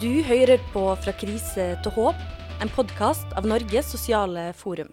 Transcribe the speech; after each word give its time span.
Du 0.00 0.22
hører 0.22 0.60
på 0.72 0.80
Fra 1.02 1.10
krise 1.18 1.64
til 1.82 1.92
håp, 1.96 2.18
en 2.62 2.70
podkast 2.70 3.32
av 3.34 3.48
Norges 3.50 3.88
sosiale 3.90 4.52
forum. 4.54 4.92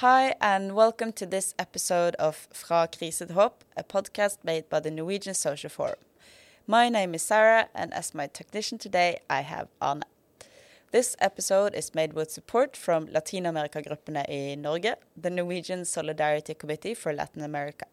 Hi, 0.00 0.32
and 0.40 0.72
welcome 0.72 1.12
to 1.12 1.26
this 1.26 1.52
episode 1.58 2.16
of 2.16 2.48
Fra 2.56 2.86
krise 2.86 3.26
til 3.26 3.34
håp, 3.36 3.64
a 3.76 3.82
podcast 3.82 4.40
made 4.44 4.64
by 4.70 4.80
the 4.80 4.90
Norwegian 4.90 5.34
Social 5.34 5.68
Forum. 5.68 6.00
My 6.66 6.88
name 6.88 7.14
is 7.14 7.22
Sarah, 7.22 7.68
and 7.74 7.92
as 7.92 8.14
my 8.14 8.26
technician 8.28 8.78
today, 8.78 9.18
I 9.28 9.42
have 9.42 9.68
Anna. 9.82 10.06
This 10.90 11.14
episode 11.20 11.74
is 11.76 11.94
made 11.94 12.14
with 12.14 12.30
support 12.30 12.78
from 12.78 13.08
Latin 13.12 13.44
America-gruppene 13.44 14.24
i 14.26 14.56
Norge, 14.56 14.94
the 15.22 15.28
Norwegian 15.28 15.84
Solidarity 15.84 16.54
Committee 16.54 16.94
for 16.94 17.12
Latin 17.12 17.42
America. 17.42 17.84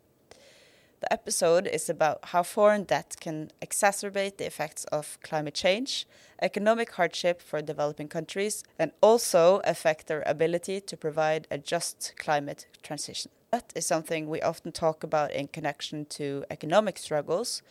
The 1.05 1.13
episode 1.13 1.67
is 1.67 1.87
about 1.87 2.17
how 2.23 2.41
foreign 2.41 2.83
debt 2.83 3.17
can 3.19 3.51
exacerbate 3.61 4.37
the 4.37 4.47
effects 4.47 4.85
of 4.85 5.19
climate 5.21 5.53
change, 5.53 6.07
economic 6.41 6.93
hardship 6.93 7.43
for 7.43 7.61
developing 7.61 8.07
countries, 8.07 8.63
and 8.79 8.91
also 9.01 9.61
affect 9.65 10.07
their 10.07 10.23
ability 10.25 10.81
to 10.81 10.97
provide 10.97 11.47
a 11.51 11.59
just 11.59 12.13
climate 12.17 12.65
transition. 12.81 13.29
That 13.51 13.71
is 13.75 13.85
something 13.85 14.27
we 14.27 14.41
often 14.41 14.71
talk 14.71 15.03
about 15.03 15.31
in 15.31 15.47
connection 15.49 16.05
to 16.17 16.43
economic 16.49 16.97
struggles, 16.97 17.61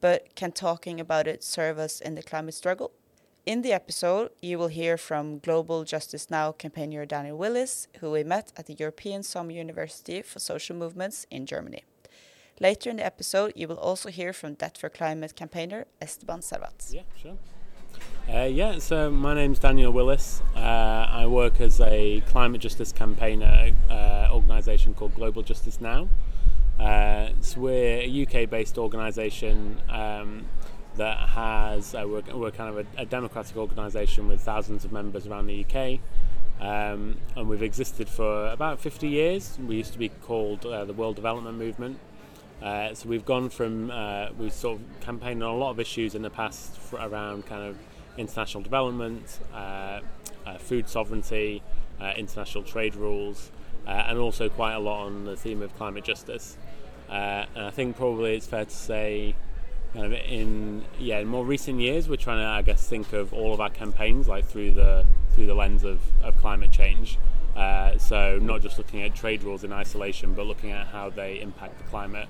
but 0.00 0.32
can 0.36 0.52
talking 0.52 1.00
about 1.00 1.26
it 1.26 1.42
serve 1.42 1.80
us 1.80 2.00
in 2.00 2.14
the 2.14 2.22
climate 2.22 2.54
struggle? 2.54 2.92
In 3.44 3.62
the 3.62 3.72
episode, 3.72 4.30
you 4.40 4.56
will 4.56 4.68
hear 4.68 4.96
from 4.96 5.40
Global 5.40 5.82
Justice 5.82 6.30
Now 6.30 6.52
campaigner 6.52 7.04
Daniel 7.06 7.38
Willis, 7.38 7.88
who 7.98 8.12
we 8.12 8.22
met 8.22 8.52
at 8.56 8.66
the 8.66 8.74
European 8.74 9.24
Summer 9.24 9.50
University 9.50 10.22
for 10.22 10.38
Social 10.38 10.76
Movements 10.76 11.26
in 11.28 11.44
Germany. 11.44 11.82
Later 12.60 12.90
in 12.90 12.96
the 12.96 13.04
episode, 13.04 13.52
you 13.56 13.66
will 13.66 13.78
also 13.78 14.10
hear 14.10 14.32
from 14.32 14.54
Debt 14.54 14.78
for 14.78 14.88
Climate 14.88 15.34
campaigner 15.34 15.86
Esteban 16.00 16.40
Servat. 16.40 16.92
Yeah, 16.92 17.02
sure. 17.20 17.36
Uh, 18.32 18.44
yeah, 18.44 18.78
so 18.78 19.10
my 19.10 19.34
name's 19.34 19.58
Daniel 19.58 19.92
Willis. 19.92 20.40
Uh, 20.54 20.60
I 20.60 21.26
work 21.26 21.60
as 21.60 21.80
a 21.80 22.22
climate 22.28 22.60
justice 22.60 22.92
campaigner 22.92 23.72
uh, 23.90 24.28
organisation 24.32 24.94
called 24.94 25.16
Global 25.16 25.42
Justice 25.42 25.80
Now. 25.80 26.08
Uh, 26.78 27.30
so 27.40 27.60
we're 27.60 28.02
a 28.02 28.22
UK-based 28.22 28.78
organisation 28.78 29.80
um, 29.88 30.46
that 30.96 31.28
has 31.28 31.94
uh, 31.94 32.04
we're, 32.06 32.22
we're, 32.34 32.50
kind 32.52 32.70
of 32.70 32.86
a, 32.86 33.02
a, 33.02 33.06
democratic 33.06 33.56
organisation 33.56 34.26
with 34.28 34.40
thousands 34.40 34.84
of 34.84 34.92
members 34.92 35.26
around 35.26 35.46
the 35.46 35.64
UK. 35.64 35.98
Um, 36.60 37.16
and 37.36 37.48
we've 37.48 37.62
existed 37.62 38.08
for 38.08 38.48
about 38.48 38.80
50 38.80 39.08
years. 39.08 39.58
We 39.66 39.76
used 39.76 39.92
to 39.92 39.98
be 39.98 40.08
called 40.08 40.64
uh, 40.64 40.84
the 40.84 40.92
World 40.92 41.16
Development 41.16 41.56
Movement. 41.56 41.98
Uh, 42.62 42.94
so 42.94 43.08
we've 43.08 43.24
gone 43.24 43.50
from 43.50 43.90
uh, 43.90 44.28
we've 44.38 44.52
sort 44.52 44.78
of 44.78 45.00
campaigned 45.00 45.42
on 45.42 45.54
a 45.54 45.56
lot 45.56 45.70
of 45.70 45.80
issues 45.80 46.14
in 46.14 46.22
the 46.22 46.30
past 46.30 46.78
around 46.94 47.46
kind 47.46 47.62
of 47.62 47.76
international 48.16 48.62
development, 48.62 49.40
uh, 49.52 50.00
uh 50.46 50.58
food 50.58 50.88
sovereignty, 50.88 51.62
uh, 52.00 52.12
international 52.16 52.64
trade 52.64 52.94
rules, 52.94 53.50
uh, 53.86 53.90
and 53.90 54.18
also 54.18 54.48
quite 54.48 54.74
a 54.74 54.78
lot 54.78 55.06
on 55.06 55.24
the 55.24 55.36
theme 55.36 55.62
of 55.62 55.74
climate 55.76 56.04
justice. 56.04 56.56
and 57.10 57.48
I 57.56 57.70
think 57.70 57.96
probably 57.96 58.34
it's 58.34 58.46
fair 58.46 58.64
to 58.64 58.70
say, 58.70 59.34
kind 59.92 60.06
of 60.06 60.12
in 60.12 60.84
yeah 60.98 61.18
in 61.18 61.28
more 61.28 61.44
recent 61.44 61.80
years, 61.80 62.08
we're 62.08 62.16
trying 62.16 62.38
to 62.38 62.48
I 62.48 62.62
guess 62.62 62.86
think 62.88 63.12
of 63.12 63.34
all 63.34 63.52
of 63.52 63.60
our 63.60 63.70
campaigns 63.70 64.28
like 64.28 64.46
through 64.46 64.72
the 64.72 65.06
through 65.34 65.46
the 65.46 65.54
lens 65.54 65.84
of, 65.84 66.00
of 66.22 66.38
climate 66.38 66.70
change. 66.70 67.18
Uh, 67.56 67.96
so 67.98 68.38
not 68.40 68.60
just 68.62 68.78
looking 68.78 69.02
at 69.02 69.14
trade 69.14 69.42
rules 69.42 69.64
in 69.64 69.72
isolation, 69.72 70.34
but 70.34 70.46
looking 70.46 70.72
at 70.72 70.86
how 70.88 71.10
they 71.10 71.40
impact 71.40 71.78
the 71.78 71.84
climate. 71.84 72.28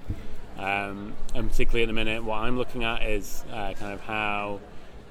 Um, 0.58 1.14
and 1.34 1.50
particularly 1.50 1.82
at 1.82 1.86
the 1.86 1.92
minute, 1.92 2.22
what 2.22 2.38
I'm 2.38 2.56
looking 2.56 2.84
at 2.84 3.02
is 3.02 3.44
uh, 3.50 3.72
kind 3.74 3.92
of 3.92 4.00
how 4.00 4.60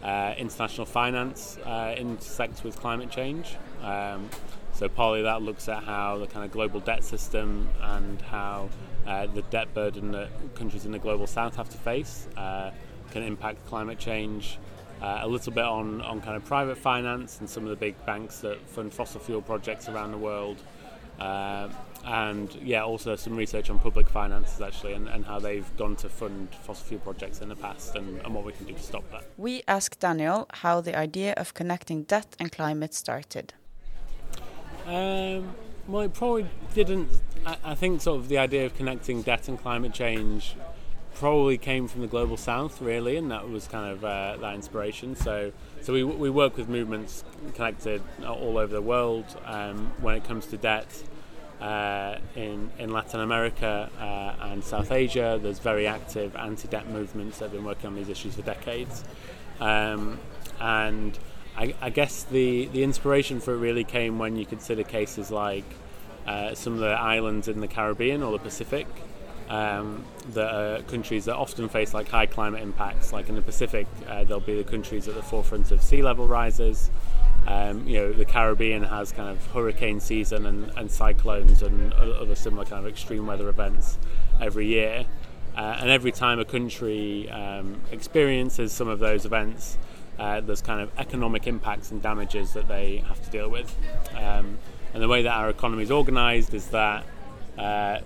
uh, 0.03 0.33
international 0.37 0.85
finance 0.85 1.57
uh, 1.65 1.95
intersects 1.97 2.63
with 2.63 2.79
climate 2.79 3.09
change. 3.09 3.57
Um, 3.81 4.29
so 4.73 4.89
partly 4.89 5.21
that 5.23 5.41
looks 5.41 5.69
at 5.69 5.83
how 5.83 6.17
the 6.17 6.27
kind 6.27 6.45
of 6.45 6.51
global 6.51 6.79
debt 6.79 7.03
system 7.03 7.69
and 7.81 8.21
how 8.21 8.69
uh, 9.05 9.27
the 9.27 9.41
debt 9.43 9.73
burden 9.73 10.11
that 10.11 10.29
countries 10.55 10.85
in 10.85 10.91
the 10.91 10.99
global 10.99 11.27
south 11.27 11.55
have 11.55 11.69
to 11.69 11.77
face 11.77 12.27
uh, 12.37 12.71
can 13.11 13.23
impact 13.23 13.65
climate 13.67 13.99
change 13.99 14.57
uh, 15.03 15.19
a 15.21 15.27
little 15.27 15.51
bit 15.51 15.65
on, 15.65 16.01
on 16.01 16.21
kind 16.21 16.37
of 16.37 16.45
private 16.45 16.77
finance 16.77 17.39
and 17.41 17.49
some 17.49 17.63
of 17.63 17.69
the 17.69 17.75
big 17.75 17.93
banks 18.05 18.39
that 18.39 18.57
fund 18.69 18.93
fossil 18.93 19.19
fuel 19.19 19.41
projects 19.41 19.89
around 19.89 20.11
the 20.11 20.17
world. 20.17 20.57
Uh, 21.19 21.67
and 22.05 22.55
yeah, 22.55 22.83
also 22.83 23.15
some 23.15 23.35
research 23.35 23.69
on 23.69 23.79
public 23.79 24.09
finances 24.09 24.61
actually 24.61 24.93
and, 24.93 25.07
and 25.09 25.25
how 25.25 25.39
they've 25.39 25.69
gone 25.77 25.95
to 25.97 26.09
fund 26.09 26.47
fossil 26.63 26.85
fuel 26.85 27.01
projects 27.01 27.41
in 27.41 27.49
the 27.49 27.55
past 27.55 27.95
and, 27.95 28.19
and 28.21 28.33
what 28.33 28.45
we 28.45 28.53
can 28.53 28.65
do 28.65 28.73
to 28.73 28.81
stop 28.81 29.03
that. 29.11 29.25
We 29.37 29.61
asked 29.67 29.99
Daniel 29.99 30.47
how 30.53 30.79
the 30.79 30.97
idea 30.97 31.33
of 31.33 31.53
connecting 31.53 32.03
debt 32.03 32.35
and 32.39 32.51
climate 32.51 32.93
started. 32.93 33.53
Um, 34.85 35.53
well, 35.87 36.03
it 36.03 36.13
probably 36.13 36.47
didn't. 36.73 37.09
I, 37.45 37.57
I 37.63 37.75
think 37.75 38.01
sort 38.01 38.19
of 38.19 38.29
the 38.29 38.37
idea 38.37 38.65
of 38.65 38.75
connecting 38.75 39.21
debt 39.21 39.47
and 39.49 39.59
climate 39.59 39.93
change 39.93 40.55
probably 41.15 41.57
came 41.57 41.87
from 41.87 42.01
the 42.01 42.07
global 42.07 42.37
south 42.37 42.81
really 42.81 43.17
and 43.17 43.31
that 43.31 43.49
was 43.49 43.67
kind 43.67 43.91
of 43.91 44.03
uh, 44.03 44.37
that 44.41 44.55
inspiration. 44.55 45.15
So 45.15 45.51
so 45.81 45.93
we, 45.93 46.03
we 46.03 46.29
work 46.29 46.57
with 46.57 46.69
movements 46.69 47.23
connected 47.53 48.01
all 48.25 48.57
over 48.57 48.73
the 48.73 48.81
world 48.81 49.25
um, 49.45 49.91
when 50.01 50.15
it 50.15 50.23
comes 50.23 50.45
to 50.47 50.57
debt 50.57 51.03
uh, 51.61 52.17
in, 52.35 52.71
in 52.77 52.91
Latin 52.91 53.21
America 53.21 53.89
uh, 53.99 54.51
and 54.51 54.63
South 54.63 54.91
Asia. 54.91 55.39
There's 55.41 55.59
very 55.59 55.87
active 55.87 56.35
anti-debt 56.35 56.89
movements 56.89 57.39
that 57.39 57.45
have 57.45 57.53
been 57.53 57.63
working 57.63 57.87
on 57.87 57.95
these 57.95 58.09
issues 58.09 58.35
for 58.35 58.41
decades. 58.41 59.03
Um, 59.59 60.19
and 60.59 61.17
I, 61.55 61.73
I, 61.81 61.89
guess 61.89 62.23
the, 62.23 62.65
the 62.67 62.83
inspiration 62.83 63.39
for 63.39 63.53
it 63.53 63.59
really 63.59 63.83
came 63.83 64.19
when 64.19 64.35
you 64.35 64.45
consider 64.45 64.83
cases 64.83 65.31
like 65.31 65.63
uh, 66.27 66.55
some 66.55 66.73
of 66.73 66.79
the 66.79 66.87
islands 66.87 67.47
in 67.47 67.61
the 67.61 67.67
Caribbean 67.67 68.23
or 68.23 68.31
the 68.31 68.39
Pacific 68.39 68.87
um, 69.53 70.03
that 70.29 70.51
are 70.51 70.81
countries 70.83 71.25
that 71.25 71.35
often 71.35 71.69
face 71.69 71.93
like 71.93 72.09
high 72.09 72.25
climate 72.25 72.63
impacts. 72.63 73.13
Like 73.13 73.29
in 73.29 73.35
the 73.35 73.41
Pacific, 73.41 73.85
uh, 74.07 74.23
there'll 74.23 74.39
be 74.41 74.57
the 74.57 74.69
countries 74.69 75.07
at 75.07 75.13
the 75.13 75.21
forefront 75.21 75.71
of 75.71 75.83
sea 75.83 76.01
level 76.01 76.27
rises. 76.27 76.89
Um, 77.45 77.87
you 77.87 77.99
know, 77.99 78.13
the 78.13 78.25
Caribbean 78.25 78.81
has 78.83 79.11
kind 79.11 79.29
of 79.29 79.45
hurricane 79.51 79.99
season 79.99 80.47
and, 80.47 80.71
and 80.75 80.89
cyclones 80.89 81.61
and 81.61 81.93
other 81.93 82.33
similar 82.33 82.65
kind 82.65 82.83
of 82.83 82.91
extreme 82.91 83.27
weather 83.27 83.47
events 83.47 83.99
every 84.41 84.65
year. 84.65 85.05
Uh, 85.55 85.77
and 85.79 85.91
every 85.91 86.11
time 86.11 86.39
a 86.39 86.45
country 86.45 87.29
um, 87.29 87.79
experiences 87.91 88.71
some 88.71 88.87
of 88.87 88.97
those 88.97 89.23
events, 89.23 89.77
uh, 90.17 90.41
there's 90.41 90.63
kind 90.63 90.81
of 90.81 90.89
economic 90.97 91.45
impacts 91.45 91.91
and 91.91 92.01
damages 92.01 92.53
that 92.53 92.67
they 92.67 93.03
have 93.07 93.23
to 93.23 93.29
deal 93.29 93.49
with. 93.49 93.75
Um, 94.17 94.57
and 94.95 95.03
the 95.03 95.07
way 95.07 95.21
that 95.21 95.31
our 95.31 95.49
economy 95.49 95.83
is 95.83 95.91
organised 95.91 96.55
is 96.55 96.67
that 96.69 97.05
uh, 97.57 97.99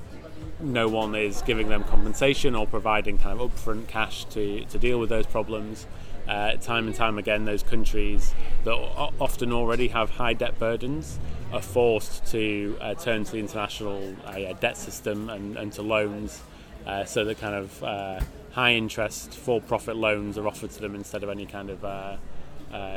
no 0.60 0.88
one 0.88 1.16
is 1.16 1.42
giving 1.44 1.70
them 1.70 1.84
compensation 1.84 2.56
or 2.56 2.66
providing 2.66 3.18
kind 3.18 3.40
of 3.40 3.52
upfront 3.52 3.88
cash 3.88 4.26
to, 4.26 4.66
to 4.66 4.78
deal 4.78 5.00
with 5.00 5.10
those 5.10 5.26
problems. 5.26 5.86
Uh, 6.28 6.54
time 6.58 6.88
and 6.88 6.96
time 6.96 7.18
again, 7.18 7.46
those 7.46 7.64
countries 7.64 8.34
that 8.66 8.74
often 8.74 9.54
already 9.54 9.88
have 9.88 10.10
high 10.10 10.34
debt 10.34 10.60
burdens 10.60 11.20
are 11.54 11.62
forced 11.62 12.26
to 12.26 12.78
uh, 12.82 12.94
turn 12.96 13.24
to 13.24 13.32
the 13.32 13.40
international 13.40 14.14
uh, 14.26 14.52
debt 14.60 14.76
system 14.76 15.30
and, 15.30 15.56
and 15.56 15.72
to 15.72 15.82
loans 15.82 16.42
uh, 16.86 17.06
so 17.06 17.24
that 17.24 17.40
kind 17.40 17.56
of 17.56 17.84
uh, 17.84 18.20
high 18.52 18.74
interest 18.74 19.34
for 19.36 19.62
profit 19.62 19.96
loans 19.96 20.38
are 20.38 20.48
offered 20.48 20.72
to 20.72 20.82
them 20.82 20.96
instead 20.96 21.24
of 21.24 21.30
any 21.30 21.46
kind 21.46 21.70
of 21.70 21.86
uh, 21.86 22.18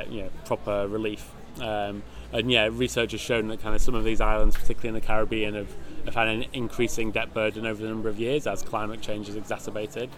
you 0.09 0.23
know 0.23 0.31
proper 0.45 0.89
relief. 0.89 1.31
Um, 1.61 2.03
and 2.33 2.51
yeah, 2.51 2.69
research 2.71 3.13
has 3.13 3.21
shown 3.21 3.49
that 3.49 3.61
kind 3.61 3.75
of 3.75 3.83
some 3.83 3.95
of 3.95 4.05
these 4.05 4.21
islands, 4.21 4.57
particularly 4.57 4.89
in 4.89 4.95
the 4.95 5.07
Caribbean, 5.07 5.55
have 5.55 5.75
have 6.11 6.27
had 6.27 6.37
an 6.37 6.47
increasing 6.53 7.13
debt 7.13 7.33
burden 7.33 7.67
over 7.67 7.83
the 7.83 7.89
number 7.89 8.09
of 8.09 8.19
years 8.19 8.47
as 8.47 8.63
climate 8.63 9.01
change 9.01 9.27
has 9.27 9.37
exacerbated. 9.37 10.11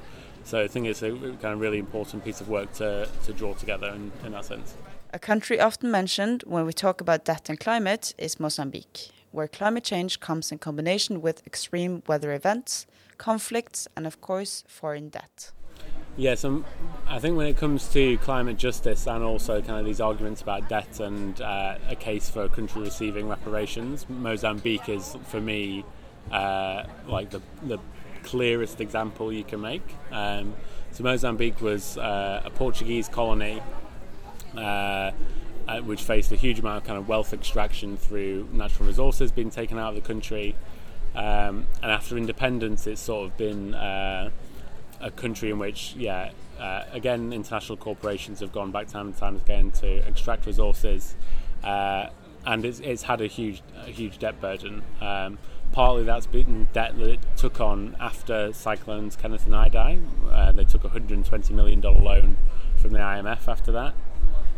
So 0.44 0.60
I 0.60 0.68
think 0.68 0.86
it's 0.86 1.02
a 1.02 1.10
kind 1.10 1.54
of 1.54 1.60
really 1.60 1.78
important 1.78 2.24
piece 2.24 2.40
of 2.40 2.48
work 2.48 2.72
to, 2.74 3.08
to 3.24 3.32
draw 3.32 3.54
together 3.54 3.88
in, 3.88 4.10
in 4.24 4.32
that 4.32 4.44
sense. 4.44 4.74
A 5.12 5.18
country 5.18 5.60
often 5.60 5.90
mentioned 5.90 6.42
when 6.46 6.64
we 6.64 6.72
talk 6.72 7.00
about 7.00 7.24
debt 7.24 7.48
and 7.48 7.60
climate 7.60 8.14
is 8.18 8.40
Mozambique, 8.40 9.10
where 9.30 9.46
climate 9.46 9.84
change 9.84 10.20
comes 10.20 10.50
in 10.50 10.58
combination 10.58 11.20
with 11.20 11.46
extreme 11.46 12.02
weather 12.06 12.32
events, 12.32 12.86
conflicts, 13.18 13.86
and 13.94 14.06
of 14.06 14.20
course, 14.20 14.64
foreign 14.66 15.10
debt. 15.10 15.52
Yes, 16.16 16.44
I 16.44 17.18
think 17.20 17.38
when 17.38 17.46
it 17.46 17.56
comes 17.56 17.88
to 17.94 18.18
climate 18.18 18.58
justice 18.58 19.06
and 19.06 19.24
also 19.24 19.62
kind 19.62 19.80
of 19.80 19.86
these 19.86 20.00
arguments 20.00 20.42
about 20.42 20.68
debt 20.68 21.00
and 21.00 21.40
uh, 21.40 21.78
a 21.88 21.96
case 21.96 22.28
for 22.28 22.42
a 22.44 22.50
country 22.50 22.82
receiving 22.82 23.28
reparations, 23.28 24.06
Mozambique 24.10 24.90
is 24.90 25.16
for 25.28 25.40
me 25.40 25.86
uh, 26.30 26.84
like 27.06 27.30
the, 27.30 27.40
the 27.62 27.78
clearest 28.24 28.82
example 28.82 29.32
you 29.32 29.42
can 29.42 29.62
make. 29.62 29.82
Um, 30.10 30.54
so 30.90 31.02
Mozambique 31.02 31.62
was 31.62 31.96
uh, 31.96 32.42
a 32.44 32.50
Portuguese 32.50 33.08
colony. 33.08 33.62
Uh, 34.56 35.12
uh, 35.66 35.80
which 35.80 36.02
faced 36.02 36.32
a 36.32 36.36
huge 36.36 36.58
amount 36.58 36.76
of 36.76 36.84
kind 36.84 36.98
of 36.98 37.08
wealth 37.08 37.32
extraction 37.32 37.96
through 37.96 38.48
natural 38.52 38.86
resources 38.86 39.30
being 39.30 39.48
taken 39.48 39.78
out 39.78 39.90
of 39.90 39.94
the 39.94 40.06
country, 40.06 40.56
um, 41.14 41.66
and 41.80 41.90
after 41.90 42.18
independence, 42.18 42.86
it's 42.86 43.00
sort 43.00 43.30
of 43.30 43.36
been 43.36 43.72
uh, 43.72 44.28
a 45.02 45.10
country 45.10 45.50
in 45.50 45.58
which, 45.58 45.94
yeah, 45.96 46.30
uh, 46.58 46.84
again, 46.92 47.32
international 47.32 47.76
corporations 47.76 48.40
have 48.40 48.52
gone 48.52 48.70
back 48.70 48.88
time 48.88 49.08
and 49.08 49.16
time 49.16 49.36
again 49.36 49.70
to 49.72 49.88
extract 50.06 50.46
resources, 50.46 51.14
uh, 51.64 52.06
and 52.46 52.64
it's, 52.64 52.80
it's 52.80 53.02
had 53.02 53.20
a 53.20 53.26
huge, 53.26 53.62
a 53.86 53.90
huge 53.90 54.18
debt 54.18 54.40
burden. 54.40 54.82
Um, 55.00 55.38
partly 55.72 56.04
that's 56.04 56.26
been 56.26 56.68
debt 56.72 56.96
that 56.98 57.08
it 57.08 57.20
took 57.36 57.60
on 57.60 57.96
after 57.98 58.52
cyclones 58.52 59.16
Kenneth 59.16 59.46
and 59.46 59.54
Idai. 59.54 60.02
Uh, 60.30 60.52
they 60.52 60.64
took 60.64 60.84
a 60.84 60.88
$120 60.88 61.50
million 61.50 61.80
loan 61.80 62.36
from 62.76 62.90
the 62.90 62.98
IMF 62.98 63.48
after 63.48 63.72
that. 63.72 63.94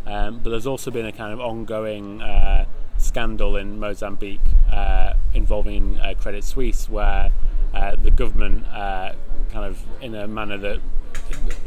Um, 0.06 0.40
but 0.42 0.50
there's 0.50 0.66
also 0.66 0.90
been 0.90 1.06
a 1.06 1.12
kind 1.12 1.32
of 1.32 1.40
ongoing 1.40 2.20
uh, 2.20 2.66
scandal 2.98 3.56
in 3.56 3.78
Mozambique 3.78 4.40
uh, 4.70 5.14
involving 5.32 5.98
uh, 5.98 6.14
Credit 6.18 6.44
Suisse, 6.44 6.88
where 6.88 7.30
uh, 7.72 7.96
the 7.96 8.10
government, 8.10 8.66
uh, 8.66 9.12
kind 9.54 9.64
of 9.64 9.82
in 10.02 10.14
a 10.14 10.28
manner 10.28 10.58
that 10.58 10.80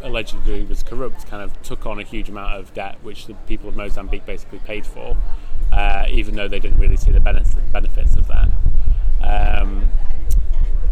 allegedly 0.03 0.63
was 0.65 0.83
corrupt, 0.83 1.25
kind 1.25 1.41
of 1.41 1.59
took 1.63 1.87
on 1.87 1.97
a 1.99 2.03
huge 2.03 2.29
amount 2.29 2.53
of 2.53 2.71
debt, 2.73 2.97
which 3.01 3.25
the 3.25 3.33
people 3.47 3.69
of 3.69 3.75
Mozambique 3.75 4.25
basically 4.25 4.59
paid 4.59 4.85
for, 4.85 5.17
uh, 5.71 6.05
even 6.09 6.35
though 6.35 6.47
they 6.47 6.59
didn't 6.59 6.77
really 6.77 6.97
see 6.97 7.11
the 7.11 7.19
benefits 7.19 8.15
of 8.15 8.27
that. 8.27 8.49
Um, 9.23 9.89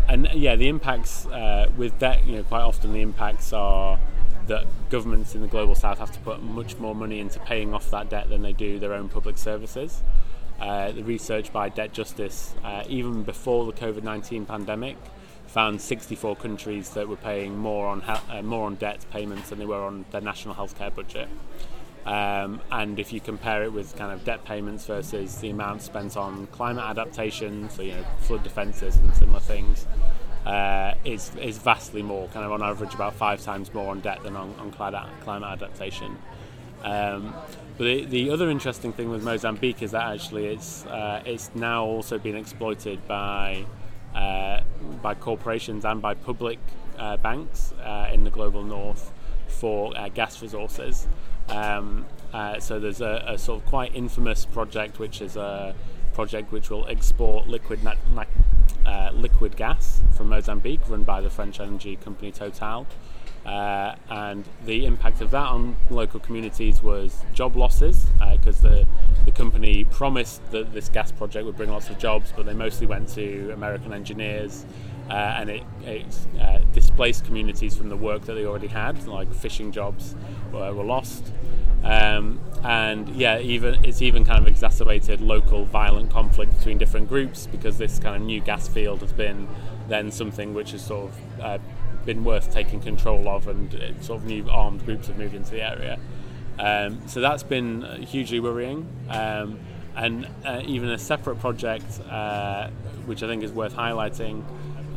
and 0.07 0.29
yeah, 0.33 0.55
the 0.55 0.67
impacts 0.67 1.27
with 1.77 1.99
debt, 1.99 2.25
you 2.25 2.37
know, 2.37 2.43
quite 2.43 2.61
often 2.61 2.93
the 2.93 3.01
impacts 3.01 3.53
are 3.53 3.99
that 4.47 4.65
governments 4.89 5.35
in 5.35 5.41
the 5.41 5.47
global 5.47 5.75
south 5.75 5.99
have 5.99 6.11
to 6.11 6.19
put 6.19 6.41
much 6.41 6.77
more 6.77 6.95
money 6.95 7.19
into 7.19 7.39
paying 7.39 7.73
off 7.73 7.89
that 7.91 8.09
debt 8.09 8.29
than 8.29 8.41
they 8.41 8.53
do 8.53 8.79
their 8.79 8.93
own 8.93 9.09
public 9.09 9.37
services. 9.37 10.01
Uh, 10.59 10.91
the 10.91 11.03
research 11.03 11.51
by 11.51 11.67
Debt 11.67 11.91
Justice, 11.91 12.55
uh, 12.63 12.83
even 12.87 13.23
before 13.23 13.65
the 13.65 13.73
COVID 13.73 14.03
19 14.03 14.45
pandemic, 14.45 14.95
found 15.55 15.79
64 15.79 16.35
countries 16.35 16.89
that 16.89 17.07
were 17.07 17.15
paying 17.15 17.57
more 17.57 17.87
on 17.87 18.01
uh, 18.01 18.41
more 18.43 18.65
on 18.65 18.75
debt 18.75 19.05
payments 19.09 19.49
than 19.49 19.57
they 19.57 19.65
were 19.65 19.85
on 19.85 20.03
their 20.11 20.19
national 20.19 20.53
healthcare 20.53 20.93
budget. 20.93 21.29
Um, 22.05 22.59
and 22.73 22.99
if 22.99 23.13
you 23.13 23.21
compare 23.21 23.63
it 23.63 23.71
with 23.71 23.95
kind 23.95 24.11
of 24.11 24.25
debt 24.25 24.43
payments 24.43 24.85
versus 24.85 25.37
the 25.37 25.51
amount 25.51 25.81
spent 25.81 26.17
on 26.17 26.47
climate 26.47 26.83
adaptation, 26.83 27.69
so 27.69 27.83
you 27.83 27.93
know 27.93 28.03
flood 28.19 28.43
defences 28.43 28.97
and 28.97 29.15
similar 29.15 29.39
things, 29.39 29.87
uh, 30.45 30.93
is 31.05 31.31
is 31.41 31.57
vastly 31.57 32.03
more, 32.03 32.27
kind 32.27 32.45
of 32.45 32.51
on 32.51 32.61
average 32.61 32.93
about 32.93 33.13
five 33.13 33.41
times 33.41 33.73
more 33.73 33.91
on 33.91 34.01
debt 34.01 34.23
than 34.23 34.35
on, 34.35 34.53
on 34.59 34.71
climate, 34.71 35.09
adaptation. 35.49 36.17
Um, 36.83 37.33
but 37.77 37.85
the, 37.85 38.05
the, 38.05 38.29
other 38.29 38.49
interesting 38.49 38.91
thing 38.91 39.09
with 39.09 39.23
Mozambique 39.23 39.81
is 39.81 39.91
that 39.91 40.03
actually 40.03 40.47
it's 40.47 40.85
uh, 40.87 41.23
it's 41.25 41.49
now 41.55 41.85
also 41.85 42.19
been 42.19 42.35
exploited 42.35 43.07
by 43.07 43.65
by 45.01 45.15
corporations 45.19 45.85
and 45.85 46.01
by 46.01 46.13
public 46.13 46.59
uh, 46.97 47.17
banks 47.17 47.73
uh, 47.83 48.09
in 48.11 48.23
the 48.23 48.29
global 48.29 48.63
north 48.63 49.11
for 49.47 49.95
uh, 49.97 50.09
gas 50.09 50.41
resources. 50.41 51.07
Um, 51.49 52.05
uh, 52.33 52.59
so 52.59 52.79
there's 52.79 53.01
a, 53.01 53.23
a, 53.27 53.37
sort 53.37 53.61
of 53.61 53.67
quite 53.67 53.95
infamous 53.95 54.45
project, 54.45 54.97
which 54.99 55.21
is 55.21 55.35
a 55.35 55.75
project 56.13 56.51
which 56.51 56.69
will 56.69 56.87
export 56.87 57.47
liquid 57.47 57.79
liquid 59.13 59.55
gas 59.55 60.01
from 60.15 60.29
Mozambique, 60.29 60.81
run 60.89 61.03
by 61.03 61.21
the 61.21 61.29
French 61.29 61.59
energy 61.59 61.95
company 61.95 62.31
Total. 62.31 62.87
Uh, 63.45 63.95
and 64.09 64.43
the 64.65 64.85
impact 64.85 65.21
of 65.21 65.29
that 65.31 65.47
on 65.47 65.75
local 65.91 66.19
communities 66.19 66.81
was 66.81 67.23
job 67.33 67.55
losses 67.55 68.07
because 68.31 68.63
uh, 68.65 68.69
the, 68.69 68.87
the 69.25 69.31
company 69.31 69.83
promised 69.83 70.41
that 70.51 70.73
this 70.73 70.89
gas 70.89 71.11
project 71.11 71.45
would 71.45 71.55
bring 71.55 71.69
lots 71.69 71.89
of 71.89 71.97
jobs, 71.99 72.33
but 72.35 72.45
they 72.45 72.53
mostly 72.53 72.87
went 72.87 73.07
to 73.09 73.51
American 73.51 73.93
engineers. 73.93 74.65
Uh, 75.09 75.13
and 75.13 75.51
it, 75.51 75.63
it 75.83 76.05
uh, 76.41 76.57
displaced 76.73 77.25
communities 77.25 77.77
from 77.77 77.89
the 77.89 77.95
work 77.95 78.23
that 78.23 78.33
they 78.33 78.43
already 78.43 78.65
had, 78.65 79.07
like 79.07 79.31
fishing 79.31 79.71
jobs 79.71 80.15
were, 80.51 80.73
were 80.73 80.83
lost. 80.83 81.31
Um, 81.83 82.39
and 82.63 83.07
yeah, 83.09 83.37
even 83.37 83.85
it's 83.85 84.01
even 84.01 84.25
kind 84.25 84.39
of 84.39 84.47
exacerbated 84.47 85.21
local 85.21 85.65
violent 85.65 86.09
conflict 86.09 86.57
between 86.57 86.79
different 86.79 87.07
groups 87.07 87.45
because 87.45 87.77
this 87.77 87.99
kind 87.99 88.15
of 88.15 88.23
new 88.23 88.41
gas 88.41 88.67
field 88.67 89.01
has 89.01 89.13
been 89.13 89.47
then 89.87 90.09
something 90.09 90.55
which 90.55 90.71
has 90.71 90.83
sort 90.83 91.11
of 91.11 91.39
uh, 91.39 91.57
been 92.05 92.23
worth 92.23 92.53
taking 92.53 92.79
control 92.79 93.27
of, 93.27 93.47
and 93.47 93.73
uh, 93.75 94.01
sort 94.01 94.21
of 94.21 94.27
new 94.27 94.47
armed 94.49 94.85
groups 94.85 95.07
have 95.07 95.17
moved 95.17 95.35
into 95.35 95.51
the 95.51 95.61
area. 95.61 95.99
Um, 96.59 97.07
so 97.07 97.19
that's 97.19 97.43
been 97.43 97.83
uh, 97.83 97.97
hugely 97.97 98.39
worrying. 98.39 98.87
Um, 99.09 99.59
and 99.95 100.27
uh, 100.45 100.61
even 100.65 100.89
a 100.89 100.97
separate 100.97 101.39
project, 101.39 102.01
uh, 102.09 102.69
which 103.05 103.23
I 103.23 103.27
think 103.27 103.43
is 103.43 103.51
worth 103.51 103.75
highlighting, 103.75 104.43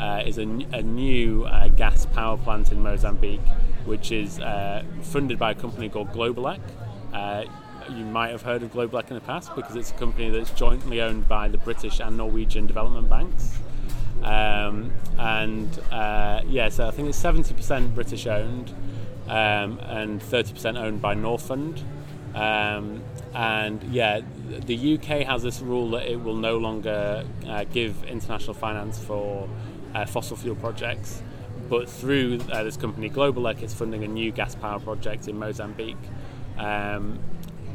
uh, 0.01 0.23
is 0.25 0.39
a, 0.39 0.43
a 0.43 0.83
new 0.83 1.45
uh, 1.45 1.69
gas 1.69 2.07
power 2.07 2.37
plant 2.37 2.73
in 2.73 2.83
Mozambique, 2.83 3.47
which 3.85 4.13
is 4.13 4.39
funded 5.03 5.39
by 5.39 5.53
a 5.53 5.55
company 5.55 5.89
called 5.89 6.13
Globeleq. 6.13 6.61
you 7.91 8.05
might 8.05 8.31
have 8.31 8.43
heard 8.43 8.63
of 8.63 8.73
Globeleq 8.73 9.09
in 9.09 9.15
the 9.15 9.21
past 9.21 9.55
because 9.55 9.75
it's 9.77 9.91
a 9.91 9.95
company 9.95 10.31
that's 10.31 10.51
jointly 10.51 11.01
owned 11.01 11.29
by 11.29 11.49
the 11.49 11.59
British 11.59 12.01
and 12.01 12.17
Norwegian 12.17 12.67
development 12.67 13.09
banks. 13.09 13.59
Um, 14.23 14.93
and 15.19 15.79
uh, 15.91 16.43
yeah, 16.47 16.69
so 16.69 16.87
I 16.89 16.91
think 16.91 17.09
it's 17.09 17.23
70% 17.23 17.95
British 17.95 18.27
owned 18.27 18.71
um, 19.27 19.79
and 19.81 20.21
30% 20.21 20.79
owned 20.79 21.01
by 21.01 21.15
Norfund. 21.15 21.83
Um, 22.35 23.03
and 23.35 23.83
yeah, 23.85 24.21
the 24.49 24.95
UK 24.95 25.27
has 25.27 25.43
this 25.43 25.61
rule 25.61 25.91
that 25.91 26.11
it 26.11 26.21
will 26.21 26.37
no 26.37 26.59
longer 26.59 27.25
uh, 27.47 27.65
give 27.65 28.05
international 28.05 28.55
finance 28.55 28.99
for 28.99 29.49
uh, 29.95 30.07
fossil 30.07 30.37
fuel 30.37 30.57
projects. 30.57 31.23
But 31.69 31.89
through 31.89 32.41
uh, 32.51 32.63
this 32.63 32.77
company 32.77 33.11
Globeleq, 33.11 33.63
it's 33.63 33.75
funding 33.75 34.05
a 34.05 34.09
new 34.09 34.31
gas 34.33 34.55
power 34.55 34.81
project 34.81 35.29
in 35.29 35.39
Mozambique. 35.39 35.97
Um, 36.57 37.19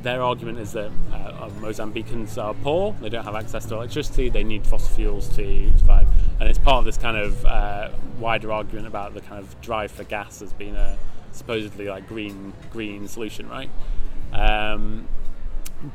their 0.04 0.22
argument 0.22 0.60
is 0.60 0.74
that 0.74 0.92
uh, 1.14 1.50
Mozambicans 1.60 2.42
are 2.42 2.54
poor, 2.54 2.94
they 3.02 3.10
don't 3.10 3.24
have 3.24 3.36
access 3.36 3.66
to 3.66 3.76
electricity, 3.76 4.30
they 4.30 4.44
need 4.44 4.68
fossil 4.68 4.94
fuels 4.96 5.28
to 5.36 5.72
survive 5.78 6.08
and 6.40 6.50
it's 6.50 6.60
part 6.60 6.80
of 6.80 6.86
this 6.86 6.98
kind 6.98 7.16
of 7.16 7.46
uh, 7.46 7.90
wider 8.20 8.52
argument 8.52 8.86
about 8.86 9.14
the 9.14 9.22
kind 9.22 9.42
of 9.42 9.62
drive 9.62 9.92
for 9.92 10.04
gas 10.04 10.42
as 10.42 10.52
being 10.54 10.76
a 10.76 10.98
supposedly 11.32 11.88
like 11.88 12.08
green 12.08 12.52
green 12.70 13.08
solution, 13.08 13.48
right? 13.48 13.70
Um, 14.34 15.08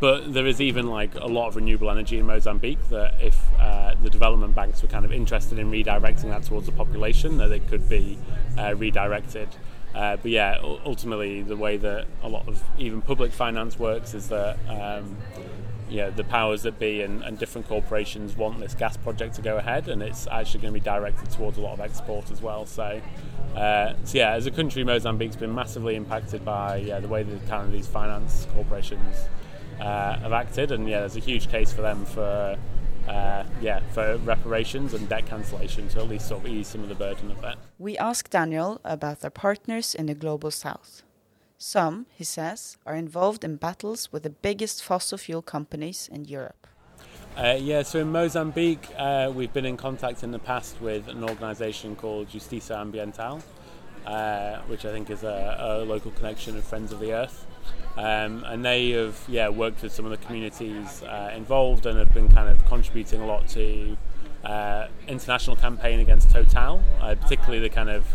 but 0.01 0.33
there 0.33 0.47
is 0.47 0.61
even 0.61 0.89
like 0.89 1.15
a 1.15 1.27
lot 1.27 1.49
of 1.49 1.57
renewable 1.57 1.91
energy 1.91 2.19
in 2.19 2.27
Mozambique 2.27 2.89
that 2.91 3.15
if 3.21 3.39
uh, 3.59 3.95
the 4.03 4.11
development 4.11 4.55
banks 4.55 4.83
were 4.83 4.89
kind 4.89 5.05
of 5.05 5.13
interested 5.13 5.59
in 5.59 5.71
redirecting 5.71 6.31
that 6.31 6.45
towards 6.45 6.67
the 6.67 6.73
population, 6.73 7.39
that 7.39 7.51
it 7.53 7.67
could 7.69 7.89
be 7.89 8.19
uh, 8.57 8.75
redirected. 8.75 9.49
Uh, 9.99 10.17
but 10.17 10.31
yeah, 10.31 10.59
ultimately 10.63 11.43
the 11.43 11.57
way 11.57 11.77
that 11.77 12.07
a 12.23 12.29
lot 12.29 12.47
of 12.47 12.63
even 12.79 13.03
public 13.03 13.33
finance 13.33 13.81
works 13.81 14.15
is 14.15 14.29
that 14.29 14.57
um, 14.69 15.17
know, 15.97 16.11
the 16.11 16.25
powers 16.25 16.63
that 16.63 16.79
be 16.79 17.03
and, 17.03 17.23
and, 17.23 17.37
different 17.39 17.67
corporations 17.67 18.37
want 18.37 18.61
this 18.61 18.75
gas 18.75 18.97
project 18.97 19.35
to 19.35 19.43
go 19.43 19.57
ahead, 19.57 19.89
and 19.89 20.03
it's 20.03 20.29
actually 20.29 20.61
going 20.61 20.73
to 20.73 20.81
be 20.81 20.85
directed 20.85 21.31
towards 21.31 21.59
a 21.59 21.61
lot 21.61 21.73
of 21.73 21.81
export 21.81 22.31
as 22.31 22.41
well. 22.41 22.65
So, 22.65 23.01
uh, 23.57 23.95
so 24.05 24.19
yeah, 24.19 24.33
as 24.33 24.47
a 24.47 24.51
country, 24.51 24.85
Mozambique's 24.85 25.37
been 25.37 25.55
massively 25.55 25.97
impacted 25.97 26.45
by 26.45 26.77
yeah, 26.77 27.01
the 27.01 27.09
way 27.09 27.25
that 27.25 27.49
kind 27.49 27.65
of 27.65 27.73
these 27.73 27.89
finance 27.89 28.47
corporations 28.55 29.17
uh, 29.81 30.19
have 30.19 30.33
acted, 30.33 30.71
and 30.71 30.89
yeah, 30.89 31.01
there's 31.01 31.17
a 31.17 31.21
huge 31.21 31.49
case 31.49 31.73
for 31.73 31.83
them 31.83 32.05
for 32.05 32.57
uh, 33.09 33.45
yeah 33.61 33.81
for 33.93 34.17
reparations 34.19 34.95
and 34.95 35.09
debt 35.09 35.27
cancellation 35.27 35.89
to 35.89 36.01
at 36.01 36.09
least 36.09 36.29
sort 36.29 36.45
of 36.45 36.51
ease 36.51 36.69
some 36.69 36.83
of 36.83 36.89
the 36.89 36.95
burden 36.95 37.31
of 37.31 37.41
that. 37.41 37.57
We 37.79 37.97
asked 37.99 38.31
Daniel 38.31 38.81
about 38.85 39.21
their 39.21 39.31
partners 39.31 39.95
in 39.95 40.07
the 40.07 40.15
global 40.15 40.51
south. 40.51 41.03
Some, 41.61 42.07
he 42.15 42.23
says, 42.23 42.77
are 42.87 42.95
involved 42.95 43.43
in 43.43 43.57
battles 43.57 44.13
with 44.13 44.23
the 44.23 44.31
biggest 44.31 44.83
fossil 44.85 45.19
fuel 45.19 45.43
companies 45.43 46.09
in 46.13 46.25
Europe. 46.25 46.69
Uh, 47.37 47.57
yeah, 47.59 47.83
so 47.83 48.01
in 48.01 48.13
Mozambique, 48.13 48.89
uh, 48.97 49.31
we've 49.35 49.53
been 49.53 49.65
in 49.65 49.77
contact 49.77 50.23
in 50.23 50.31
the 50.31 50.39
past 50.39 50.81
with 50.81 51.09
an 51.09 51.25
organisation 51.25 51.97
called 51.97 52.29
Justiça 52.29 52.77
Ambiental, 52.77 53.43
uh, 54.07 54.59
which 54.69 54.85
I 54.85 54.93
think 54.93 55.11
is 55.11 55.23
a, 55.25 55.57
a, 55.59 55.85
local 55.85 56.11
connection 56.13 56.57
of 56.57 56.65
Friends 56.65 56.93
of 56.93 57.01
the 57.01 57.13
Earth. 57.13 57.47
Um, 57.97 58.45
and 58.47 58.65
they 58.65 58.91
have 58.91 59.21
yeah 59.27 59.49
worked 59.49 59.83
with 59.83 59.93
some 59.93 60.05
of 60.05 60.13
the 60.13 60.25
communities 60.25 61.03
uh, 61.03 61.33
involved 61.35 61.85
and 61.85 61.99
have 61.99 62.15
been 62.15 62.29
kind 62.29 62.49
of 62.49 62.65
contributing 62.67 63.21
a 63.21 63.27
lot 63.27 63.49
to 63.49 63.97
uh, 64.45 64.87
international 65.09 65.57
campaign 65.57 66.01
against 66.01 66.31
Total, 66.31 66.83
uh, 67.01 67.15
particularly 67.17 67.61
the 67.61 67.69
kind 67.69 67.91
of 67.91 68.07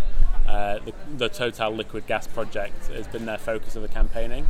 uh, 0.47 0.79
the, 0.79 0.93
the, 1.17 1.29
Total 1.29 1.71
liquid 1.71 2.07
gas 2.07 2.27
project 2.27 2.87
has 2.87 3.07
been 3.07 3.25
their 3.25 3.37
focus 3.37 3.75
of 3.75 3.81
the 3.81 3.87
campaigning. 3.87 4.47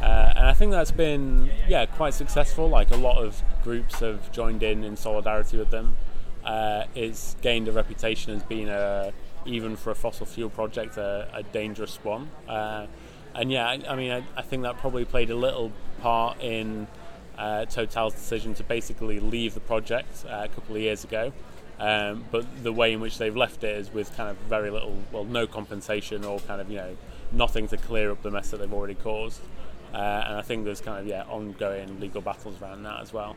Uh, 0.00 0.32
and 0.36 0.46
I 0.46 0.54
think 0.54 0.72
that's 0.72 0.90
been, 0.90 1.50
yeah, 1.68 1.86
quite 1.86 2.14
successful. 2.14 2.68
Like 2.68 2.90
a 2.90 2.96
lot 2.96 3.22
of 3.22 3.40
groups 3.62 4.00
have 4.00 4.32
joined 4.32 4.62
in 4.62 4.82
in 4.82 4.96
solidarity 4.96 5.56
with 5.58 5.70
them. 5.70 5.96
Uh, 6.44 6.84
it's 6.94 7.36
gained 7.40 7.68
a 7.68 7.72
reputation 7.72 8.34
as 8.34 8.42
being 8.42 8.68
a, 8.68 9.12
even 9.46 9.76
for 9.76 9.90
a 9.90 9.94
fossil 9.94 10.26
fuel 10.26 10.50
project, 10.50 10.96
a, 10.96 11.28
a 11.32 11.42
dangerous 11.44 11.98
one. 12.02 12.30
And 13.34 13.50
yeah, 13.50 13.66
I, 13.66 13.80
I 13.88 13.96
mean, 13.96 14.12
I, 14.12 14.22
I, 14.36 14.42
think 14.42 14.62
that 14.62 14.76
probably 14.78 15.04
played 15.04 15.30
a 15.30 15.34
little 15.34 15.72
part 16.00 16.40
in 16.40 16.86
uh, 17.38 17.64
Total's 17.64 18.14
decision 18.14 18.54
to 18.54 18.64
basically 18.64 19.20
leave 19.20 19.54
the 19.54 19.60
project 19.60 20.24
uh, 20.28 20.42
a 20.44 20.48
couple 20.48 20.76
of 20.76 20.82
years 20.82 21.04
ago. 21.04 21.32
Um, 21.78 22.24
but 22.30 22.46
the 22.62 22.72
way 22.72 22.92
in 22.92 23.00
which 23.00 23.18
they've 23.18 23.34
left 23.34 23.64
it 23.64 23.76
is 23.76 23.92
with 23.92 24.14
kind 24.16 24.30
of 24.30 24.36
very 24.48 24.70
little, 24.70 24.96
well, 25.10 25.24
no 25.24 25.46
compensation 25.46 26.24
or 26.24 26.38
kind 26.40 26.60
of 26.60 26.70
you 26.70 26.76
know 26.76 26.96
nothing 27.32 27.66
to 27.68 27.76
clear 27.76 28.12
up 28.12 28.22
the 28.22 28.30
mess 28.30 28.50
that 28.50 28.58
they've 28.58 28.72
already 28.72 28.94
caused. 28.94 29.40
Uh, 29.92 30.24
and 30.26 30.36
I 30.36 30.42
think 30.42 30.64
there's 30.64 30.80
kind 30.80 31.00
of 31.00 31.06
yeah 31.06 31.24
ongoing 31.24 31.98
legal 31.98 32.20
battles 32.20 32.60
around 32.60 32.82
that 32.84 33.00
as 33.00 33.12
well. 33.12 33.36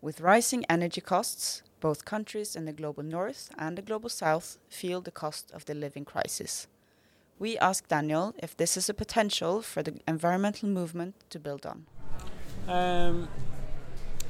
With 0.00 0.20
rising 0.20 0.64
energy 0.68 1.00
costs, 1.00 1.62
both 1.80 2.04
countries 2.04 2.54
in 2.54 2.66
the 2.66 2.72
global 2.72 3.02
north 3.02 3.50
and 3.58 3.76
the 3.76 3.82
global 3.82 4.08
south 4.08 4.58
feel 4.68 5.00
the 5.00 5.10
cost 5.10 5.50
of 5.52 5.64
the 5.64 5.74
living 5.74 6.04
crisis. 6.04 6.66
We 7.38 7.58
asked 7.58 7.88
Daniel 7.88 8.34
if 8.38 8.56
this 8.56 8.76
is 8.76 8.88
a 8.88 8.94
potential 8.94 9.60
for 9.62 9.82
the 9.82 10.00
environmental 10.06 10.68
movement 10.68 11.14
to 11.30 11.38
build 11.38 11.66
on. 11.66 11.86
Um, 12.68 13.28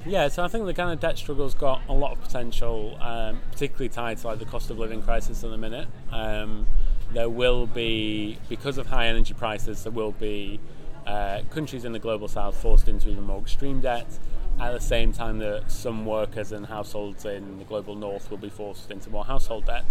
yeah, 0.07 0.29
so 0.29 0.45
I 0.45 0.49
think 0.49 0.67
the 0.67 0.75
kind 0.75 0.91
of 0.91 1.01
debt 1.01 1.17
struggle's 1.19 1.55
got 1.55 1.83
a 1.89 1.93
lot 1.93 2.13
of 2.13 2.21
potential, 2.21 2.97
um, 3.01 3.41
particularly 3.53 3.89
tied 3.89 4.19
to 4.19 4.27
like 4.27 4.39
the 4.39 4.45
cost 4.45 4.71
of 4.71 4.79
living 4.79 5.03
crisis 5.03 5.45
at 5.45 5.51
the 5.51 5.59
minute. 5.59 5.89
Um, 6.11 6.67
there 7.13 7.29
will 7.29 7.67
be, 7.67 8.39
because 8.49 8.77
of 8.77 8.87
high 8.87 9.07
energy 9.07 9.35
prices, 9.35 9.85
there 9.85 9.93
will 9.93 10.13
be 10.13 10.61
uh, 11.07 11.43
countries 11.51 11.85
in 11.85 11.93
the 11.93 11.99
global 11.99 12.29
south 12.29 12.57
forced 12.57 12.89
into 12.89 13.09
even 13.09 13.25
more 13.25 13.41
extreme 13.41 13.81
debt. 13.81 14.07
At 14.61 14.73
the 14.73 14.81
same 14.81 15.13
time, 15.13 15.39
that 15.39 15.71
some 15.71 16.07
workers 16.07 16.53
and 16.53 16.67
households 16.67 17.25
in 17.25 17.59
the 17.59 17.65
global 17.65 17.95
north 17.95 18.31
will 18.31 18.39
be 18.39 18.49
forced 18.49 18.91
into 18.91 19.11
more 19.11 19.25
household 19.25 19.67
debt. 19.67 19.85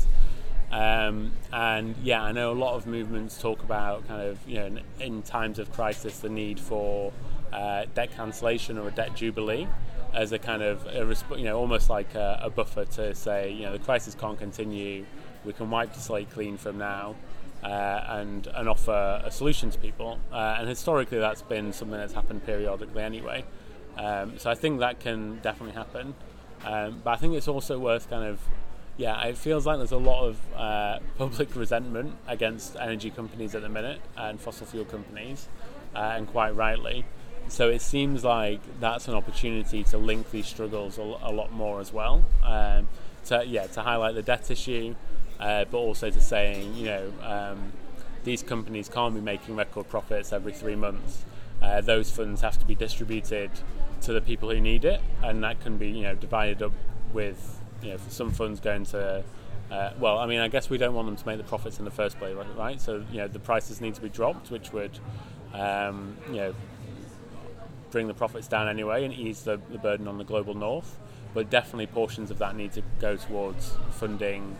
Um, 0.73 1.33
and 1.51 1.95
yeah, 2.01 2.23
I 2.23 2.31
know 2.31 2.51
a 2.51 2.57
lot 2.57 2.73
of 2.73 2.87
movements 2.87 3.39
talk 3.39 3.61
about 3.61 4.07
kind 4.07 4.21
of 4.21 4.39
you 4.47 4.55
know 4.55 4.65
in, 4.65 4.81
in 4.99 5.21
times 5.21 5.59
of 5.59 5.71
crisis 5.71 6.19
the 6.19 6.29
need 6.29 6.59
for 6.59 7.13
uh, 7.51 7.85
debt 7.93 8.15
cancellation 8.15 8.79
or 8.79 8.87
a 8.87 8.91
debt 8.91 9.15
jubilee 9.15 9.67
as 10.15 10.31
a 10.31 10.39
kind 10.39 10.63
of 10.63 10.85
a, 10.87 11.37
you 11.37 11.43
know 11.45 11.59
almost 11.59 11.91
like 11.91 12.15
a, 12.15 12.39
a, 12.41 12.49
buffer 12.49 12.85
to 12.85 13.13
say 13.13 13.51
you 13.51 13.63
know 13.63 13.73
the 13.73 13.79
crisis 13.79 14.15
can't 14.15 14.39
continue. 14.39 15.05
We 15.45 15.53
can 15.53 15.69
wipe 15.69 15.93
the 15.93 15.99
slate 15.99 16.31
clean 16.31 16.57
from 16.57 16.79
now. 16.79 17.15
Uh, 17.63 18.03
and 18.09 18.47
and 18.47 18.67
offer 18.67 19.21
a 19.23 19.31
solution 19.31 19.69
to 19.69 19.79
people, 19.79 20.19
uh, 20.33 20.57
and 20.59 20.67
historically 20.67 21.17
that's 21.17 21.41
been 21.41 21.71
something 21.71 21.97
that's 21.97 22.11
happened 22.11 22.45
periodically 22.45 23.01
anyway. 23.01 23.45
Um, 23.97 24.37
so 24.37 24.51
I 24.51 24.55
think 24.55 24.81
that 24.81 24.99
can 24.99 25.39
definitely 25.39 25.73
happen. 25.73 26.13
Um, 26.65 27.01
but 27.03 27.11
I 27.11 27.15
think 27.15 27.35
it's 27.35 27.47
also 27.47 27.79
worth 27.79 28.09
kind 28.09 28.25
of, 28.25 28.41
yeah, 28.97 29.23
it 29.23 29.37
feels 29.37 29.65
like 29.65 29.77
there's 29.77 29.91
a 29.91 29.97
lot 29.97 30.25
of 30.25 30.39
uh, 30.55 30.99
public 31.17 31.55
resentment 31.55 32.15
against 32.27 32.75
energy 32.75 33.09
companies 33.09 33.55
at 33.55 33.61
the 33.61 33.69
minute 33.69 34.01
and 34.17 34.39
fossil 34.39 34.67
fuel 34.67 34.85
companies, 34.85 35.47
uh, 35.95 36.13
and 36.15 36.27
quite 36.27 36.55
rightly. 36.55 37.05
So 37.47 37.69
it 37.69 37.81
seems 37.81 38.23
like 38.23 38.61
that's 38.79 39.07
an 39.07 39.15
opportunity 39.15 39.83
to 39.85 39.97
link 39.97 40.31
these 40.31 40.47
struggles 40.47 40.97
a, 40.97 41.01
a 41.01 41.31
lot 41.31 41.51
more 41.51 41.81
as 41.81 41.91
well. 41.91 42.23
Um, 42.43 42.87
to 43.25 43.43
yeah, 43.45 43.67
to 43.67 43.81
highlight 43.81 44.15
the 44.15 44.21
debt 44.21 44.51
issue, 44.51 44.95
uh, 45.39 45.65
but 45.65 45.77
also 45.77 46.09
to 46.09 46.21
saying 46.21 46.75
you 46.75 46.85
know 46.85 47.13
um, 47.21 47.71
these 48.23 48.43
companies 48.43 48.89
can't 48.89 49.15
be 49.15 49.21
making 49.21 49.55
record 49.55 49.89
profits 49.89 50.31
every 50.31 50.53
three 50.53 50.75
months. 50.75 51.25
Uh, 51.61 51.81
those 51.81 52.11
funds 52.11 52.41
have 52.41 52.59
to 52.59 52.65
be 52.65 52.75
distributed 52.75 53.49
to 54.01 54.13
the 54.13 54.21
people 54.21 54.49
who 54.49 54.59
need 54.61 54.85
it, 54.85 55.01
and 55.23 55.43
that 55.43 55.59
can 55.61 55.77
be 55.77 55.89
you 55.89 56.03
know 56.03 56.15
divided 56.15 56.61
up 56.61 56.73
with 57.11 57.59
you 57.83 57.91
know 57.91 57.97
some 58.09 58.31
funds 58.31 58.59
going 58.59 58.85
to. 58.85 59.23
Uh, 59.71 59.91
well, 59.99 60.19
I 60.19 60.27
mean, 60.27 60.39
I 60.39 60.49
guess 60.49 60.69
we 60.69 60.77
don't 60.77 60.93
want 60.93 61.07
them 61.07 61.15
to 61.15 61.25
make 61.25 61.37
the 61.37 61.43
profits 61.43 61.79
in 61.79 61.85
the 61.85 61.91
first 61.91 62.19
place, 62.19 62.35
right? 62.55 62.79
So 62.79 63.03
you 63.11 63.17
know 63.19 63.27
the 63.27 63.39
prices 63.39 63.81
need 63.81 63.95
to 63.95 64.01
be 64.01 64.09
dropped, 64.09 64.51
which 64.51 64.71
would 64.71 64.99
um, 65.53 66.17
you 66.29 66.37
know 66.37 66.55
bring 67.91 68.07
the 68.07 68.13
profits 68.13 68.47
down 68.47 68.67
anyway 68.67 69.05
and 69.05 69.13
ease 69.13 69.43
the, 69.43 69.59
the 69.71 69.77
burden 69.77 70.07
on 70.07 70.17
the 70.17 70.23
global 70.23 70.53
north. 70.53 70.97
But 71.33 71.49
definitely 71.49 71.87
portions 71.87 72.29
of 72.29 72.39
that 72.39 72.55
need 72.55 72.73
to 72.73 72.83
go 72.99 73.15
towards 73.15 73.73
funding 73.91 74.55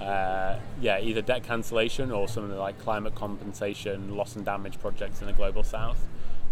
uh, 0.00 0.58
yeah, 0.80 1.00
either 1.00 1.22
debt 1.22 1.42
cancellation 1.42 2.12
or 2.12 2.28
some 2.28 2.44
of 2.44 2.50
the 2.50 2.56
like 2.56 2.78
climate 2.78 3.14
compensation, 3.14 4.16
loss 4.16 4.36
and 4.36 4.44
damage 4.44 4.78
projects 4.78 5.20
in 5.20 5.26
the 5.26 5.32
global 5.32 5.62
south, 5.62 6.00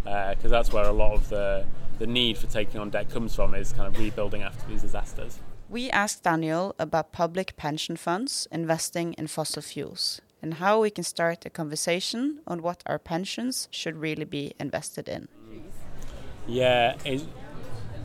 because 0.02 0.46
uh, 0.46 0.48
that's 0.48 0.72
where 0.72 0.84
a 0.84 0.92
lot 0.92 1.14
of 1.14 1.28
the 1.28 1.64
the 1.98 2.06
need 2.06 2.36
for 2.36 2.46
taking 2.46 2.80
on 2.80 2.90
debt 2.90 3.08
comes 3.08 3.34
from 3.34 3.54
is 3.54 3.72
kind 3.72 3.86
of 3.86 3.98
rebuilding 3.98 4.42
after 4.42 4.68
these 4.68 4.82
disasters. 4.82 5.38
We 5.68 5.90
asked 5.90 6.22
Daniel 6.22 6.76
about 6.78 7.10
public 7.10 7.56
pension 7.56 7.96
funds 7.96 8.46
investing 8.52 9.14
in 9.14 9.26
fossil 9.26 9.62
fuels 9.62 10.20
and 10.40 10.54
how 10.54 10.80
we 10.80 10.90
can 10.90 11.02
start 11.02 11.44
a 11.44 11.50
conversation 11.50 12.40
on 12.46 12.62
what 12.62 12.84
our 12.86 13.00
pensions 13.00 13.66
should 13.72 13.96
really 13.96 14.24
be 14.24 14.52
invested 14.60 15.08
in. 15.08 15.26
Yeah, 16.46 16.94
it's, 17.04 17.24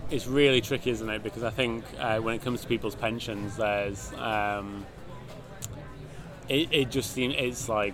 it's 0.10 0.26
really 0.26 0.60
tricky, 0.62 0.90
isn't 0.90 1.08
it? 1.08 1.22
Because 1.22 1.44
I 1.44 1.52
think 1.52 1.84
uh, 2.00 2.18
when 2.18 2.34
it 2.34 2.42
comes 2.42 2.62
to 2.62 2.68
people's 2.68 2.96
pensions, 2.96 3.58
there's 3.58 4.12
um, 4.14 4.84
it, 6.50 6.68
it 6.72 6.90
just 6.90 7.12
seems 7.12 7.36
it's 7.38 7.70
like 7.70 7.94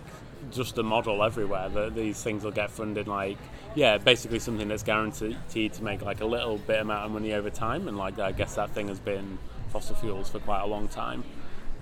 just 0.50 0.78
a 0.78 0.84
model 0.84 1.22
everywhere 1.24 1.68
that 1.68 1.94
these 1.94 2.24
things 2.24 2.46
will 2.46 2.52
get 2.52 2.72
funded 2.72 3.06
like 3.06 3.38
yeah, 3.78 4.00
basically 4.00 4.40
something 4.40 4.68
that's 4.68 4.82
guaranteed 4.82 5.74
to 5.74 5.84
make 5.84 6.02
like 6.02 6.22
a 6.22 6.26
little 6.26 6.58
bit 6.58 6.80
amount 6.80 7.06
of 7.06 7.12
money 7.12 7.34
over 7.34 7.52
time, 7.52 7.88
and 7.88 7.96
like 7.96 8.18
I 8.18 8.32
guess 8.32 8.56
that 8.56 8.72
thing 8.72 8.88
has 8.88 9.00
been 9.00 9.38
fossil 9.78 9.96
fuels 9.96 10.30
for 10.30 10.40
quite 10.40 10.62
a 10.62 10.66
long 10.66 10.88
time. 10.88 11.24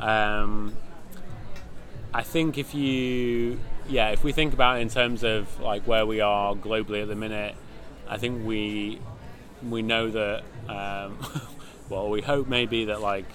Um, 0.01 0.75
I 2.13 2.23
think 2.23 2.57
if 2.57 2.75
you, 2.75 3.57
yeah, 3.87 4.09
if 4.09 4.21
we 4.21 4.33
think 4.33 4.53
about 4.53 4.77
it 4.77 4.81
in 4.81 4.89
terms 4.89 5.23
of 5.23 5.59
like 5.61 5.83
where 5.87 6.05
we 6.05 6.19
are 6.19 6.55
globally 6.55 7.01
at 7.01 7.07
the 7.07 7.15
minute, 7.15 7.55
I 8.07 8.17
think 8.17 8.45
we 8.45 8.99
we 9.69 9.81
know 9.81 10.11
that, 10.11 10.43
um, 10.67 11.17
well, 11.89 12.09
we 12.09 12.21
hope 12.21 12.47
maybe 12.49 12.85
that 12.85 13.01
like 13.01 13.25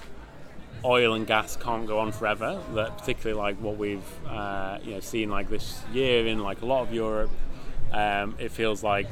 oil 0.84 1.14
and 1.14 1.26
gas 1.26 1.56
can't 1.56 1.86
go 1.86 1.98
on 1.98 2.12
forever. 2.12 2.60
That 2.74 2.98
particularly 2.98 3.40
like 3.40 3.56
what 3.62 3.78
we've 3.78 4.26
uh, 4.28 4.78
you 4.84 4.92
know 4.92 5.00
seen 5.00 5.30
like 5.30 5.48
this 5.48 5.82
year 5.92 6.26
in 6.26 6.42
like 6.42 6.60
a 6.60 6.66
lot 6.66 6.82
of 6.82 6.92
Europe 6.92 7.30
um, 7.92 8.36
it 8.38 8.52
feels 8.52 8.82
like 8.82 9.08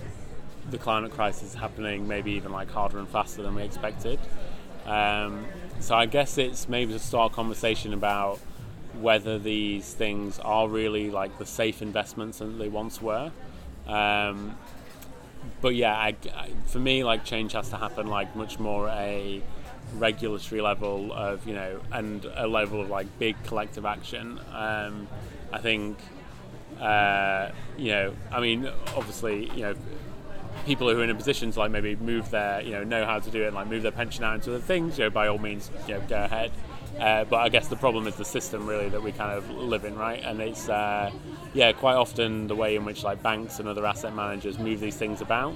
the 0.71 0.79
climate 0.79 1.11
crisis 1.11 1.43
is 1.43 1.55
happening 1.55 2.07
maybe 2.07 2.33
even 2.33 2.53
like 2.53 2.71
harder 2.71 2.99
and 2.99 3.09
faster 3.09 3.43
than 3.43 3.55
we 3.55 3.63
expected. 3.63 4.19
Um, 4.89 5.47
so 5.81 5.95
I 5.95 6.07
guess 6.07 6.39
it's 6.39 6.69
maybe 6.69 6.93
to 6.93 6.99
start 6.99 7.33
a 7.33 7.35
conversation 7.35 7.93
about 7.93 8.41
whether 9.01 9.39
these 9.39 9.93
things 9.93 10.39
are 10.41 10.69
really 10.69 11.11
like 11.11 11.39
the 11.39 11.47
safe 11.47 11.83
investments 11.83 12.39
that 12.39 12.59
they 12.59 12.69
once 12.69 13.01
were. 13.01 13.31
Um, 13.87 14.57
but 15.61 15.75
yeah, 15.75 15.95
I, 15.95 16.17
I, 16.35 16.51
for 16.67 16.79
me, 16.79 17.05
like 17.05 17.25
change 17.25 17.53
has 17.53 17.69
to 17.71 17.77
happen 17.77 18.07
like 18.07 18.35
much 18.35 18.59
more 18.59 18.89
a 18.89 19.43
regulatory 19.95 20.61
level 20.61 21.13
of 21.15 21.47
you 21.47 21.55
know 21.55 21.81
and 21.93 22.27
a 22.35 22.47
level 22.47 22.81
of 22.81 22.91
like 22.91 23.07
big 23.19 23.37
collective 23.45 23.85
action. 23.85 24.41
Um, 24.53 25.07
I 25.53 25.59
think 25.59 25.99
uh, 26.81 27.51
you 27.77 27.91
know, 27.91 28.15
I 28.31 28.41
mean, 28.41 28.71
obviously, 28.97 29.51
you 29.51 29.63
know, 29.63 29.75
people 30.67 30.89
who 30.91 31.01
are 31.01 31.05
in 31.05 31.11
a 31.11 31.15
position 31.15 31.51
to 31.51 31.59
like 31.59 31.71
maybe 31.71 31.97
move 31.97 32.31
their, 32.31 32.61
you 32.61 32.73
know, 32.73 32.85
know 32.85 33.05
how 33.05 33.19
to 33.19 33.31
do 33.31 33.43
it 33.43 33.47
and 33.49 33.55
like 33.55 33.69
move 33.69 33.83
their 33.83 33.93
pension 33.93 34.25
out 34.25 34.35
into 34.37 34.55
other 34.55 34.63
things, 34.63 34.99
you 34.99 35.05
know, 35.05 35.11
by 35.11 35.29
all 35.29 35.39
means, 35.39 35.71
you 35.87 35.95
know, 35.95 36.03
go 36.09 36.25
ahead. 36.25 36.51
Uh, 36.99 37.25
but 37.25 37.37
I 37.37 37.49
guess 37.49 37.69
the 37.69 37.77
problem 37.77 38.07
is 38.07 38.17
the 38.17 38.25
system 38.25 38.67
really 38.67 38.89
that 38.89 39.03
we 39.03 39.13
kind 39.13 39.37
of 39.37 39.49
live 39.51 39.85
in, 39.85 39.97
right? 39.97 40.23
And 40.23 40.41
it's 40.41 40.69
uh, 40.69 41.13
yeah, 41.55 41.73
quite 41.73 41.95
often 41.95 42.49
the 42.49 42.57
way 42.57 42.77
in 42.77 42.85
which 42.85 43.05
like 43.05 43.23
banks 43.23 43.61
and 43.61 43.69
other 43.69 43.87
asset 43.87 44.15
managers 44.15 44.59
move 44.59 44.81
these 44.81 44.97
things 44.97 45.21
about. 45.21 45.55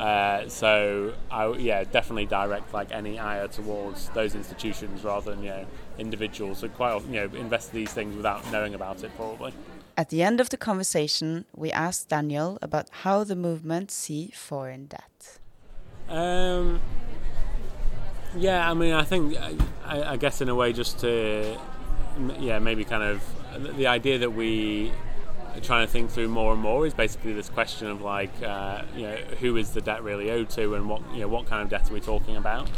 Uh, 0.00 0.48
so 0.48 1.12
I 1.30 1.46
yeah 1.58 1.84
definitely 1.84 2.24
direct 2.24 2.72
like 2.72 2.90
any 2.90 3.18
ire 3.18 3.48
towards 3.48 4.08
those 4.10 4.34
institutions 4.34 5.04
rather 5.04 5.32
than 5.32 5.44
you 5.44 5.50
know 5.50 5.66
individuals. 5.98 6.58
So 6.58 6.68
quite 6.68 6.92
often 6.92 7.12
you 7.12 7.20
know 7.20 7.36
invest 7.38 7.70
these 7.72 7.92
things 7.92 8.16
without 8.16 8.50
knowing 8.50 8.74
about 8.74 9.04
it 9.04 9.14
probably. 9.16 9.52
At 10.00 10.08
the 10.08 10.22
end 10.22 10.40
of 10.40 10.48
the 10.48 10.56
conversation, 10.56 11.44
we 11.54 11.70
asked 11.70 12.08
Daniel 12.08 12.58
about 12.62 12.88
how 13.02 13.22
the 13.22 13.36
movement 13.36 13.90
see 13.90 14.30
foreign 14.34 14.86
debt. 14.86 15.38
Um, 16.08 16.80
yeah, 18.34 18.70
I 18.70 18.72
mean, 18.72 18.94
I 18.94 19.04
think, 19.04 19.36
I, 19.84 20.12
I, 20.12 20.16
guess 20.16 20.40
in 20.40 20.48
a 20.48 20.54
way, 20.54 20.72
just 20.72 21.00
to, 21.00 21.54
yeah, 22.38 22.58
maybe 22.60 22.82
kind 22.82 23.02
of 23.02 23.76
the 23.76 23.88
idea 23.88 24.16
that 24.20 24.30
we 24.30 24.90
are 25.54 25.60
trying 25.60 25.86
to 25.86 25.92
think 25.92 26.10
through 26.10 26.28
more 26.28 26.54
and 26.54 26.62
more 26.62 26.86
is 26.86 26.94
basically 26.94 27.34
this 27.34 27.50
question 27.50 27.88
of 27.88 28.00
like, 28.00 28.32
uh, 28.42 28.84
you 28.96 29.02
know, 29.02 29.16
who 29.40 29.58
is 29.58 29.72
the 29.72 29.82
debt 29.82 30.02
really 30.02 30.30
owed 30.30 30.48
to, 30.48 30.76
and 30.76 30.88
what, 30.88 31.02
you 31.12 31.20
know, 31.20 31.28
what 31.28 31.44
kind 31.44 31.62
of 31.62 31.68
debt 31.68 31.90
are 31.90 31.92
we 31.92 32.00
talking 32.00 32.38
about? 32.38 32.70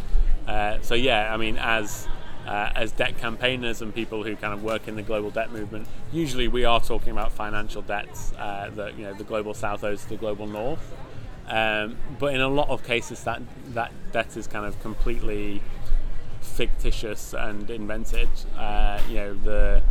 Uh, 0.49 0.81
so 0.83 0.97
yeah, 0.97 1.33
I 1.33 1.37
mean, 1.37 1.57
as 1.57 2.09
uh, 2.47 2.71
as 2.75 2.93
debt 2.93 3.19
campaigners 3.19 3.83
and 3.83 3.95
people 3.95 4.25
who 4.25 4.37
kind 4.37 4.53
of 4.53 4.63
work 4.63 4.89
in 4.89 4.97
the 4.97 5.03
global 5.03 5.31
debt 5.31 5.53
movement, 5.53 5.87
usually 6.13 6.49
we 6.49 6.65
are 6.65 6.81
talking 6.81 7.13
about 7.13 7.33
financial 7.33 7.83
debts 7.83 8.33
uh, 8.39 8.71
that 8.75 8.99
you 8.99 9.05
know 9.05 9.15
the 9.15 9.25
global 9.25 9.55
south 9.55 9.85
owes 9.85 10.03
to 10.03 10.09
the 10.11 10.17
global 10.17 10.47
north. 10.47 10.95
Um, 11.49 11.97
but 12.19 12.35
in 12.35 12.41
a 12.41 12.49
lot 12.49 12.69
of 12.69 12.85
cases, 12.85 13.25
that 13.25 13.43
that 13.75 13.93
debt 14.13 14.37
is 14.37 14.47
kind 14.47 14.65
of 14.65 14.81
completely 14.81 15.63
fictitious 16.41 17.35
and 17.35 17.69
invented. 17.71 18.29
Uh, 18.57 19.01
you 19.09 19.17
know, 19.17 19.35
the 19.35 19.83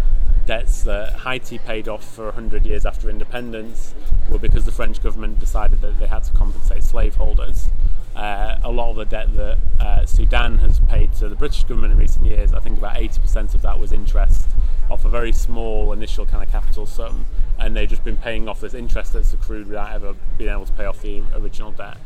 debts 0.45 0.83
that 0.83 1.19
Haiti 1.19 1.57
paid 1.57 1.87
off 1.87 2.03
for 2.03 2.25
100 2.25 2.65
years 2.65 2.85
after 2.85 3.09
independence 3.09 3.93
were 4.29 4.39
because 4.39 4.65
the 4.65 4.71
French 4.71 5.01
government 5.01 5.39
decided 5.39 5.81
that 5.81 5.99
they 5.99 6.07
had 6.07 6.23
to 6.23 6.31
compensate 6.31 6.83
slaveholders. 6.83 7.69
Uh, 8.15 8.59
a 8.63 8.71
lot 8.71 8.89
of 8.89 8.97
the 8.97 9.05
debt 9.05 9.33
that 9.35 9.57
uh, 9.79 10.05
Sudan 10.05 10.57
has 10.57 10.79
paid 10.81 11.13
to 11.13 11.29
the 11.29 11.35
British 11.35 11.63
government 11.63 11.93
in 11.93 11.99
recent 11.99 12.25
years, 12.25 12.53
I 12.53 12.59
think 12.59 12.77
about 12.77 12.97
80% 12.97 13.55
of 13.55 13.61
that 13.61 13.79
was 13.79 13.91
interest 13.91 14.49
off 14.91 15.05
a 15.05 15.09
very 15.09 15.31
small 15.31 15.93
initial 15.93 16.25
kind 16.25 16.43
of 16.43 16.51
capital 16.51 16.85
sum, 16.85 17.25
and 17.57 17.75
they've 17.75 17.89
just 17.89 18.03
been 18.03 18.17
paying 18.17 18.49
off 18.49 18.59
this 18.59 18.73
interest 18.73 19.13
that's 19.13 19.33
accrued 19.33 19.67
without 19.67 19.91
ever 19.91 20.15
being 20.37 20.49
able 20.49 20.65
to 20.65 20.73
pay 20.73 20.85
off 20.85 21.01
the 21.01 21.23
original 21.35 21.71
debt. 21.71 21.97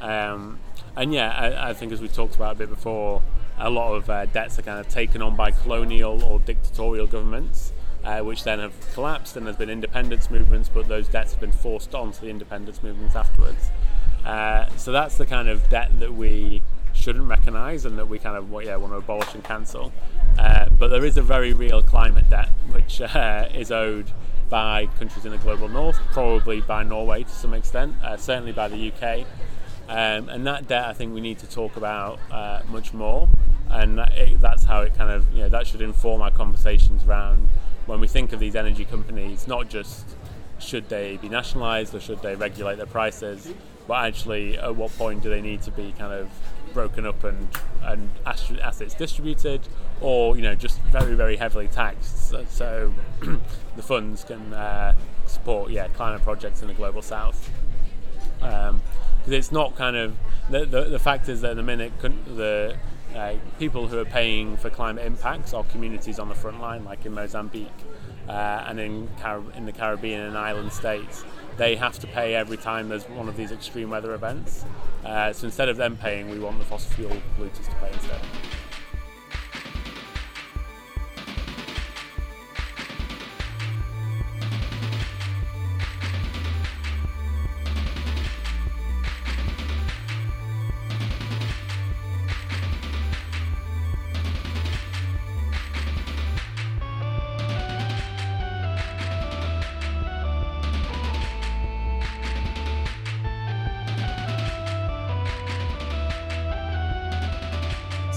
Um, 0.00 0.60
and 0.96 1.12
yeah, 1.12 1.30
I, 1.30 1.70
I, 1.70 1.74
think 1.74 1.92
as 1.92 2.00
we 2.00 2.06
talked 2.06 2.36
about 2.36 2.54
a 2.54 2.58
bit 2.58 2.68
before, 2.68 3.22
a 3.58 3.68
lot 3.68 3.94
of 3.94 4.08
uh, 4.08 4.26
debts 4.26 4.56
are 4.58 4.62
kind 4.62 4.78
of 4.78 4.88
taken 4.88 5.20
on 5.20 5.34
by 5.34 5.50
colonial 5.50 6.22
or 6.22 6.38
dictatorial 6.38 7.08
governments, 7.08 7.72
uh, 8.04 8.20
which 8.20 8.44
then 8.44 8.58
have 8.58 8.74
collapsed, 8.94 9.36
and 9.36 9.46
there's 9.46 9.56
been 9.56 9.70
independence 9.70 10.30
movements, 10.30 10.68
but 10.72 10.88
those 10.88 11.08
debts 11.08 11.32
have 11.32 11.40
been 11.40 11.52
forced 11.52 11.94
onto 11.94 12.20
the 12.20 12.28
independence 12.28 12.82
movements 12.82 13.16
afterwards. 13.16 13.70
Uh, 14.24 14.66
so 14.76 14.92
that's 14.92 15.16
the 15.16 15.26
kind 15.26 15.48
of 15.48 15.68
debt 15.68 15.98
that 16.00 16.14
we 16.14 16.62
shouldn't 16.92 17.28
recognise 17.28 17.84
and 17.84 17.98
that 17.98 18.08
we 18.08 18.18
kind 18.18 18.36
of 18.36 18.50
yeah, 18.64 18.76
want 18.76 18.92
to 18.92 18.98
abolish 18.98 19.34
and 19.34 19.44
cancel. 19.44 19.92
Uh, 20.38 20.68
but 20.78 20.88
there 20.88 21.04
is 21.04 21.16
a 21.16 21.22
very 21.22 21.52
real 21.52 21.82
climate 21.82 22.28
debt 22.28 22.50
which 22.72 23.00
uh, 23.00 23.48
is 23.54 23.70
owed 23.70 24.10
by 24.48 24.86
countries 24.98 25.24
in 25.24 25.32
the 25.32 25.38
global 25.38 25.68
north, 25.68 25.98
probably 26.12 26.60
by 26.60 26.82
Norway 26.82 27.22
to 27.22 27.30
some 27.30 27.54
extent, 27.54 27.94
uh, 28.02 28.16
certainly 28.16 28.52
by 28.52 28.68
the 28.68 28.92
UK. 28.92 29.26
Um, 29.88 30.28
and 30.28 30.46
that 30.46 30.68
debt, 30.68 30.84
I 30.84 30.92
think 30.92 31.14
we 31.14 31.20
need 31.20 31.38
to 31.38 31.46
talk 31.48 31.76
about 31.76 32.18
uh, 32.30 32.60
much 32.68 32.92
more, 32.92 33.28
and 33.70 33.98
that, 33.98 34.12
it, 34.12 34.40
that's 34.40 34.64
how 34.64 34.82
it 34.82 34.94
kind 34.94 35.10
of 35.10 35.32
you 35.32 35.40
know 35.40 35.48
that 35.48 35.66
should 35.66 35.80
inform 35.80 36.20
our 36.20 36.30
conversations 36.30 37.04
around 37.04 37.48
when 37.88 38.00
we 38.00 38.06
think 38.06 38.32
of 38.32 38.38
these 38.38 38.54
energy 38.54 38.84
companies, 38.84 39.48
not 39.48 39.68
just 39.68 40.06
should 40.58 40.88
they 40.90 41.16
be 41.16 41.28
nationalised 41.28 41.94
or 41.94 42.00
should 42.00 42.20
they 42.20 42.34
regulate 42.34 42.76
their 42.76 42.86
prices, 42.86 43.52
but 43.86 44.04
actually 44.04 44.58
at 44.58 44.76
what 44.76 44.94
point 44.98 45.22
do 45.22 45.30
they 45.30 45.40
need 45.40 45.62
to 45.62 45.70
be 45.70 45.94
kind 45.98 46.12
of 46.12 46.28
broken 46.74 47.06
up 47.06 47.24
and 47.24 47.48
and 47.82 48.10
assets 48.26 48.92
distributed, 48.92 49.66
or 50.02 50.36
you 50.36 50.42
know 50.42 50.54
just 50.54 50.80
very 50.82 51.14
very 51.14 51.36
heavily 51.36 51.66
taxed, 51.68 52.28
so, 52.28 52.44
so 52.50 52.92
the 53.76 53.82
funds 53.82 54.22
can 54.22 54.52
uh, 54.52 54.94
support 55.26 55.70
yeah 55.70 55.88
climate 55.88 56.22
projects 56.22 56.60
in 56.60 56.68
the 56.68 56.74
global 56.74 57.00
south. 57.00 57.50
Um, 58.42 58.82
because 59.18 59.32
it's 59.32 59.52
not 59.52 59.76
kind 59.76 59.96
of 59.96 60.14
the, 60.48 60.64
the, 60.64 60.84
the 60.84 60.98
fact 60.98 61.28
is 61.28 61.40
that 61.40 61.52
at 61.52 61.56
the 61.56 61.62
minute 61.62 61.92
the 62.00 62.76
uh, 63.18 63.34
people 63.58 63.88
who 63.88 63.98
are 63.98 64.04
paying 64.04 64.56
for 64.56 64.70
climate 64.70 65.04
impacts 65.04 65.52
are 65.52 65.64
communities 65.64 66.18
on 66.18 66.28
the 66.28 66.34
front 66.34 66.60
line, 66.60 66.84
like 66.84 67.04
in 67.04 67.12
Mozambique 67.12 67.68
uh, 68.28 68.64
and 68.66 68.78
in 68.78 69.08
Car- 69.20 69.42
in 69.56 69.66
the 69.66 69.72
Caribbean 69.72 70.20
and 70.20 70.38
island 70.38 70.72
states. 70.72 71.24
They 71.56 71.74
have 71.74 71.98
to 71.98 72.06
pay 72.06 72.36
every 72.36 72.56
time 72.56 72.88
there's 72.88 73.08
one 73.08 73.28
of 73.28 73.36
these 73.36 73.50
extreme 73.50 73.90
weather 73.90 74.14
events. 74.14 74.64
Uh, 75.04 75.32
so 75.32 75.46
instead 75.46 75.68
of 75.68 75.76
them 75.76 75.96
paying, 75.96 76.30
we 76.30 76.38
want 76.38 76.58
the 76.58 76.64
fossil 76.64 76.90
fuel 76.92 77.16
polluters 77.36 77.64
to 77.64 77.74
pay 77.76 77.92
instead. 77.92 78.20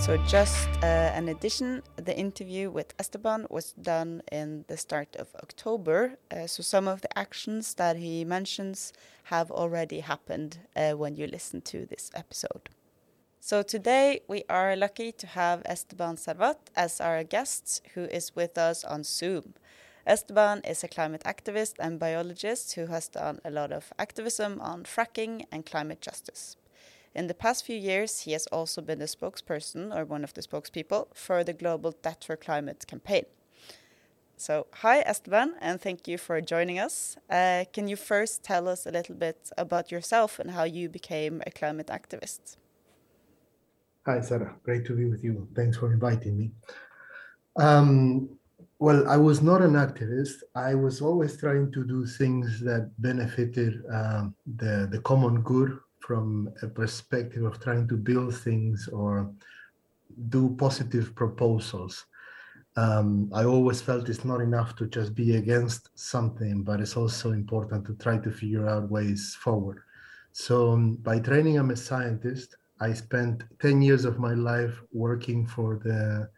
So, 0.02 0.18
just 0.26 0.68
uh, 0.82 1.14
an 1.14 1.30
addition, 1.30 1.84
the 1.96 2.18
interview 2.18 2.72
with 2.72 2.92
Esteban 2.98 3.46
was 3.52 3.74
done 3.74 4.24
in 4.32 4.66
the 4.68 4.76
start 4.76 5.16
of 5.16 5.28
October. 5.36 6.18
Uh, 6.32 6.48
so, 6.48 6.64
some 6.64 6.88
of 6.88 7.02
the 7.02 7.18
actions 7.20 7.76
that 7.76 7.98
he 7.98 8.26
mentions 8.26 8.94
have 9.26 9.52
already 9.52 10.00
happened 10.00 10.58
uh, 10.76 10.94
when 10.94 11.16
you 11.18 11.28
listen 11.28 11.62
to 11.62 11.86
this 11.86 12.10
episode. 12.16 12.72
So, 13.40 13.62
today 13.62 14.22
we 14.28 14.44
are 14.50 14.76
lucky 14.76 15.12
to 15.12 15.28
have 15.28 15.62
Esteban 15.66 16.16
Servat 16.16 16.58
as 16.76 17.00
our 17.00 17.24
guest, 17.24 17.84
who 17.94 18.06
is 18.06 18.36
with 18.36 18.58
us 18.58 18.84
on 18.84 19.04
Zoom. 19.04 19.54
Esteban 20.08 20.62
is 20.68 20.84
a 20.84 20.88
climate 20.88 21.22
activist 21.26 21.76
and 21.78 22.00
biologist 22.00 22.74
who 22.74 22.88
has 22.88 23.08
done 23.08 23.40
a 23.46 23.52
lot 23.52 23.72
of 23.72 23.94
activism 24.00 24.60
on 24.62 24.84
fracking 24.84 25.46
and 25.52 25.64
climate 25.64 26.02
justice. 26.02 26.58
In 27.14 27.28
the 27.28 27.34
past 27.34 27.66
few 27.66 27.76
years, 27.76 28.22
he 28.22 28.32
has 28.32 28.48
also 28.48 28.82
been 28.82 29.00
the 29.00 29.06
spokesperson 29.06 29.94
or 29.94 30.06
one 30.06 30.24
of 30.24 30.34
the 30.34 30.42
spokespeople 30.42 31.08
for 31.14 31.44
the 31.44 31.54
Global 31.54 31.92
Debt 32.02 32.24
for 32.24 32.38
Climate 32.38 32.86
campaign. 32.88 33.26
So, 34.38 34.66
hi 34.76 35.02
Esteban, 35.02 35.56
and 35.60 35.80
thank 35.80 36.08
you 36.08 36.18
for 36.18 36.42
joining 36.42 36.80
us. 36.80 37.18
Uh, 37.30 37.66
can 37.74 37.88
you 37.88 37.96
first 37.96 38.44
tell 38.44 38.68
us 38.68 38.88
a 38.88 38.92
little 38.92 39.14
bit 39.14 39.52
about 39.58 39.92
yourself 39.92 40.40
and 40.40 40.52
how 40.52 40.64
you 40.64 40.90
became 40.90 41.44
a 41.46 41.52
climate 41.52 41.88
activist? 41.88 42.56
Hi, 44.06 44.22
Sarah. 44.22 44.56
Great 44.64 44.86
to 44.86 44.96
be 44.96 45.06
with 45.06 45.24
you. 45.24 45.48
Thanks 45.54 45.78
for 45.78 45.92
inviting 45.94 46.38
me. 46.38 46.52
Um, 47.58 48.30
well, 48.80 49.08
I 49.08 49.18
was 49.18 49.44
not 49.44 49.62
an 49.62 49.74
activist. 49.74 50.38
I 50.56 50.74
was 50.74 51.02
always 51.02 51.38
trying 51.38 51.72
to 51.74 51.84
do 51.84 52.06
things 52.06 52.62
that 52.62 52.90
benefited 52.98 53.84
um, 53.94 54.34
the 54.58 54.88
the 54.92 55.02
common 55.02 55.42
good 55.42 55.78
from 56.02 56.52
a 56.62 56.68
perspective 56.68 57.44
of 57.44 57.60
trying 57.60 57.88
to 57.88 57.96
build 57.96 58.36
things 58.36 58.90
or 58.92 59.32
do 60.30 60.56
positive 60.58 61.16
proposals. 61.16 62.06
Um, 62.76 63.30
I 63.34 63.44
always 63.44 63.82
felt 63.82 64.10
it's 64.10 64.26
not 64.26 64.42
enough 64.42 64.76
to 64.78 64.88
just 64.88 65.14
be 65.14 65.36
against 65.36 65.90
something, 65.96 66.64
but 66.64 66.80
it's 66.80 66.98
also 66.98 67.32
important 67.32 67.86
to 67.86 67.96
try 67.96 68.18
to 68.18 68.32
figure 68.32 68.68
out 68.68 68.90
ways 68.90 69.36
forward. 69.40 69.84
So, 70.32 70.72
um, 70.72 70.96
by 70.96 71.20
training, 71.20 71.58
I'm 71.58 71.72
a 71.72 71.76
scientist. 71.76 72.56
I 72.80 72.94
spent 72.94 73.44
10 73.60 73.82
years 73.82 74.06
of 74.06 74.20
my 74.20 74.34
life 74.34 74.82
working 74.92 75.46
for 75.46 75.80
the 75.84 76.30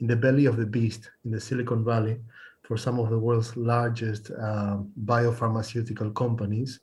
in 0.00 0.06
the 0.06 0.16
belly 0.16 0.44
of 0.44 0.56
the 0.56 0.66
beast 0.66 1.10
in 1.24 1.30
the 1.30 1.40
Silicon 1.40 1.82
Valley 1.82 2.18
for 2.62 2.76
some 2.76 2.98
of 2.98 3.08
the 3.08 3.18
world's 3.18 3.56
largest 3.56 4.30
uh, 4.30 4.76
biopharmaceutical 5.04 6.14
companies 6.14 6.80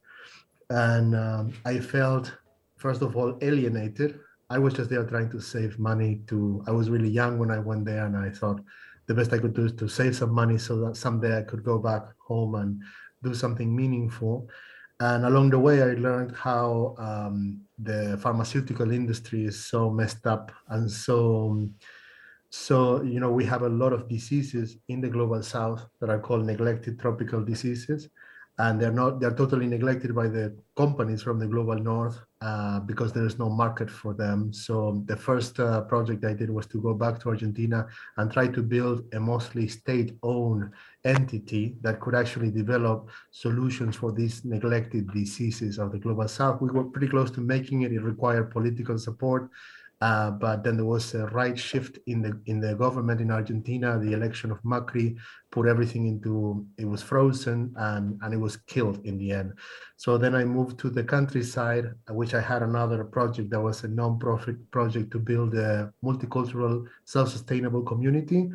and 0.74 1.16
um, 1.16 1.54
I 1.66 1.80
felt 1.80 2.34
first 2.78 3.02
of 3.02 3.16
all 3.16 3.38
alienated. 3.42 4.20
I 4.50 4.58
was 4.58 4.74
just 4.74 4.90
there 4.90 5.06
trying 5.06 5.30
to 5.32 5.40
save 5.40 5.80
money. 5.80 6.22
To 6.28 6.64
I 6.68 6.72
was 6.72 6.90
really 6.90 7.10
young 7.10 7.38
when 7.38 7.52
I 7.52 7.60
went 7.60 7.86
there, 7.86 8.06
and 8.06 8.18
I 8.18 8.30
thought 8.30 8.62
the 9.06 9.14
best 9.14 9.34
I 9.34 9.40
could 9.40 9.54
do 9.54 9.66
is 9.66 9.74
to 9.74 9.88
save 9.88 10.16
some 10.16 10.34
money 10.34 10.58
so 10.58 10.78
that 10.82 10.98
someday 10.98 11.38
I 11.38 11.44
could 11.44 11.64
go 11.64 11.78
back 11.78 12.04
home 12.18 12.56
and 12.56 12.82
do 13.22 13.34
something 13.34 13.74
meaningful. 13.76 14.50
And 15.00 15.26
along 15.26 15.52
the 15.52 15.60
way, 15.60 15.82
I 15.82 15.94
learned 15.94 16.36
how 16.36 16.96
um, 16.98 17.62
the 17.78 18.18
pharmaceutical 18.22 18.92
industry 18.92 19.46
is 19.46 19.66
so 19.66 19.90
messed 19.90 20.26
up 20.26 20.52
and 20.70 20.90
so 20.90 21.68
so 22.50 23.02
you 23.02 23.20
know 23.20 23.32
we 23.32 23.44
have 23.44 23.64
a 23.64 23.70
lot 23.70 23.94
of 23.94 24.08
diseases 24.08 24.78
in 24.88 25.02
the 25.02 25.10
global 25.10 25.42
south 25.42 25.88
that 26.00 26.12
are 26.12 26.20
called 26.20 26.46
neglected 26.46 27.00
tropical 27.00 27.44
diseases 27.44 28.10
and 28.60 28.80
they're 28.80 28.92
not 28.92 29.20
they're 29.20 29.34
totally 29.34 29.66
neglected 29.66 30.13
by 30.13 30.28
the 30.28 30.56
companies 30.78 31.24
from 31.24 31.39
the 31.39 31.48
global 31.48 31.76
north 31.76 32.20
uh, 32.42 32.80
because 32.82 33.12
there 33.12 33.26
is 33.26 33.39
no 33.39 33.50
market 33.50 33.89
for 33.89 34.13
them. 34.13 34.54
So 34.54 35.02
the 35.06 35.18
first 35.18 35.60
uh, 35.60 35.82
project 35.82 36.24
i 36.26 36.34
did 36.34 36.50
was 36.52 36.68
to 36.68 36.82
go 36.82 36.94
back 36.94 37.20
to 37.22 37.30
argentina 37.30 37.88
and 38.18 38.32
try 38.32 38.48
to 38.48 38.62
build 38.62 39.06
a 39.13 39.20
mostly 39.20 39.68
state-owned 39.68 40.70
entity 41.04 41.76
that 41.82 42.00
could 42.00 42.16
actually 42.16 42.52
develop 42.52 43.10
solutions 43.32 43.96
for 43.96 44.12
these 44.12 44.46
neglected 44.46 45.12
diseases 45.12 45.80
of 45.80 45.92
the 45.92 45.98
global 45.98 46.28
south. 46.28 46.62
We 46.62 46.70
were 46.70 46.86
pretty 46.86 47.08
close 47.08 47.32
to 47.32 47.42
making 47.42 47.82
it. 47.82 47.92
It 47.92 48.02
required 48.02 48.52
political 48.52 48.98
support 49.00 49.50
uh, 50.04 50.32
but 50.32 50.66
then 50.66 50.76
there 50.76 50.92
was 50.98 51.13
a 51.13 51.28
right 51.28 51.58
shift 51.58 51.98
in 52.08 52.22
the 52.22 52.34
in 52.52 52.60
the 52.60 52.76
government 52.76 53.22
in 53.22 53.32
Argentina. 53.32 53.98
The 53.98 54.12
election 54.12 54.52
of 54.52 54.62
Macri 54.63 55.16
put 55.50 55.66
everything 55.66 56.08
into 56.08 56.66
it 56.78 56.84
was 56.84 57.02
frozen 57.02 57.74
and 57.78 58.20
and 58.22 58.34
it 58.34 58.42
was 58.48 58.58
killed 58.74 59.00
in 59.06 59.18
the 59.18 59.32
end. 59.32 59.54
So 59.96 60.18
then 60.18 60.36
I 60.36 60.44
moved 60.44 60.78
to 60.80 60.89
the 60.89 61.06
countryside, 61.06 61.86
which 62.10 62.34
I 62.34 62.42
had 62.42 62.63
another 62.63 63.06
project 63.06 63.50
that 63.52 63.62
was 63.62 63.86
a 63.86 63.88
non-profit 63.88 64.58
project 64.72 65.10
to 65.12 65.20
build 65.20 65.54
a 65.54 65.94
multicultural, 66.04 66.86
self-sustainable 67.06 67.84
community. 67.84 68.52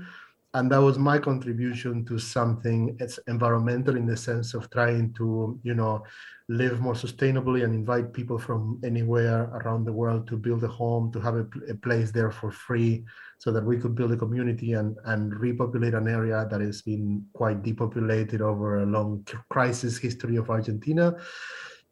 And 0.54 0.72
that 0.72 0.78
was 0.78 0.98
my 0.98 1.18
contribution 1.18 2.04
to 2.06 2.18
something 2.18 2.96
it's 3.00 3.18
environmental 3.28 3.96
in 3.96 4.06
the 4.06 4.16
sense 4.16 4.54
of 4.54 4.70
trying 4.70 5.12
to 5.12 5.58
you 5.62 5.74
know 5.74 6.02
live 6.48 6.80
more 6.80 6.94
sustainably 6.94 7.64
and 7.64 7.74
invite 7.74 8.12
people 8.14 8.38
from 8.38 8.80
anywhere 8.82 9.50
around 9.60 9.84
the 9.84 9.92
world 9.92 10.26
to 10.26 10.36
build 10.36 10.64
a 10.64 10.68
home 10.68 11.12
to 11.12 11.20
have 11.20 11.34
a, 11.34 11.46
a 11.68 11.74
place 11.74 12.10
there 12.10 12.30
for 12.30 12.50
free 12.50 13.04
so 13.36 13.52
that 13.52 13.64
we 13.64 13.76
could 13.76 13.94
build 13.94 14.10
a 14.12 14.16
community 14.16 14.72
and, 14.72 14.96
and 15.04 15.38
repopulate 15.38 15.92
an 15.92 16.08
area 16.08 16.48
that 16.50 16.62
has 16.62 16.80
been 16.80 17.22
quite 17.34 17.62
depopulated 17.62 18.40
over 18.40 18.82
a 18.82 18.86
long 18.86 19.22
crisis 19.50 19.98
history 19.98 20.36
of 20.36 20.48
argentina 20.48 21.14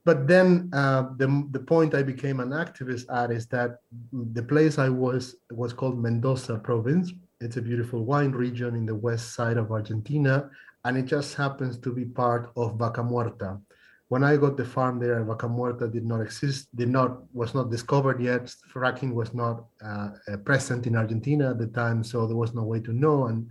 but 0.06 0.28
then 0.28 0.70
uh, 0.72 1.08
the, 1.16 1.48
the 1.50 1.58
point 1.58 1.92
I 1.92 2.04
became 2.04 2.38
an 2.38 2.50
activist 2.50 3.12
at 3.12 3.32
is 3.32 3.48
that 3.48 3.80
the 4.12 4.42
place 4.44 4.78
I 4.78 4.88
was 4.88 5.34
was 5.50 5.72
called 5.72 6.00
Mendoza 6.00 6.58
province. 6.58 7.12
It's 7.40 7.58
a 7.58 7.62
beautiful 7.62 8.04
wine 8.04 8.32
region 8.32 8.74
in 8.74 8.86
the 8.86 8.94
west 8.94 9.34
side 9.34 9.58
of 9.58 9.70
Argentina, 9.70 10.48
and 10.84 10.96
it 10.96 11.04
just 11.04 11.34
happens 11.34 11.78
to 11.78 11.92
be 11.92 12.04
part 12.04 12.50
of 12.56 12.78
Vaca 12.78 13.02
Muerta. 13.02 13.60
When 14.08 14.24
I 14.24 14.36
got 14.36 14.56
the 14.56 14.64
farm 14.64 14.98
there, 14.98 15.22
Vaca 15.22 15.46
Muerta 15.46 15.92
did 15.92 16.06
not 16.06 16.20
exist, 16.20 16.74
did 16.74 16.88
not 16.88 17.22
was 17.34 17.54
not 17.54 17.70
discovered 17.70 18.22
yet. 18.22 18.46
Fracking 18.72 19.12
was 19.12 19.34
not 19.34 19.66
uh, 19.84 20.10
uh, 20.32 20.36
present 20.38 20.86
in 20.86 20.96
Argentina 20.96 21.50
at 21.50 21.58
the 21.58 21.66
time, 21.66 22.02
so 22.02 22.26
there 22.26 22.36
was 22.36 22.54
no 22.54 22.62
way 22.62 22.80
to 22.80 22.92
know. 22.92 23.26
And 23.26 23.50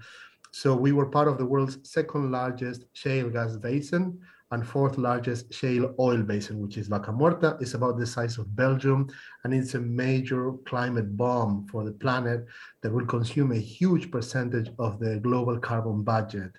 so 0.52 0.76
we 0.76 0.92
were 0.92 1.06
part 1.08 1.28
of 1.28 1.38
the 1.38 1.46
world's 1.46 1.78
second 1.84 2.32
largest 2.32 2.86
shale 2.94 3.30
gas 3.30 3.56
basin 3.58 4.20
and 4.56 4.66
fourth 4.66 4.98
largest 4.98 5.54
shale 5.54 5.94
oil 6.00 6.22
basin, 6.24 6.62
which 6.62 6.78
is 6.78 6.88
Vaca 6.88 7.12
Muerta. 7.12 7.62
It's 7.62 7.74
about 7.74 7.98
the 7.98 8.08
size 8.08 8.38
of 8.38 8.56
Belgium, 8.56 9.10
and 9.44 9.54
it's 9.54 9.74
a 9.76 9.82
major 9.82 10.54
climate 10.66 11.18
bomb 11.18 11.68
for 11.70 11.84
the 11.84 11.92
planet 11.92 12.46
that 12.82 12.94
will 12.94 13.06
consume 13.06 13.52
a 13.52 13.68
huge 13.78 14.10
percentage 14.10 14.70
of 14.80 14.98
the 14.98 15.20
global 15.20 15.60
carbon 15.60 16.04
budget. 16.04 16.54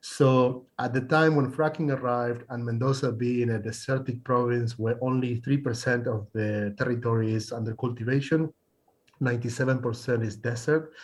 So 0.00 0.66
at 0.78 0.94
the 0.94 1.02
time 1.02 1.36
when 1.36 1.52
fracking 1.52 1.90
arrived 1.92 2.44
and 2.48 2.64
Mendoza 2.64 3.12
being 3.12 3.50
a 3.50 3.58
desertic 3.58 4.24
province 4.24 4.78
where 4.78 4.96
only 5.02 5.42
3% 5.42 6.06
of 6.06 6.26
the 6.32 6.74
territory 6.78 7.34
is 7.34 7.52
under 7.52 7.74
cultivation, 7.74 8.50
97% 9.20 10.24
is 10.24 10.36
desert, 10.36 10.94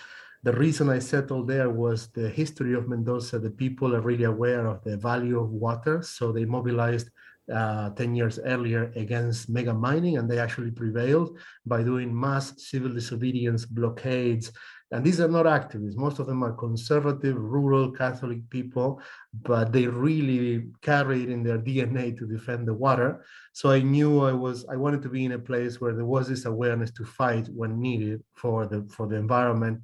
the 0.43 0.53
reason 0.53 0.89
I 0.89 1.01
settled 1.01 1.49
there 1.49 1.69
was 1.69 2.09
the 2.09 2.29
history 2.29 2.75
of 2.75 2.89
Mendoza. 2.89 3.39
The 3.39 3.51
people 3.51 3.95
are 3.95 4.01
really 4.01 4.25
aware 4.25 4.67
of 4.67 4.83
the 4.85 4.97
value 4.97 5.39
of 5.39 5.51
water, 5.51 6.03
so 6.03 6.33
they 6.33 6.47
mobilized 6.47 7.11
uh, 7.53 7.91
10 7.91 8.15
years 8.15 8.39
earlier 8.45 8.91
against 8.97 9.51
mega 9.51 9.75
mining, 9.75 10.17
and 10.17 10.31
they 10.31 10.39
actually 10.39 10.71
prevailed 10.71 11.39
by 11.67 11.83
doing 11.83 12.19
mass 12.19 12.55
civil 12.57 12.93
disobedience 12.93 13.67
blockades. 13.67 14.51
And 14.93 15.05
these 15.05 15.21
are 15.21 15.29
not 15.29 15.47
activists. 15.47 15.97
Most 15.97 16.19
of 16.19 16.27
them 16.27 16.43
are 16.43 16.53
conservative, 16.53 17.37
rural 17.37 17.93
Catholic 17.93 18.49
people, 18.51 19.01
but 19.43 19.73
they 19.73 19.87
really 19.87 20.69
carry 20.81 21.23
it 21.23 21.29
in 21.29 21.45
their 21.45 21.59
DNA 21.59 22.17
to 22.19 22.27
defend 22.27 22.67
the 22.67 22.75
water. 22.75 23.25
So 23.53 23.71
I 23.71 23.81
knew 23.81 24.25
I 24.25 24.33
was 24.33 24.65
I 24.69 24.77
wanted 24.77 25.03
to 25.03 25.09
be 25.09 25.25
in 25.25 25.33
a 25.33 25.39
place 25.39 25.81
where 25.81 25.95
there 25.95 26.07
was 26.07 26.29
this 26.29 26.45
awareness 26.45 26.91
to 26.93 27.05
fight 27.05 27.47
when 27.55 27.81
needed 27.81 28.23
for 28.35 28.67
the 28.67 28.89
for 28.91 29.07
the 29.07 29.17
environment 29.17 29.81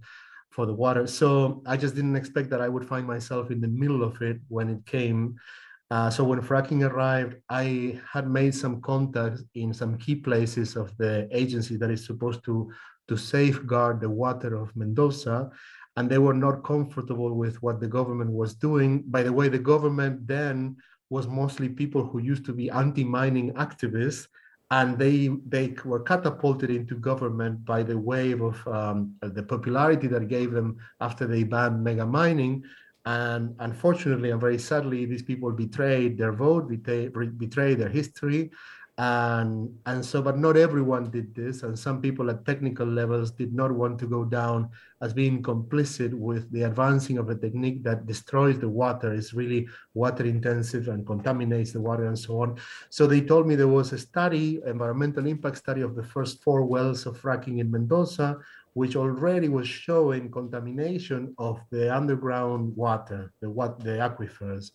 for 0.57 0.65
the 0.67 0.73
water. 0.73 1.07
So 1.07 1.63
I 1.67 1.77
just 1.77 1.95
didn't 1.95 2.17
expect 2.17 2.49
that 2.51 2.63
I 2.67 2.69
would 2.75 2.89
find 2.93 3.07
myself 3.07 3.51
in 3.51 3.61
the 3.61 3.69
middle 3.83 4.03
of 4.03 4.15
it 4.23 4.39
when 4.49 4.71
it 4.71 4.81
came. 4.87 5.37
Uh, 5.91 6.09
so 6.11 6.25
when 6.25 6.41
fracking 6.41 6.83
arrived, 6.83 7.37
I 7.51 8.01
had 8.13 8.27
made 8.29 8.55
some 8.55 8.81
contacts 8.81 9.43
in 9.55 9.75
some 9.75 9.99
key 9.99 10.17
places 10.29 10.75
of 10.75 10.97
the 10.97 11.29
agency 11.31 11.77
that 11.77 11.91
is 11.97 12.07
supposed 12.11 12.43
to 12.47 12.73
to 13.09 13.17
safeguard 13.17 14.01
the 14.01 14.11
water 14.25 14.57
of 14.57 14.75
Mendoza, 14.75 15.39
and 15.97 16.11
they 16.11 16.19
were 16.27 16.39
not 16.47 16.65
comfortable 16.65 17.33
with 17.43 17.57
what 17.63 17.79
the 17.79 17.93
government 17.99 18.33
was 18.41 18.53
doing. 18.69 18.91
By 19.15 19.23
the 19.23 19.37
way, 19.39 19.47
the 19.49 19.67
government 19.73 20.27
then 20.27 20.57
was 21.09 21.29
mostly 21.29 21.69
people 21.69 22.03
who 22.05 22.19
used 22.33 22.45
to 22.47 22.55
be 22.61 22.69
anti-mining 22.83 23.49
activists 23.67 24.27
and 24.71 24.99
they 24.99 25.29
they 25.47 25.75
were 25.85 26.01
catapulted 26.01 26.71
into 26.71 26.97
government 26.97 27.65
by 27.65 27.83
the 27.83 27.97
wave 27.97 28.43
of 28.43 28.67
um, 28.67 29.15
the 29.21 29.43
popularity 29.43 30.09
that 30.09 30.29
gave 30.29 30.51
them 30.51 30.77
after 31.01 31.27
they 31.27 31.45
banned 31.45 31.83
mega 31.83 32.05
mining. 32.05 32.65
And 33.05 33.55
unfortunately 33.61 34.31
and 34.31 34.41
very 34.41 34.59
sadly 34.59 35.07
these 35.07 35.23
people 35.23 35.53
betrayed 35.53 36.19
their 36.19 36.33
vote 36.33 36.69
betrayed, 36.69 37.39
betrayed 37.39 37.79
their 37.79 37.89
history 37.89 38.51
and 38.99 39.69
and 39.85 40.03
so 40.03 40.23
but 40.23 40.39
not 40.39 40.57
everyone 40.57 41.11
did 41.11 41.35
this 41.35 41.65
and 41.65 41.79
some 41.79 42.01
people 42.01 42.31
at 42.31 42.47
technical 42.47 42.87
levels 42.87 43.31
did 43.31 43.53
not 43.53 43.71
want 43.71 43.99
to 43.99 44.07
go 44.07 44.25
down 44.25 44.71
as 45.03 45.13
being 45.13 45.43
complicit 45.43 46.15
with 46.15 46.51
the 46.51 46.63
advancing 46.63 47.19
of 47.19 47.29
a 47.29 47.35
technique 47.35 47.83
that 47.83 48.07
destroys 48.07 48.59
the 48.59 48.69
water 48.69 49.13
is 49.13 49.35
really 49.35 49.69
water 49.93 50.25
intensive 50.25 50.89
and 50.89 51.07
contaminates 51.07 51.73
the 51.73 51.81
water 51.81 52.07
and 52.07 52.19
so 52.19 52.41
on. 52.41 52.57
So 52.89 53.07
they 53.07 53.21
told 53.21 53.47
me 53.47 53.55
there 53.55 53.69
was 53.69 53.93
a 53.93 53.99
study 53.99 54.61
environmental 54.65 55.27
impact 55.27 55.59
study 55.59 55.83
of 55.83 55.95
the 55.95 56.03
first 56.03 56.43
four 56.43 56.63
wells 56.63 57.05
of 57.05 57.21
fracking 57.21 57.61
in 57.61 57.71
mendoza 57.71 58.39
which 58.73 58.95
already 58.95 59.49
was 59.49 59.67
showing 59.67 60.31
contamination 60.31 61.35
of 61.39 61.61
the 61.71 61.95
underground 61.95 62.75
water 62.77 63.33
the 63.41 63.49
what 63.49 63.81
the 63.81 63.91
aquifers 63.91 64.71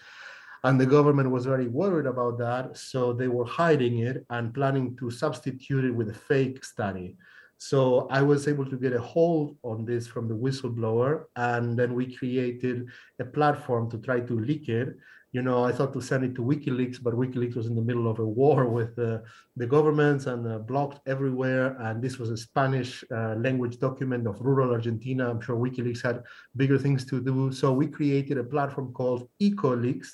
and 0.63 0.79
the 0.79 0.85
government 0.85 1.31
was 1.31 1.45
very 1.45 1.67
worried 1.67 2.05
about 2.05 2.37
that. 2.37 2.77
So 2.77 3.13
they 3.13 3.27
were 3.27 3.45
hiding 3.45 3.99
it 3.99 4.25
and 4.29 4.53
planning 4.53 4.95
to 4.97 5.09
substitute 5.09 5.85
it 5.85 5.91
with 5.91 6.09
a 6.09 6.13
fake 6.13 6.63
study. 6.63 7.17
So 7.57 8.07
I 8.09 8.21
was 8.21 8.47
able 8.47 8.65
to 8.65 8.75
get 8.75 8.93
a 8.93 8.99
hold 8.99 9.55
on 9.63 9.85
this 9.85 10.07
from 10.07 10.27
the 10.27 10.35
whistleblower. 10.35 11.25
And 11.35 11.77
then 11.77 11.93
we 11.93 12.15
created 12.15 12.87
a 13.19 13.25
platform 13.25 13.89
to 13.91 13.97
try 13.99 14.19
to 14.19 14.39
leak 14.39 14.67
it. 14.67 14.97
You 15.31 15.41
know, 15.41 15.63
I 15.63 15.71
thought 15.71 15.93
to 15.93 16.01
send 16.01 16.25
it 16.25 16.35
to 16.35 16.41
WikiLeaks, 16.41 17.01
but 17.01 17.13
WikiLeaks 17.13 17.55
was 17.55 17.67
in 17.67 17.75
the 17.75 17.81
middle 17.81 18.09
of 18.09 18.19
a 18.19 18.25
war 18.25 18.65
with 18.77 18.97
uh, 18.99 19.19
the 19.55 19.67
governments 19.67 20.25
and 20.25 20.47
uh, 20.47 20.57
blocked 20.57 21.07
everywhere. 21.07 21.77
And 21.79 22.01
this 22.01 22.17
was 22.17 22.31
a 22.31 22.37
Spanish 22.37 23.03
uh, 23.11 23.35
language 23.35 23.77
document 23.77 24.27
of 24.27 24.41
rural 24.41 24.71
Argentina. 24.71 25.29
I'm 25.29 25.39
sure 25.39 25.55
WikiLeaks 25.55 26.01
had 26.03 26.23
bigger 26.55 26.77
things 26.77 27.05
to 27.05 27.21
do. 27.21 27.51
So 27.51 27.71
we 27.73 27.87
created 27.87 28.37
a 28.39 28.43
platform 28.43 28.91
called 28.91 29.29
EcoLeaks, 29.39 30.09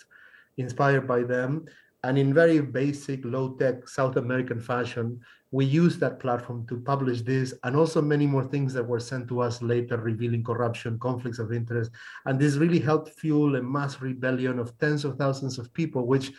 inspired 0.58 1.08
by 1.08 1.24
them. 1.24 1.66
And 2.04 2.18
in 2.18 2.34
very 2.34 2.60
basic, 2.60 3.26
low 3.26 3.56
tech 3.56 3.88
South 3.88 4.18
American 4.18 4.60
fashion, 4.60 5.20
we 5.52 5.66
used 5.66 6.00
that 6.00 6.20
platform 6.20 6.68
to 6.68 6.78
publish 6.82 7.22
this 7.22 7.54
and 7.64 7.76
also 7.76 8.02
many 8.02 8.28
more 8.28 8.44
things 8.44 8.74
that 8.74 8.88
were 8.88 9.00
sent 9.00 9.28
to 9.30 9.40
us 9.40 9.62
later, 9.62 9.98
revealing 9.98 10.44
corruption, 10.44 11.00
conflicts 11.00 11.40
of 11.40 11.52
interest. 11.52 11.92
And 12.26 12.40
this 12.40 12.56
really 12.56 12.80
helped 12.80 13.10
fuel 13.20 13.56
a 13.56 13.62
mass 13.62 14.02
rebellion 14.02 14.60
of 14.60 14.78
tens 14.78 15.06
of 15.06 15.18
thousands 15.18 15.58
of 15.58 15.74
people, 15.74 16.06
which, 16.06 16.32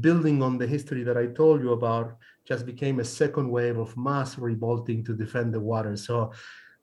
building 0.00 0.42
on 0.42 0.58
the 0.58 0.66
history 0.66 1.04
that 1.04 1.16
I 1.16 1.26
told 1.26 1.62
you 1.62 1.72
about, 1.72 2.16
just 2.46 2.66
became 2.66 3.00
a 3.00 3.04
second 3.04 3.48
wave 3.48 3.78
of 3.78 3.96
mass 3.96 4.38
revolting 4.38 5.04
to 5.04 5.14
defend 5.14 5.54
the 5.54 5.60
water. 5.60 5.96
So 5.96 6.32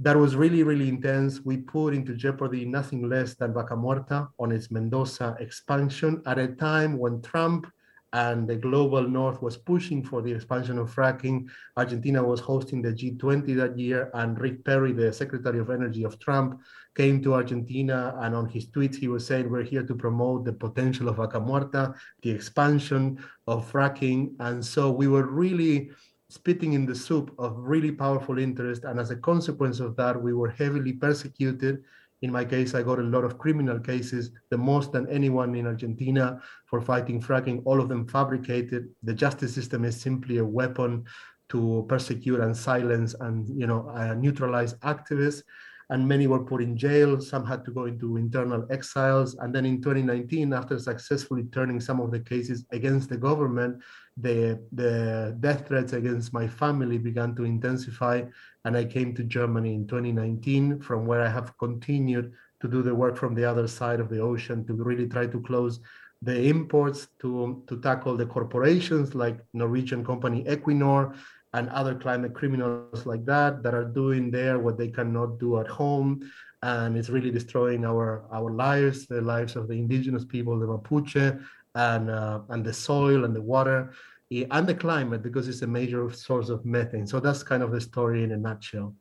that 0.02 0.18
was 0.18 0.36
really, 0.36 0.64
really 0.64 0.90
intense. 0.90 1.42
We 1.42 1.58
put 1.58 1.94
into 1.94 2.16
jeopardy 2.16 2.66
nothing 2.66 3.08
less 3.08 3.36
than 3.36 3.54
Vaca 3.54 3.76
Muerta 3.76 4.30
on 4.40 4.52
its 4.52 4.72
Mendoza 4.72 5.38
expansion 5.40 6.24
at 6.26 6.40
a 6.40 6.48
time 6.48 6.98
when 6.98 7.22
Trump 7.22 7.68
and 8.14 8.48
the 8.48 8.56
global 8.56 9.08
north 9.08 9.42
was 9.42 9.58
pushing 9.58 10.04
for 10.04 10.22
the 10.22 10.32
expansion 10.32 10.78
of 10.80 10.94
fracking. 10.94 11.48
Argentina 11.78 12.22
was 12.22 12.40
hosting 12.40 12.82
the 12.82 12.92
G20 12.92 13.56
that 13.56 13.78
year, 13.78 14.10
and 14.16 14.40
Rick 14.40 14.66
Perry, 14.66 14.92
the 14.92 15.14
Secretary 15.14 15.60
of 15.60 15.70
Energy 15.70 16.04
of 16.04 16.20
Trump, 16.20 16.60
came 16.96 17.22
to 17.24 17.36
Argentina. 17.36 18.16
And 18.20 18.36
on 18.36 18.50
his 18.50 18.68
tweets, 18.68 18.96
he 18.96 19.08
was 19.08 19.26
saying, 19.26 19.50
We're 19.50 19.64
here 19.64 19.84
to 19.84 19.96
promote 19.96 20.46
the 20.46 20.54
potential 20.54 21.08
of 21.08 21.18
Vaca 21.18 21.40
Muerta, 21.40 21.96
the 22.22 22.32
expansion 22.32 23.24
of 23.48 23.72
fracking. 23.72 24.34
And 24.40 24.66
so 24.66 24.92
we 24.92 25.08
were 25.08 25.28
really 25.28 25.92
spitting 26.32 26.74
in 26.74 26.86
the 26.86 26.96
soup 26.96 27.34
of 27.38 27.58
really 27.58 27.92
powerful 27.92 28.40
interest. 28.40 28.86
And 28.86 29.00
as 29.00 29.12
a 29.12 29.18
consequence 29.18 29.82
of 29.82 29.98
that, 29.98 30.20
we 30.20 30.34
were 30.34 30.50
heavily 30.50 30.94
persecuted. 30.94 31.84
In 32.22 32.32
my 32.32 32.46
case, 32.46 32.74
I 32.74 32.84
got 32.84 33.00
a 33.00 33.04
lot 33.04 33.26
of 33.26 33.38
criminal 33.38 33.80
cases, 33.80 34.32
the 34.50 34.58
most 34.58 34.94
than 34.94 35.10
anyone 35.10 35.56
in 35.56 35.68
Argentina 35.68 36.42
for 36.68 36.80
fighting 36.80 37.22
fracking, 37.22 37.62
all 37.66 37.82
of 37.82 37.90
them 37.90 38.08
fabricated. 38.08 38.90
The 39.04 39.14
justice 39.14 39.54
system 39.54 39.84
is 39.84 40.00
simply 40.00 40.38
a 40.38 40.46
weapon 40.46 41.04
to 41.50 41.86
persecute 41.90 42.40
and 42.40 42.56
silence 42.56 43.14
and 43.20 43.50
you 43.50 43.68
know 43.68 43.90
uh, 43.90 44.14
neutralize 44.14 44.76
activists 44.76 45.44
and 45.92 46.08
many 46.08 46.26
were 46.26 46.40
put 46.40 46.62
in 46.62 46.78
jail. 46.78 47.20
Some 47.20 47.46
had 47.46 47.66
to 47.66 47.72
go 47.72 47.84
into 47.86 48.16
internal 48.16 48.66
exiles. 48.72 49.36
And 49.36 49.54
then 49.54 49.66
in 49.66 49.82
2019, 49.82 50.54
after 50.54 50.80
successfully 50.80 51.44
turning 51.52 51.82
some 51.82 52.00
of 52.00 52.12
the 52.12 52.20
cases 52.22 52.66
against 52.72 53.10
the 53.10 53.18
government, 53.18 53.84
the, 54.16 54.62
the 54.72 55.36
death 55.42 55.68
threats 55.68 55.92
against 55.92 56.34
my 56.34 56.48
family 56.48 56.98
began 56.98 57.36
to 57.36 57.44
intensify. 57.44 58.24
And 58.64 58.78
I 58.78 58.86
came 58.86 59.14
to 59.16 59.24
Germany 59.24 59.76
in 59.76 59.86
2019, 59.86 60.80
from 60.80 61.06
where 61.06 61.22
I 61.22 61.30
have 61.30 61.58
continued 61.58 62.32
to 62.62 62.70
do 62.70 62.82
the 62.82 62.96
work 62.96 63.18
from 63.18 63.36
the 63.36 63.44
other 63.44 63.68
side 63.68 64.00
of 64.00 64.10
the 64.10 64.20
ocean 64.20 64.66
to 64.68 64.74
really 64.74 65.10
try 65.10 65.28
to 65.28 65.42
close 65.42 65.82
the 66.22 66.48
imports 66.48 67.08
to, 67.20 67.64
to 67.68 67.82
tackle 67.82 68.16
the 68.16 68.26
corporations 68.26 69.14
like 69.14 69.40
Norwegian 69.54 70.06
company 70.06 70.46
Equinor 70.46 71.16
and 71.54 71.70
other 71.70 71.96
climate 71.96 72.34
criminals 72.34 73.06
like 73.06 73.26
that 73.26 73.62
that 73.64 73.74
are 73.74 73.86
doing 73.86 74.32
there 74.32 74.60
what 74.60 74.78
they 74.78 74.88
cannot 74.88 75.38
do 75.40 75.60
at 75.60 75.68
home 75.68 76.22
and 76.64 76.96
it's 76.98 77.10
really 77.10 77.32
destroying 77.32 77.86
our 77.86 78.24
our 78.32 78.52
lives, 78.52 79.08
the 79.08 79.22
lives 79.22 79.56
of 79.56 79.68
the 79.68 79.74
indigenous 79.74 80.26
people, 80.26 80.60
the 80.60 80.68
Mapuche, 80.68 81.44
and 81.76 82.10
uh, 82.10 82.42
and 82.50 82.64
the 82.64 82.74
soil 82.74 83.26
and 83.26 83.36
the 83.36 83.42
water 83.42 83.94
eh, 84.32 84.46
and 84.52 84.68
the 84.68 84.76
climate 84.76 85.24
because 85.24 85.48
it's 85.48 85.62
a 85.64 85.68
major 85.68 86.12
source 86.12 86.50
of 86.50 86.66
methane. 86.66 87.08
So 87.08 87.20
that's 87.20 87.44
kind 87.44 87.64
of 87.64 87.72
the 87.72 87.82
story 87.82 88.24
in 88.24 88.32
a 88.32 88.38
nutshell. 88.38 88.94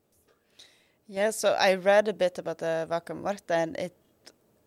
Yeah, 1.07 1.31
so 1.31 1.55
I 1.55 1.75
read 1.75 2.09
a 2.09 2.13
bit 2.13 2.39
about 2.39 2.59
the 2.59 2.87
Vaca 2.89 3.15
Muerta 3.15 3.57
and 3.57 3.77
it 3.77 3.97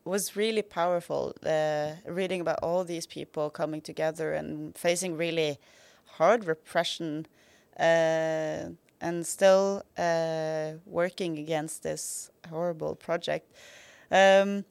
was 0.04 0.36
really 0.36 0.62
powerful 0.62 1.34
uh, 1.46 1.91
reading 2.06 2.41
about 2.41 2.60
all 2.62 2.84
these 2.84 3.08
people 3.08 3.50
coming 3.50 3.80
together 3.80 4.34
and 4.34 4.78
facing 4.78 5.15
really 5.15 5.58
hard 6.17 6.43
repression 6.43 7.26
and 7.77 9.25
still 9.25 9.83
uh, 9.97 10.71
working 10.86 11.38
against 11.38 11.83
this 11.83 12.31
horrible 12.49 12.95
project. 12.95 13.51
Um, 14.12 14.65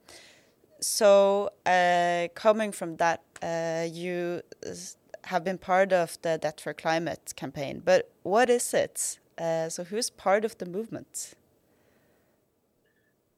so, 0.79 1.49
uh, 1.65 2.27
coming 2.35 2.71
from 2.71 2.97
that, 2.97 3.21
uh, 3.41 3.87
you 3.89 4.41
have 5.25 5.43
been 5.43 5.57
part 5.57 5.93
of 5.93 6.17
the 6.21 6.37
Debt 6.37 6.59
for 6.59 6.73
Climate 6.73 7.33
campaign, 7.35 7.81
but 7.83 8.11
what 8.23 8.49
is 8.49 8.73
it? 8.73 9.19
Uh, 9.37 9.69
so, 9.69 9.83
who's 9.85 10.09
part 10.09 10.43
of 10.43 10.57
the 10.57 10.65
movement? 10.65 11.35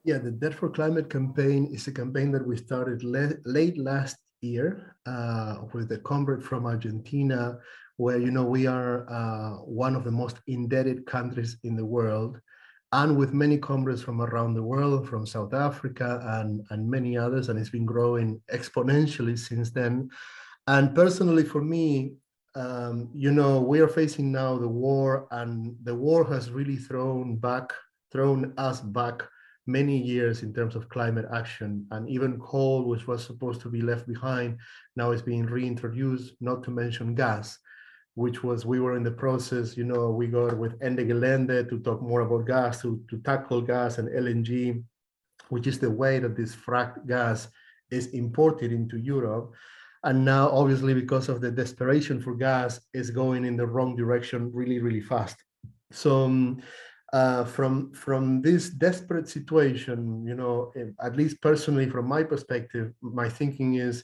Yeah, 0.04 0.20
the 0.20 0.32
Debt 0.32 0.54
for 0.54 0.70
Climate 0.70 1.10
campaign 1.10 1.68
is 1.72 1.88
a 1.88 1.92
campaign 1.92 2.32
that 2.32 2.48
we 2.48 2.58
started 2.58 3.04
late 3.04 3.78
last 3.78 4.18
year 4.46 4.96
uh, 5.06 5.56
with 5.74 5.92
a 5.92 5.98
comrade 5.98 6.44
from 6.44 6.66
Argentina, 6.66 7.58
where 7.98 8.18
you 8.18 8.32
know 8.32 8.44
we 8.44 8.68
are 8.68 9.10
uh, 9.10 9.58
one 9.64 9.96
of 9.96 10.04
the 10.04 10.12
most 10.12 10.38
indebted 10.48 11.06
countries 11.06 11.58
in 11.64 11.76
the 11.76 11.86
world, 11.86 12.40
and 12.92 13.18
with 13.18 13.34
many 13.34 13.58
comrades 13.58 14.02
from 14.02 14.22
around 14.22 14.54
the 14.54 14.64
world, 14.64 15.08
from 15.08 15.26
South 15.26 15.54
Africa 15.54 16.22
and 16.40 16.66
and 16.70 16.90
many 16.90 17.18
others, 17.18 17.50
and 17.50 17.60
it's 17.60 17.70
been 17.70 17.86
growing 17.86 18.42
exponentially 18.52 19.38
since 19.38 19.72
then. 19.72 20.10
And 20.68 20.96
personally, 20.96 21.44
for 21.44 21.62
me, 21.62 22.16
um, 22.56 23.10
you 23.14 23.32
know, 23.32 23.62
we 23.62 23.80
are 23.82 23.88
facing 23.88 24.32
now 24.32 24.58
the 24.58 24.68
war, 24.68 25.28
and 25.32 25.76
the 25.84 25.96
war 25.96 26.26
has 26.26 26.52
really 26.52 26.78
thrown 26.78 27.36
back, 27.38 27.74
thrown 28.12 28.54
us 28.58 28.82
back 28.82 29.24
many 29.68 29.98
years 29.98 30.44
in 30.44 30.54
terms 30.54 30.76
of 30.76 30.90
climate 30.90 31.26
action 31.34 31.86
and 31.92 32.08
even 32.08 32.40
coal 32.40 32.84
which 32.86 33.08
was 33.08 33.24
supposed 33.26 33.62
to 33.62 33.70
be 33.70 33.82
left 33.82 34.08
behind 34.08 34.58
now 34.96 35.12
is 35.12 35.22
being 35.22 35.46
reintroduced 35.46 36.34
not 36.40 36.64
to 36.64 36.72
mention 36.72 37.16
gas 37.16 37.58
which 38.14 38.44
was 38.44 38.66
we 38.66 38.80
were 38.80 38.96
in 38.96 39.04
the 39.04 39.12
process 39.12 39.76
you 39.76 39.84
know 39.84 40.10
we 40.10 40.28
got 40.28 40.58
with 40.58 40.78
Ende 40.82 41.00
Gelände 41.00 41.68
to 41.70 41.80
talk 41.80 42.02
more 42.02 42.22
about 42.22 42.48
gas 42.48 42.82
to, 42.82 43.02
to 43.10 43.18
tackle 43.20 43.62
gas 43.62 43.98
and 43.98 44.10
LNG 44.10 44.84
which 45.50 45.68
is 45.68 45.80
the 45.80 45.90
way 45.90 46.20
that 46.20 46.36
this 46.36 46.56
fracked 46.56 47.08
gas 47.08 47.48
is 47.92 48.08
imported 48.08 48.72
into 48.72 48.98
Europe. 48.98 49.54
And 50.04 50.24
now 50.24 50.50
obviously 50.50 50.94
because 50.94 51.30
of 51.30 51.42
the 51.42 51.52
desperation 51.52 52.22
for 52.22 52.36
gas 52.36 52.80
is 52.94 53.10
going 53.10 53.46
in 53.46 53.58
the 53.58 53.66
wrong 53.66 53.96
direction 53.96 54.52
really 54.54 54.80
really 54.80 55.02
fast. 55.02 55.38
So 55.92 56.26
um, 56.26 56.62
uh, 57.16 57.46
from 57.46 57.94
from 57.94 58.42
this 58.42 58.70
desperate 58.70 59.30
situation, 59.30 60.28
you 60.28 60.36
know, 60.36 60.74
at 61.00 61.16
least 61.16 61.42
personally 61.42 61.90
from 61.90 62.06
my 62.06 62.22
perspective, 62.24 62.92
my 63.02 63.30
thinking 63.30 63.76
is 63.76 64.04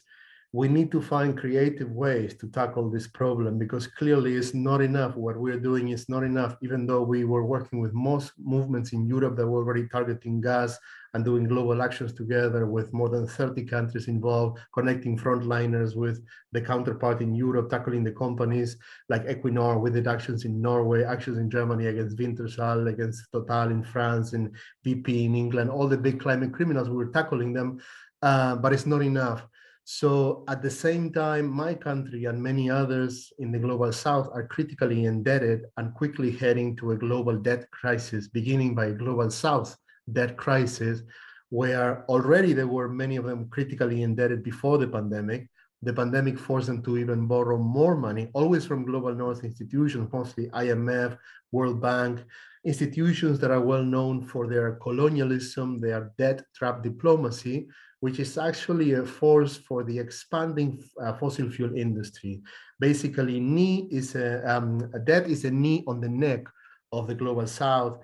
we 0.52 0.66
need 0.66 0.90
to 0.92 1.02
find 1.02 1.36
creative 1.36 1.90
ways 1.90 2.34
to 2.38 2.46
tackle 2.48 2.88
this 2.88 3.06
problem 3.06 3.58
because 3.58 3.86
clearly 3.86 4.34
it's 4.34 4.54
not 4.54 4.80
enough. 4.80 5.14
What 5.14 5.36
we're 5.36 5.60
doing 5.60 5.90
is 5.90 6.08
not 6.08 6.22
enough, 6.22 6.56
even 6.62 6.86
though 6.86 7.02
we 7.02 7.24
were 7.24 7.44
working 7.44 7.80
with 7.80 7.92
most 7.92 8.32
movements 8.38 8.94
in 8.94 9.06
Europe 9.06 9.36
that 9.36 9.46
were 9.46 9.60
already 9.60 9.86
targeting 9.88 10.40
gas 10.40 10.78
and 11.14 11.24
doing 11.24 11.44
global 11.44 11.82
actions 11.82 12.12
together 12.12 12.66
with 12.66 12.92
more 12.92 13.08
than 13.08 13.26
30 13.26 13.64
countries 13.64 14.08
involved, 14.08 14.58
connecting 14.72 15.16
frontliners 15.16 15.94
with 15.94 16.24
the 16.52 16.60
counterpart 16.60 17.20
in 17.20 17.34
Europe, 17.34 17.68
tackling 17.68 18.02
the 18.02 18.12
companies 18.12 18.76
like 19.08 19.26
Equinor 19.26 19.80
with 19.80 19.92
the 19.92 20.10
actions 20.10 20.44
in 20.44 20.60
Norway, 20.60 21.04
actions 21.04 21.38
in 21.38 21.50
Germany 21.50 21.86
against 21.86 22.16
Wintershall, 22.16 22.88
against 22.88 23.30
Total 23.32 23.70
in 23.70 23.82
France, 23.82 24.32
and 24.32 24.54
BP 24.84 25.26
in 25.26 25.34
England, 25.34 25.70
all 25.70 25.86
the 25.86 25.98
big 25.98 26.20
climate 26.20 26.52
criminals, 26.52 26.88
we 26.88 26.96
were 26.96 27.12
tackling 27.12 27.52
them, 27.52 27.78
uh, 28.22 28.56
but 28.56 28.72
it's 28.72 28.86
not 28.86 29.02
enough. 29.02 29.46
So 29.84 30.44
at 30.48 30.62
the 30.62 30.70
same 30.70 31.12
time, 31.12 31.50
my 31.50 31.74
country 31.74 32.26
and 32.26 32.40
many 32.40 32.70
others 32.70 33.32
in 33.40 33.50
the 33.50 33.58
global 33.58 33.92
south 33.92 34.28
are 34.32 34.46
critically 34.46 35.06
indebted 35.06 35.64
and 35.76 35.92
quickly 35.94 36.30
heading 36.30 36.76
to 36.76 36.92
a 36.92 36.96
global 36.96 37.36
debt 37.36 37.68
crisis, 37.72 38.28
beginning 38.28 38.76
by 38.76 38.92
global 38.92 39.28
south 39.28 39.76
debt 40.10 40.36
crisis, 40.36 41.02
where 41.50 42.04
already 42.08 42.52
there 42.52 42.66
were 42.66 42.88
many 42.88 43.16
of 43.16 43.24
them 43.24 43.48
critically 43.48 44.02
indebted 44.02 44.42
before 44.42 44.78
the 44.78 44.88
pandemic. 44.88 45.48
The 45.82 45.92
pandemic 45.92 46.38
forced 46.38 46.68
them 46.68 46.82
to 46.84 46.96
even 46.96 47.26
borrow 47.26 47.58
more 47.58 47.96
money, 47.96 48.30
always 48.34 48.64
from 48.64 48.84
global 48.84 49.14
north 49.14 49.44
institutions, 49.44 50.08
mostly 50.12 50.46
IMF, 50.48 51.18
World 51.50 51.82
Bank, 51.82 52.24
institutions 52.64 53.38
that 53.40 53.50
are 53.50 53.60
well 53.60 53.82
known 53.82 54.24
for 54.24 54.46
their 54.46 54.76
colonialism, 54.76 55.78
their 55.78 56.12
debt 56.18 56.42
trap 56.54 56.82
diplomacy, 56.82 57.68
which 58.00 58.18
is 58.18 58.38
actually 58.38 58.92
a 58.92 59.04
force 59.04 59.56
for 59.56 59.84
the 59.84 59.98
expanding 59.98 60.82
uh, 61.00 61.12
fossil 61.14 61.50
fuel 61.50 61.76
industry. 61.76 62.40
Basically, 62.80 63.38
knee 63.38 63.88
is 63.90 64.14
a, 64.14 64.42
um, 64.50 64.90
a 64.94 64.98
debt 64.98 65.28
is 65.28 65.44
a 65.44 65.50
knee 65.50 65.84
on 65.86 66.00
the 66.00 66.08
neck 66.08 66.44
of 66.92 67.06
the 67.06 67.14
global 67.14 67.46
south. 67.46 67.98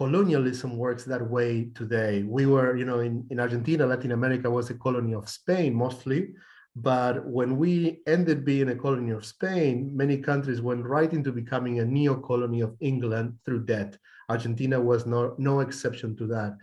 Colonialism 0.00 0.78
works 0.78 1.04
that 1.04 1.28
way 1.28 1.68
today. 1.74 2.22
We 2.22 2.46
were, 2.46 2.74
you 2.74 2.86
know, 2.86 3.00
in, 3.00 3.26
in 3.28 3.38
Argentina, 3.38 3.84
Latin 3.84 4.12
America 4.12 4.50
was 4.50 4.70
a 4.70 4.74
colony 4.74 5.12
of 5.12 5.28
Spain 5.28 5.74
mostly. 5.74 6.30
But 6.74 7.26
when 7.26 7.58
we 7.58 8.00
ended 8.06 8.42
being 8.42 8.70
a 8.70 8.74
colony 8.74 9.10
of 9.10 9.26
Spain, 9.26 9.90
many 9.94 10.16
countries 10.16 10.62
went 10.62 10.86
right 10.86 11.12
into 11.12 11.32
becoming 11.32 11.80
a 11.80 11.84
neo 11.84 12.14
colony 12.14 12.62
of 12.62 12.76
England 12.80 13.34
through 13.44 13.66
debt. 13.66 13.98
Argentina 14.30 14.80
was 14.80 15.04
no, 15.04 15.34
no 15.36 15.60
exception 15.60 16.16
to 16.16 16.26
that. 16.28 16.56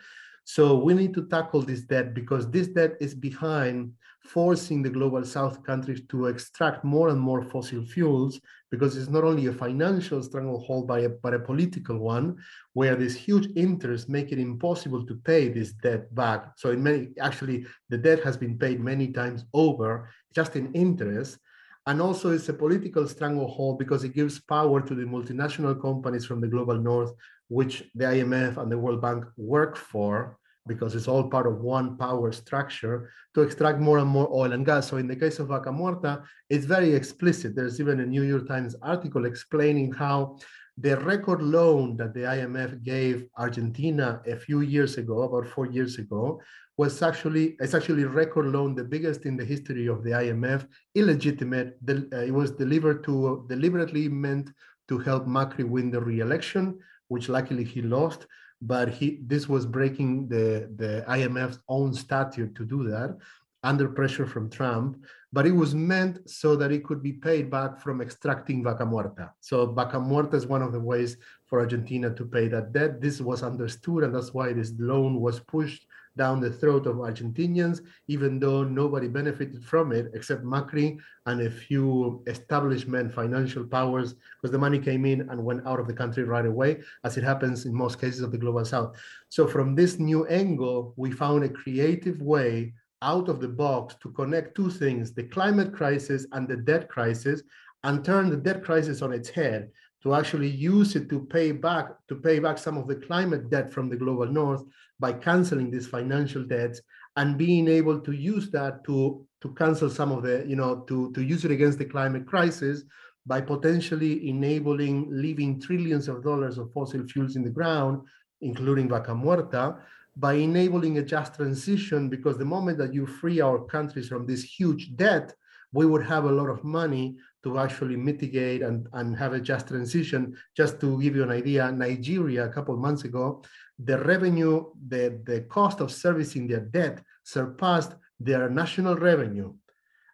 So 0.44 0.76
we 0.76 0.96
need 0.96 1.14
to 1.14 1.28
tackle 1.28 1.62
this 1.62 1.82
debt 1.82 2.16
because 2.16 2.50
this 2.50 2.70
debt 2.70 2.96
is 3.00 3.14
behind 3.14 3.92
forcing 4.28 4.84
the 4.84 4.90
global 4.90 5.24
south 5.24 5.64
countries 5.64 6.02
to 6.10 6.26
extract 6.26 6.84
more 6.84 7.10
and 7.10 7.20
more 7.20 7.42
fossil 7.42 7.84
fuels 7.86 8.40
because 8.70 8.98
it's 8.98 9.10
not 9.10 9.24
only 9.24 9.46
a 9.48 9.54
financial 9.54 10.22
stranglehold 10.22 10.86
by 10.86 11.00
a, 11.00 11.10
but 11.10 11.34
a 11.34 11.40
political 11.40 11.98
one 11.98 12.36
where 12.74 12.96
this 12.96 13.16
huge 13.16 13.48
interest 13.56 14.10
make 14.10 14.32
it 14.34 14.40
impossible 14.40 15.06
to 15.06 15.16
pay 15.16 15.48
this 15.48 15.72
debt 15.72 16.14
back. 16.14 16.52
So 16.58 16.72
in 16.72 16.84
many 16.84 17.10
actually 17.22 17.66
the 17.90 17.98
debt 17.98 18.22
has 18.24 18.36
been 18.36 18.58
paid 18.58 18.82
many 18.82 19.08
times 19.08 19.46
over 19.54 20.10
just 20.36 20.58
in 20.58 20.74
interest. 20.74 21.40
And 21.86 22.02
also 22.02 22.32
it's 22.32 22.50
a 22.50 22.54
political 22.54 23.08
stranglehold 23.08 23.80
because 23.80 24.04
it 24.04 24.14
gives 24.14 24.40
power 24.40 24.82
to 24.82 24.94
the 24.94 25.04
multinational 25.04 25.82
companies 25.82 26.26
from 26.26 26.42
the 26.42 26.50
global 26.50 26.78
north 26.78 27.14
which 27.48 27.84
the 27.96 28.04
IMF 28.04 28.58
and 28.58 28.70
the 28.70 28.78
World 28.78 29.02
Bank 29.02 29.24
work 29.38 29.78
for 29.78 30.38
because 30.68 30.96
it's 30.96 31.08
all 31.08 31.30
part 31.30 31.48
of 31.48 31.62
one 31.62 31.98
power 31.98 32.32
structure 32.32 33.10
to 33.34 33.42
extract 33.42 33.80
more 33.80 33.98
and 34.00 34.10
more 34.10 34.28
oil 34.32 34.52
and 34.52 34.66
gas. 34.66 34.90
So 34.90 34.98
in 34.98 35.08
the 35.08 35.16
case 35.16 35.40
of 35.40 35.48
Vaca 35.48 35.70
Muerta, 35.70 36.24
it's 36.50 36.66
very 36.66 36.94
explicit. 36.94 37.56
There's 37.56 37.80
even 37.80 38.00
a 38.00 38.06
New 38.06 38.24
York 38.24 38.48
Times 38.48 38.76
article 38.82 39.26
explaining 39.26 39.94
how 39.94 40.38
the 40.80 40.98
record 40.98 41.42
loan 41.42 41.98
that 41.98 42.14
the 42.14 42.22
IMF 42.22 42.84
gave 42.84 43.26
Argentina 43.38 44.22
a 44.28 44.36
few 44.36 44.62
years 44.62 44.98
ago, 44.98 45.24
about 45.24 45.48
four 45.48 45.66
years 45.66 45.98
ago, 45.98 46.40
was 46.78 47.02
actually 47.02 47.56
it's 47.60 47.74
actually 47.74 48.04
record 48.04 48.46
loan, 48.46 48.76
the 48.76 48.84
biggest 48.84 49.26
in 49.26 49.36
the 49.36 49.44
history 49.44 49.88
of 49.88 50.04
the 50.04 50.12
IMF, 50.12 50.68
illegitimate. 50.94 51.80
It 51.88 52.32
was 52.32 52.52
delivered 52.52 53.04
to 53.06 53.46
deliberately 53.50 54.08
meant 54.08 54.52
to 54.90 55.00
help 55.00 55.26
Macri 55.26 55.68
win 55.68 55.90
the 55.90 56.00
re-election, 56.00 56.78
which 57.08 57.28
luckily 57.28 57.64
he 57.64 57.82
lost. 57.82 58.28
But 58.62 58.90
he 58.90 59.20
this 59.22 59.48
was 59.48 59.66
breaking 59.66 60.30
the, 60.30 60.70
the 60.76 61.06
IMF's 61.08 61.60
own 61.70 61.94
statute 61.94 62.56
to 62.56 62.66
do 62.66 62.84
that 62.90 63.18
under 63.64 63.90
pressure 63.90 64.26
from 64.26 64.50
Trump, 64.50 65.04
but 65.34 65.46
it 65.46 65.52
was 65.52 65.76
meant 65.76 66.30
so 66.30 66.56
that 66.56 66.72
it 66.72 66.84
could 66.86 67.02
be 67.04 67.14
paid 67.14 67.50
back 67.50 67.80
from 67.80 68.02
extracting 68.02 68.64
Vaca 68.64 68.86
Muerta. 68.86 69.32
So 69.42 69.66
Vaca 69.66 69.98
Muerta 69.98 70.36
is 70.36 70.48
one 70.48 70.62
of 70.62 70.72
the 70.72 70.80
ways 70.80 71.18
for 71.48 71.60
Argentina 71.60 72.14
to 72.14 72.26
pay 72.26 72.48
that 72.48 72.72
debt. 72.72 73.02
This 73.02 73.20
was 73.20 73.44
understood, 73.44 74.04
and 74.04 74.16
that's 74.16 74.34
why 74.34 74.54
this 74.54 74.74
loan 74.78 75.20
was 75.20 75.40
pushed 75.40 75.86
down 76.18 76.42
the 76.42 76.52
throat 76.52 76.88
of 76.88 76.98
Argentinians, 76.98 77.82
even 78.08 78.40
though 78.40 78.64
nobody 78.64 79.08
benefited 79.08 79.64
from 79.64 79.92
it 79.92 80.12
except 80.14 80.44
Macri 80.44 81.00
and 81.26 81.42
a 81.42 81.50
few 81.50 82.24
establishment 82.28 83.14
financial 83.14 83.64
powers, 83.64 84.16
because 84.36 84.52
the 84.52 84.58
money 84.58 84.80
came 84.80 85.06
in 85.06 85.22
and 85.30 85.44
went 85.44 85.66
out 85.66 85.80
of 85.80 85.88
the 85.88 85.94
country 85.94 86.24
right 86.24 86.46
away, 86.46 86.82
as 87.04 87.18
it 87.18 87.24
happens 87.24 87.66
in 87.66 87.74
most 87.74 88.02
cases 88.02 88.22
of 88.22 88.32
the 88.32 88.38
global 88.38 88.66
south. 88.66 88.98
So, 89.30 89.48
from 89.48 89.76
this 89.76 90.00
new 90.00 90.26
angle, 90.26 90.94
we 90.98 91.12
found 91.12 91.44
a 91.44 91.50
creative 91.50 92.22
way 92.22 92.74
out 93.02 93.30
of 93.30 93.40
the 93.40 93.48
box 93.48 93.96
to 94.02 94.10
connect 94.12 94.56
two 94.56 94.72
things 94.72 95.14
the 95.14 95.24
climate 95.24 95.74
crisis 95.74 96.26
and 96.32 96.48
the 96.48 96.58
debt 96.58 96.90
crisis 96.90 97.44
and 97.84 98.04
turn 98.04 98.30
the 98.30 98.38
debt 98.38 98.64
crisis 98.64 99.02
on 99.02 99.14
its 99.14 99.30
head 99.30 99.70
to 100.08 100.16
actually 100.16 100.48
use 100.50 100.96
it 100.96 101.10
to 101.10 101.20
pay 101.20 101.52
back 101.52 101.88
to 102.08 102.16
pay 102.16 102.40
back 102.40 102.58
some 102.58 102.78
of 102.78 102.88
the 102.88 102.96
climate 102.96 103.50
debt 103.50 103.74
from 103.74 103.90
the 103.90 103.96
global 104.04 104.26
north 104.26 104.64
by 105.00 105.12
canceling 105.12 105.70
these 105.70 105.86
financial 105.86 106.44
debts 106.46 106.80
and 107.18 107.38
being 107.38 107.68
able 107.68 108.00
to 108.00 108.14
use 108.14 108.50
that 108.50 108.86
to 108.86 108.98
to 109.42 109.54
cancel 109.56 109.90
some 109.90 110.14
of 110.14 110.24
the 110.24 110.46
you 110.48 110.56
know 110.56 110.72
to 110.88 111.12
to 111.12 111.22
use 111.22 111.44
it 111.44 111.52
against 111.52 111.78
the 111.78 111.92
climate 111.96 112.26
crisis 112.26 112.84
by 113.26 113.42
potentially 113.42 114.30
enabling 114.30 115.06
leaving 115.12 115.60
trillions 115.60 116.08
of 116.08 116.24
dollars 116.24 116.58
of 116.58 116.72
fossil 116.72 117.04
fuels 117.06 117.36
in 117.36 117.44
the 117.44 117.58
ground 117.60 118.02
including 118.40 118.88
vaca 118.88 119.12
muerta 119.12 119.78
by 120.16 120.34
enabling 120.34 120.98
a 120.98 121.04
just 121.04 121.36
transition. 121.36 122.10
Because 122.10 122.40
the 122.40 122.52
moment 122.56 122.80
that 122.80 122.92
you 122.92 123.06
free 123.06 123.40
our 123.40 123.60
countries 123.66 124.08
from 124.08 124.26
this 124.26 124.42
huge 124.42 124.96
debt 124.96 125.36
we 125.74 125.86
would 125.86 126.06
have 126.06 126.26
a 126.26 126.32
lot 126.32 126.50
of 126.50 126.64
money 126.64 127.16
to 127.44 127.60
actually 127.60 127.96
mitigate 127.96 128.62
and, 128.62 128.88
and 128.94 129.16
have 129.16 129.34
a 129.34 129.40
just 129.40 129.68
transition. 129.68 130.36
Just 130.56 130.80
to 130.82 131.02
give 131.02 131.16
you 131.16 131.24
an 131.24 131.32
idea, 131.32 131.72
Nigeria 131.72 132.46
a 132.46 132.50
couple 132.50 132.74
of 132.74 132.80
months 132.80 133.04
ago, 133.04 133.44
the 133.80 134.00
revenue, 134.00 134.66
the, 134.88 135.22
the 135.24 135.42
cost 135.42 135.80
of 135.82 135.92
servicing 135.92 136.48
their 136.48 136.62
debt 136.62 137.02
surpassed 137.24 137.94
their 138.20 138.50
national 138.50 138.96
revenue. 138.96 139.54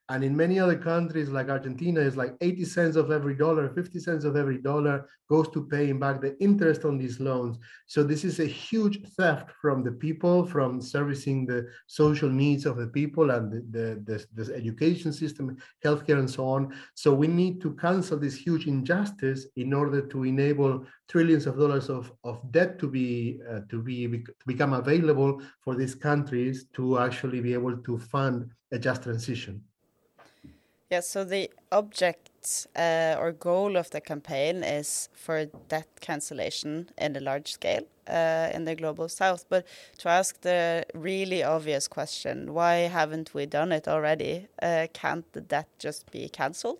And 0.09 0.21
in 0.21 0.35
many 0.35 0.59
other 0.59 0.77
countries 0.77 1.29
like 1.29 1.47
Argentina, 1.47 2.01
it's 2.01 2.17
like 2.17 2.35
80 2.41 2.65
cents 2.65 2.95
of 2.97 3.09
every 3.09 3.35
dollar, 3.35 3.73
50 3.73 3.99
cents 3.99 4.25
of 4.25 4.35
every 4.35 4.57
dollar 4.57 5.07
goes 5.29 5.47
to 5.51 5.65
paying 5.65 5.97
back 5.97 6.19
the 6.19 6.37
interest 6.43 6.83
on 6.83 6.97
these 6.97 7.21
loans. 7.21 7.57
So 7.87 8.03
this 8.03 8.25
is 8.25 8.41
a 8.41 8.45
huge 8.45 9.07
theft 9.15 9.51
from 9.61 9.81
the 9.81 9.93
people, 9.93 10.45
from 10.45 10.81
servicing 10.81 11.45
the 11.45 11.69
social 11.87 12.29
needs 12.29 12.65
of 12.65 12.75
the 12.75 12.87
people 12.87 13.31
and 13.31 13.49
the, 13.49 13.61
the, 14.05 14.25
the, 14.35 14.43
the 14.43 14.53
education 14.53 15.13
system, 15.13 15.55
healthcare, 15.85 16.19
and 16.19 16.29
so 16.29 16.47
on. 16.47 16.75
So 16.95 17.13
we 17.13 17.27
need 17.27 17.61
to 17.61 17.73
cancel 17.75 18.19
this 18.19 18.35
huge 18.35 18.67
injustice 18.67 19.47
in 19.55 19.73
order 19.73 20.01
to 20.01 20.23
enable 20.25 20.85
trillions 21.07 21.47
of 21.47 21.57
dollars 21.57 21.89
of, 21.89 22.11
of 22.25 22.41
debt 22.51 22.77
to 22.79 22.89
be 22.89 23.39
uh, 23.49 23.61
to 23.69 23.81
be 23.81 24.07
to 24.07 24.45
become 24.45 24.73
available 24.73 25.41
for 25.61 25.75
these 25.75 25.95
countries 25.95 26.65
to 26.73 26.99
actually 26.99 27.39
be 27.39 27.53
able 27.53 27.77
to 27.77 27.97
fund 27.97 28.51
a 28.73 28.79
just 28.79 29.03
transition. 29.03 29.63
Yeah, 30.93 30.99
so 30.99 31.23
the 31.23 31.49
object 31.71 32.67
uh, 32.75 33.15
or 33.17 33.31
goal 33.31 33.77
of 33.77 33.89
the 33.89 33.99
campaign 33.99 34.63
is 34.63 35.09
for 35.11 35.45
debt 35.67 35.87
cancellation 36.01 36.91
in 36.99 37.15
a 37.15 37.19
large 37.19 37.51
scale 37.51 37.87
uh, 38.07 38.51
in 38.53 38.65
the 38.65 38.75
global 38.75 39.09
south. 39.09 39.45
But 39.49 39.65
to 39.97 40.09
ask 40.09 40.41
the 40.41 40.85
really 40.93 41.41
obvious 41.41 41.87
question, 41.87 42.53
why 42.53 42.75
haven't 42.99 43.33
we 43.33 43.47
done 43.47 43.71
it 43.71 43.87
already? 43.87 44.49
Uh, 44.61 44.85
can't 44.93 45.25
the 45.33 45.41
debt 45.41 45.67
just 45.79 46.11
be 46.11 46.29
cancelled? 46.29 46.77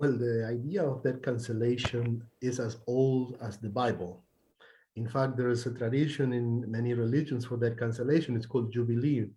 Well, 0.00 0.18
the 0.18 0.44
idea 0.44 0.82
of 0.82 1.04
debt 1.04 1.22
cancellation 1.22 2.24
is 2.40 2.58
as 2.58 2.78
old 2.88 3.38
as 3.40 3.58
the 3.58 3.68
Bible. 3.68 4.24
In 4.96 5.06
fact, 5.06 5.36
there 5.36 5.50
is 5.50 5.64
a 5.66 5.72
tradition 5.72 6.32
in 6.32 6.68
many 6.68 6.92
religions 6.92 7.46
for 7.46 7.56
debt 7.56 7.78
cancellation. 7.78 8.34
It's 8.34 8.46
called 8.46 8.72
Jubilee 8.72 9.30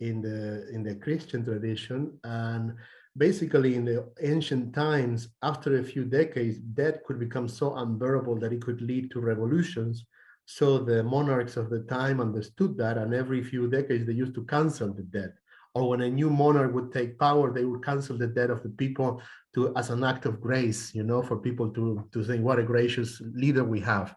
in 0.00 0.20
the 0.20 0.68
in 0.74 0.82
the 0.82 0.94
Christian 0.94 1.44
tradition. 1.44 2.18
And 2.24 2.74
basically 3.16 3.74
in 3.74 3.84
the 3.84 4.08
ancient 4.22 4.74
times, 4.74 5.28
after 5.42 5.78
a 5.78 5.84
few 5.84 6.04
decades, 6.04 6.58
debt 6.58 7.04
could 7.04 7.18
become 7.18 7.48
so 7.48 7.74
unbearable 7.76 8.38
that 8.40 8.52
it 8.52 8.62
could 8.62 8.80
lead 8.80 9.10
to 9.10 9.20
revolutions. 9.20 10.04
So 10.46 10.78
the 10.78 11.02
monarchs 11.02 11.56
of 11.56 11.68
the 11.68 11.80
time 11.80 12.20
understood 12.20 12.78
that, 12.78 12.96
and 12.96 13.12
every 13.12 13.42
few 13.42 13.68
decades 13.68 14.06
they 14.06 14.14
used 14.14 14.34
to 14.36 14.44
cancel 14.44 14.92
the 14.94 15.02
debt. 15.02 15.34
Or 15.74 15.90
when 15.90 16.00
a 16.00 16.08
new 16.08 16.30
monarch 16.30 16.72
would 16.72 16.92
take 16.92 17.18
power, 17.18 17.52
they 17.52 17.64
would 17.64 17.84
cancel 17.84 18.16
the 18.16 18.26
debt 18.26 18.50
of 18.50 18.62
the 18.62 18.70
people 18.70 19.20
to 19.54 19.76
as 19.76 19.90
an 19.90 20.02
act 20.02 20.24
of 20.24 20.40
grace, 20.40 20.94
you 20.94 21.02
know, 21.02 21.22
for 21.22 21.36
people 21.36 21.68
to 21.70 22.08
to 22.12 22.24
think 22.24 22.42
what 22.42 22.58
a 22.58 22.62
gracious 22.62 23.20
leader 23.34 23.64
we 23.64 23.80
have. 23.80 24.14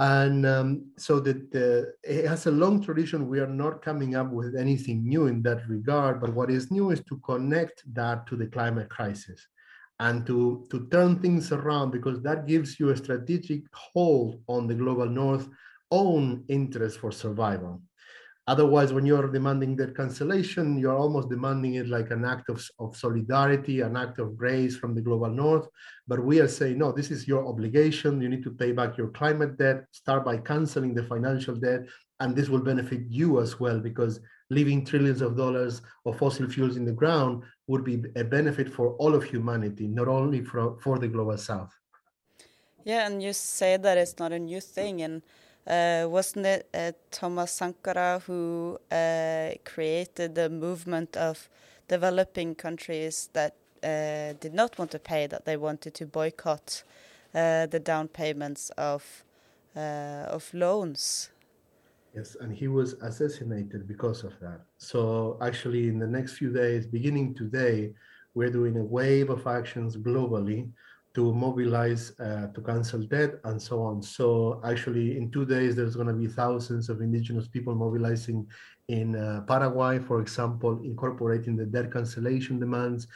And 0.00 0.46
um, 0.46 0.92
so 0.96 1.18
that 1.20 1.36
uh, 1.54 1.90
it 2.04 2.26
has 2.26 2.46
a 2.46 2.52
long 2.52 2.80
tradition. 2.82 3.28
We 3.28 3.40
are 3.40 3.48
not 3.48 3.82
coming 3.82 4.14
up 4.14 4.30
with 4.30 4.54
anything 4.54 5.08
new 5.08 5.26
in 5.26 5.42
that 5.42 5.68
regard, 5.68 6.20
but 6.20 6.34
what 6.34 6.50
is 6.50 6.70
new 6.70 6.90
is 6.90 7.02
to 7.08 7.16
connect 7.18 7.82
that 7.94 8.26
to 8.28 8.36
the 8.36 8.46
climate 8.46 8.88
crisis 8.90 9.48
and 9.98 10.24
to, 10.26 10.66
to 10.70 10.86
turn 10.90 11.18
things 11.18 11.50
around 11.50 11.90
because 11.90 12.22
that 12.22 12.46
gives 12.46 12.78
you 12.78 12.90
a 12.90 12.96
strategic 12.96 13.62
hold 13.72 14.40
on 14.46 14.68
the 14.68 14.74
global 14.74 15.08
north 15.08 15.48
own 15.90 16.44
interest 16.48 17.00
for 17.00 17.10
survival. 17.10 17.82
Otherwise, 18.48 18.94
when 18.94 19.04
you're 19.04 19.30
demanding 19.30 19.76
that 19.76 19.94
cancellation, 19.94 20.78
you're 20.78 20.96
almost 20.96 21.28
demanding 21.28 21.74
it 21.74 21.86
like 21.86 22.10
an 22.10 22.24
act 22.24 22.48
of, 22.48 22.66
of 22.78 22.96
solidarity, 22.96 23.82
an 23.82 23.94
act 23.94 24.18
of 24.18 24.38
grace 24.38 24.74
from 24.74 24.94
the 24.94 25.02
global 25.02 25.28
north. 25.28 25.68
But 26.06 26.24
we 26.24 26.40
are 26.40 26.48
saying, 26.48 26.78
no, 26.78 26.90
this 26.90 27.10
is 27.10 27.28
your 27.28 27.46
obligation. 27.46 28.22
You 28.22 28.30
need 28.30 28.42
to 28.44 28.50
pay 28.50 28.72
back 28.72 28.96
your 28.96 29.08
climate 29.08 29.58
debt, 29.58 29.84
start 29.92 30.24
by 30.24 30.38
canceling 30.38 30.94
the 30.94 31.04
financial 31.04 31.56
debt. 31.56 31.82
And 32.20 32.34
this 32.34 32.48
will 32.48 32.60
benefit 32.60 33.02
you 33.10 33.42
as 33.42 33.60
well, 33.60 33.78
because 33.80 34.18
leaving 34.48 34.82
trillions 34.82 35.20
of 35.20 35.36
dollars 35.36 35.82
of 36.06 36.18
fossil 36.18 36.48
fuels 36.48 36.78
in 36.78 36.86
the 36.86 36.98
ground 37.00 37.42
would 37.66 37.84
be 37.84 38.02
a 38.16 38.24
benefit 38.24 38.72
for 38.72 38.94
all 38.94 39.14
of 39.14 39.24
humanity, 39.24 39.86
not 39.86 40.08
only 40.08 40.42
for, 40.42 40.80
for 40.80 40.98
the 40.98 41.06
global 41.06 41.36
south. 41.36 41.76
Yeah, 42.82 43.06
and 43.06 43.22
you 43.22 43.34
say 43.34 43.76
that 43.76 43.98
it's 43.98 44.18
not 44.18 44.32
a 44.32 44.38
new 44.38 44.62
thing. 44.62 45.02
And 45.02 45.22
uh, 45.68 46.06
wasn't 46.08 46.46
it 46.46 46.68
uh, 46.72 46.92
Thomas 47.10 47.52
Sankara 47.52 48.22
who 48.26 48.78
uh, 48.90 49.50
created 49.64 50.34
the 50.34 50.48
movement 50.48 51.16
of 51.16 51.48
developing 51.88 52.54
countries 52.54 53.28
that 53.34 53.54
did 54.40 54.54
not 54.54 54.76
want 54.78 54.90
to 54.90 54.98
pay, 54.98 55.26
that 55.28 55.44
they 55.44 55.56
wanted 55.56 55.94
to 55.94 56.06
boycott 56.06 56.82
the 57.32 57.80
down 57.84 58.08
payments 58.08 58.70
of 58.70 59.24
of 59.76 60.52
loans? 60.52 61.30
Yes, 62.14 62.36
and 62.40 62.52
he 62.52 62.66
was 62.66 62.94
assassinated 62.94 63.86
because 63.86 64.24
of 64.24 64.32
that. 64.40 64.62
So 64.78 65.38
actually, 65.40 65.88
in 65.88 65.98
the 65.98 66.06
next 66.06 66.32
few 66.32 66.50
days, 66.52 66.86
beginning 66.86 67.34
today, 67.34 67.92
we're 68.34 68.50
doing 68.50 68.76
a 68.76 68.82
wave 68.82 69.30
of 69.30 69.46
actions 69.46 69.96
globally 69.96 70.70
to 71.18 71.34
mobilize 71.34 72.04
uh, 72.20 72.46
to 72.54 72.60
cancel 72.60 73.02
debt 73.14 73.32
and 73.48 73.60
so 73.60 73.82
on. 73.82 74.00
So 74.00 74.60
actually, 74.64 75.16
in 75.18 75.32
two 75.32 75.44
days, 75.44 75.74
there's 75.74 75.96
going 75.96 76.12
to 76.14 76.20
be 76.24 76.28
thousands 76.28 76.88
of 76.88 77.00
indigenous 77.00 77.48
people 77.48 77.74
mobilizing 77.74 78.46
in 78.86 79.16
uh, 79.16 79.40
Paraguay, 79.52 79.98
for 79.98 80.20
example, 80.20 80.78
incorporating 80.84 81.56
the 81.56 81.66
debt 81.66 81.90
cancellation 81.90 82.60
demands. 82.60 83.08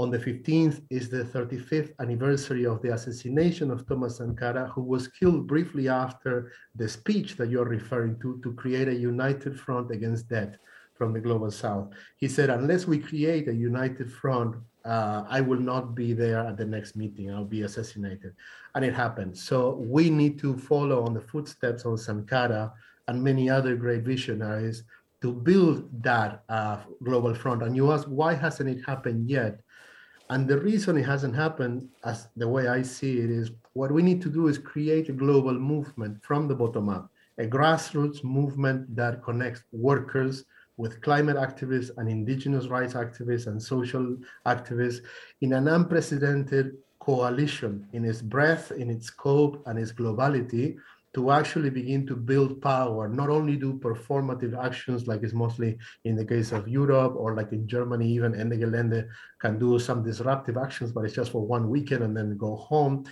On 0.00 0.10
the 0.10 0.18
15th 0.18 0.82
is 0.90 1.08
the 1.08 1.22
35th 1.22 1.92
anniversary 2.00 2.64
of 2.66 2.82
the 2.82 2.92
assassination 2.92 3.70
of 3.70 3.86
Thomas 3.86 4.16
Sankara, 4.16 4.66
who 4.74 4.82
was 4.82 5.06
killed 5.06 5.46
briefly 5.46 5.86
after 5.88 6.50
the 6.74 6.88
speech 6.88 7.36
that 7.36 7.50
you're 7.50 7.76
referring 7.78 8.18
to, 8.22 8.40
to 8.42 8.52
create 8.54 8.88
a 8.88 9.00
united 9.12 9.54
front 9.64 9.92
against 9.92 10.28
debt 10.28 10.58
from 10.98 11.12
the 11.12 11.20
global 11.20 11.52
south. 11.52 11.86
He 12.16 12.26
said, 12.26 12.50
unless 12.50 12.88
we 12.88 12.98
create 12.98 13.46
a 13.46 13.54
united 13.54 14.10
front 14.10 14.56
uh, 14.84 15.24
I 15.28 15.40
will 15.40 15.60
not 15.60 15.94
be 15.94 16.12
there 16.12 16.40
at 16.40 16.56
the 16.56 16.64
next 16.64 16.96
meeting. 16.96 17.32
I'll 17.32 17.44
be 17.44 17.62
assassinated. 17.62 18.34
And 18.74 18.84
it 18.84 18.94
happened. 18.94 19.36
So 19.36 19.76
we 19.76 20.10
need 20.10 20.38
to 20.40 20.56
follow 20.58 21.04
on 21.04 21.14
the 21.14 21.20
footsteps 21.20 21.84
of 21.84 22.00
Sankara 22.00 22.72
and 23.08 23.22
many 23.22 23.48
other 23.48 23.76
great 23.76 24.02
visionaries 24.02 24.84
to 25.22 25.32
build 25.32 25.88
that 26.02 26.42
uh, 26.50 26.78
global 27.02 27.34
front. 27.34 27.62
And 27.62 27.74
you 27.74 27.92
ask, 27.92 28.06
why 28.08 28.34
hasn't 28.34 28.68
it 28.68 28.84
happened 28.84 29.30
yet? 29.30 29.60
And 30.30 30.46
the 30.48 30.58
reason 30.58 30.98
it 30.98 31.04
hasn't 31.04 31.34
happened, 31.34 31.88
as 32.04 32.28
the 32.36 32.48
way 32.48 32.68
I 32.68 32.82
see 32.82 33.20
it, 33.20 33.30
is 33.30 33.50
what 33.72 33.90
we 33.90 34.02
need 34.02 34.20
to 34.22 34.30
do 34.30 34.48
is 34.48 34.58
create 34.58 35.08
a 35.08 35.12
global 35.12 35.54
movement 35.54 36.22
from 36.22 36.48
the 36.48 36.54
bottom 36.54 36.88
up, 36.88 37.10
a 37.38 37.46
grassroots 37.46 38.22
movement 38.22 38.94
that 38.96 39.22
connects 39.22 39.62
workers, 39.72 40.44
with 40.76 41.00
climate 41.00 41.36
activists 41.36 41.90
and 41.96 42.08
indigenous 42.08 42.66
rights 42.66 42.94
activists 42.94 43.46
and 43.46 43.62
social 43.62 44.16
activists 44.46 45.00
in 45.40 45.52
an 45.52 45.68
unprecedented 45.68 46.76
coalition 46.98 47.86
in 47.92 48.04
its 48.04 48.22
breadth, 48.22 48.72
in 48.72 48.90
its 48.90 49.06
scope, 49.06 49.62
and 49.66 49.78
its 49.78 49.92
globality 49.92 50.76
to 51.14 51.30
actually 51.30 51.70
begin 51.70 52.04
to 52.06 52.16
build 52.16 52.60
power, 52.60 53.08
not 53.08 53.30
only 53.30 53.56
do 53.56 53.74
performative 53.74 54.58
actions 54.60 55.06
like 55.06 55.22
is 55.22 55.32
mostly 55.32 55.78
in 56.04 56.16
the 56.16 56.24
case 56.24 56.50
of 56.50 56.66
Europe 56.66 57.14
or 57.16 57.36
like 57.36 57.52
in 57.52 57.68
Germany, 57.68 58.08
even 58.08 58.34
Ende 58.34 58.56
Gelände 58.58 59.08
can 59.40 59.56
do 59.58 59.78
some 59.78 60.02
disruptive 60.02 60.56
actions, 60.56 60.90
but 60.90 61.04
it's 61.04 61.14
just 61.14 61.30
for 61.30 61.46
one 61.46 61.70
weekend 61.70 62.02
and 62.02 62.16
then 62.16 62.36
go 62.36 62.56
home. 62.56 63.04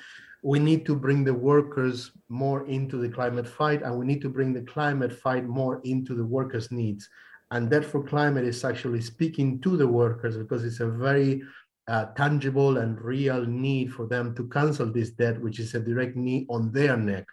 We 0.43 0.59
need 0.59 0.85
to 0.87 0.97
bring 0.97 1.23
the 1.23 1.35
workers 1.35 2.11
more 2.29 2.67
into 2.67 2.97
the 2.97 3.09
climate 3.09 3.47
fight, 3.47 3.83
and 3.83 3.97
we 3.97 4.05
need 4.05 4.21
to 4.23 4.29
bring 4.29 4.53
the 4.53 4.63
climate 4.63 5.13
fight 5.13 5.47
more 5.47 5.81
into 5.85 6.17
the 6.17 6.25
workers' 6.25 6.73
needs 6.73 7.09
and 7.53 7.69
Debt 7.69 7.85
for 7.85 8.03
Climate 8.03 8.45
is 8.45 8.65
actually 8.65 9.03
speaking 9.03 9.61
to 9.61 9.77
the 9.77 9.87
workers 9.87 10.39
because 10.39 10.65
it's 10.65 10.81
a 10.81 10.89
very 10.89 11.43
uh, 11.87 12.07
tangible 12.17 12.79
and 12.79 12.99
real 12.99 13.45
need 13.45 13.93
for 13.93 14.07
them 14.07 14.35
to 14.37 14.49
cancel 14.49 14.91
this 14.91 15.11
debt, 15.11 15.39
which 15.39 15.61
is 15.61 15.75
a 15.75 15.81
direct 15.81 16.17
knee 16.17 16.47
on 16.49 16.73
their 16.73 16.97
neck. 16.97 17.27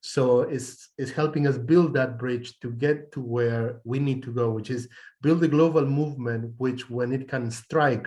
So 0.00 0.40
it's, 0.40 0.92
it's 0.96 1.10
helping 1.10 1.46
us 1.46 1.58
build 1.58 1.92
that 1.92 2.18
bridge 2.18 2.58
to 2.60 2.70
get 2.70 3.12
to 3.12 3.20
where 3.20 3.82
we 3.84 3.98
need 3.98 4.22
to 4.22 4.32
go, 4.32 4.50
which 4.50 4.70
is 4.70 4.88
build 5.20 5.44
a 5.44 5.48
global 5.48 5.84
movement, 5.84 6.54
which 6.56 6.88
when 6.88 7.12
it 7.12 7.28
can 7.28 7.50
strike 7.50 8.06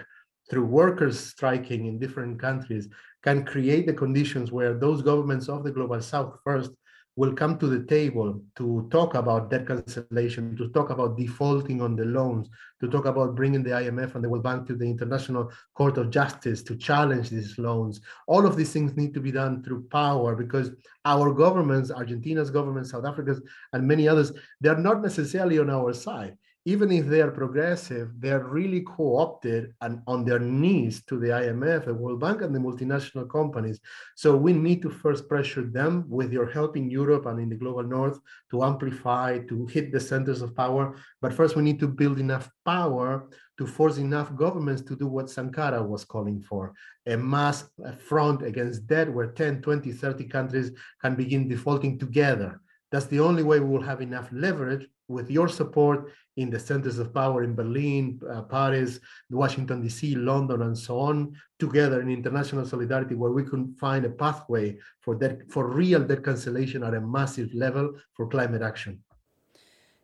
through 0.50 0.66
workers 0.66 1.20
striking 1.20 1.86
in 1.86 2.00
different 2.00 2.40
countries, 2.40 2.88
can 3.22 3.46
create 3.46 3.86
the 3.86 3.94
conditions 3.94 4.52
where 4.52 4.74
those 4.74 5.04
governments 5.04 5.48
of 5.48 5.64
the 5.64 5.72
global 5.72 6.02
south 6.02 6.40
first 6.44 6.72
will 7.20 7.34
come 7.34 7.58
to 7.58 7.68
the 7.68 7.84
table 7.84 8.42
to 8.56 8.88
talk 8.92 9.14
about 9.14 9.50
debt 9.50 9.68
cancellation, 9.68 10.56
to 10.56 10.70
talk 10.70 10.90
about 10.90 11.18
defaulting 11.18 11.82
on 11.82 11.94
the 11.94 12.06
loans, 12.06 12.48
to 12.80 12.88
talk 12.88 13.04
about 13.04 13.36
bringing 13.36 13.62
the 13.62 13.72
IMF 13.72 14.16
and 14.16 14.24
the 14.24 14.30
World 14.30 14.46
Bank 14.46 14.66
to 14.68 14.74
the 14.74 14.86
International 14.86 15.52
Court 15.74 15.98
of 15.98 16.12
Justice 16.12 16.64
to 16.64 16.78
challenge 16.78 17.30
these 17.30 17.58
loans. 17.58 18.00
All 18.28 18.46
of 18.46 18.56
these 18.56 18.72
things 18.72 18.96
need 18.96 19.14
to 19.16 19.20
be 19.20 19.34
done 19.34 19.62
through 19.62 19.90
power 19.92 20.34
because 20.34 20.72
our 21.04 21.34
governments, 21.34 21.92
Argentina's 21.92 22.50
government, 22.50 22.88
South 22.88 23.04
Africa's, 23.04 23.42
and 23.74 23.86
many 23.86 24.08
others, 24.08 24.32
they're 24.62 24.78
not 24.78 25.02
necessarily 25.02 25.60
on 25.60 25.70
our 25.70 25.92
side 25.92 26.38
even 26.70 26.92
if 26.92 27.08
they 27.08 27.20
are 27.20 27.32
progressive, 27.32 28.08
they're 28.20 28.46
really 28.60 28.82
co-opted 28.82 29.74
and 29.82 30.04
on 30.06 30.24
their 30.24 30.38
knees 30.38 31.04
to 31.06 31.18
the 31.18 31.30
IMF, 31.30 31.86
the 31.86 31.94
World 32.02 32.20
Bank, 32.20 32.44
and 32.44 32.54
the 32.54 32.60
multinational 32.60 33.28
companies. 33.28 33.80
So 34.16 34.38
we 34.38 34.54
need 34.54 34.84
to 34.84 34.92
first 34.92 35.28
pressure 35.28 35.64
them 35.64 36.06
with 36.08 36.32
your 36.32 36.48
help 36.58 36.78
in 36.78 36.92
Europe 36.92 37.26
and 37.26 37.40
in 37.40 37.50
the 37.50 37.56
global 37.56 37.82
north 37.82 38.20
to 38.52 38.64
amplify, 38.64 39.40
to 39.50 39.66
hit 39.66 39.92
the 39.92 40.00
centers 40.00 40.44
of 40.44 40.56
power. 40.56 40.96
But 41.24 41.34
first, 41.34 41.56
we 41.56 41.64
need 41.64 41.80
to 41.80 41.88
build 41.88 42.20
enough 42.20 42.52
power 42.64 43.28
to 43.58 43.66
force 43.66 43.98
enough 43.98 44.36
governments 44.36 44.84
to 44.84 44.96
do 44.96 45.08
what 45.08 45.32
Sankara 45.32 45.82
was 45.82 46.06
calling 46.06 46.40
for, 46.40 46.74
a 47.08 47.18
mass 47.18 47.68
front 47.98 48.44
against 48.44 48.86
debt 48.86 49.12
where 49.12 49.32
10, 49.32 49.64
20, 49.64 49.92
30 49.92 50.24
countries 50.26 50.72
can 51.02 51.16
begin 51.16 51.50
defaulting 51.50 51.98
together. 51.98 52.62
That's 52.92 53.06
the 53.08 53.20
only 53.20 53.44
way 53.44 53.60
we 53.60 53.70
will 53.70 53.84
have 53.84 54.02
enough 54.02 54.30
leverage 54.32 54.88
with 55.08 55.30
your 55.30 55.48
support 55.48 56.12
in 56.38 56.50
the 56.50 56.60
centers 56.60 57.00
of 57.00 57.14
power 57.14 57.44
in 57.44 57.54
Berlin, 57.54 58.20
uh, 58.32 58.44
Paris, 58.44 59.00
Washington, 59.30 59.82
D.C., 59.82 60.16
London, 60.16 60.62
and 60.62 60.78
so 60.78 61.00
on, 61.00 61.34
together 61.60 62.02
in 62.02 62.10
international 62.10 62.66
solidarity, 62.66 63.16
where 63.16 63.32
we 63.32 63.44
can 63.44 63.76
find 63.76 64.06
a 64.06 64.10
pathway 64.10 64.78
for 65.02 65.16
that 65.18 65.52
for 65.52 65.68
real 65.68 66.02
debt 66.02 66.24
cancellation 66.24 66.84
at 66.84 66.94
a 66.94 67.02
massive 67.02 67.54
level 67.54 67.94
for 68.14 68.28
climate 68.28 68.62
action. 68.62 69.04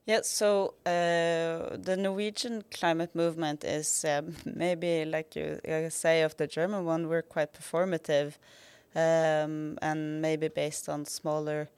Yeah, 0.06 0.22
so 0.22 0.76
uh, 0.86 1.78
the 1.78 1.96
Norwegian 1.98 2.64
climate 2.70 3.16
movement 3.16 3.64
is 3.64 4.06
um, 4.06 4.36
maybe 4.46 5.06
like 5.06 5.36
you 5.36 5.60
say 5.90 6.22
of 6.22 6.36
the 6.38 6.48
German 6.48 6.86
one, 6.86 7.08
we're 7.08 7.24
quite 7.24 7.54
performative 7.54 8.34
um, 8.96 9.80
and 9.82 10.22
maybe 10.22 10.48
based 10.48 10.90
on 10.90 11.06
smaller 11.06 11.70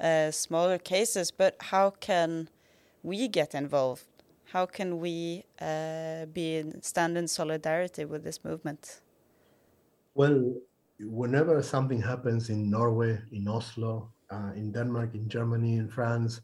uh, 0.00 0.30
smaller 0.30 0.78
cases. 0.78 1.30
But 1.30 1.56
how 1.60 1.90
can 1.90 2.48
we 3.02 3.28
get 3.28 3.54
involved? 3.54 4.04
How 4.52 4.66
can 4.66 5.00
we 5.00 5.44
uh, 5.60 6.26
be 6.26 6.56
in, 6.56 6.82
stand 6.82 7.18
in 7.18 7.28
solidarity 7.28 8.04
with 8.04 8.22
this 8.24 8.44
movement? 8.44 9.00
Well, 10.14 10.54
whenever 11.00 11.60
something 11.62 12.00
happens 12.00 12.50
in 12.50 12.70
Norway, 12.70 13.18
in 13.32 13.48
Oslo, 13.48 14.12
uh, 14.30 14.52
in 14.54 14.70
Denmark, 14.70 15.14
in 15.14 15.28
Germany, 15.28 15.76
in 15.76 15.88
France, 15.88 16.40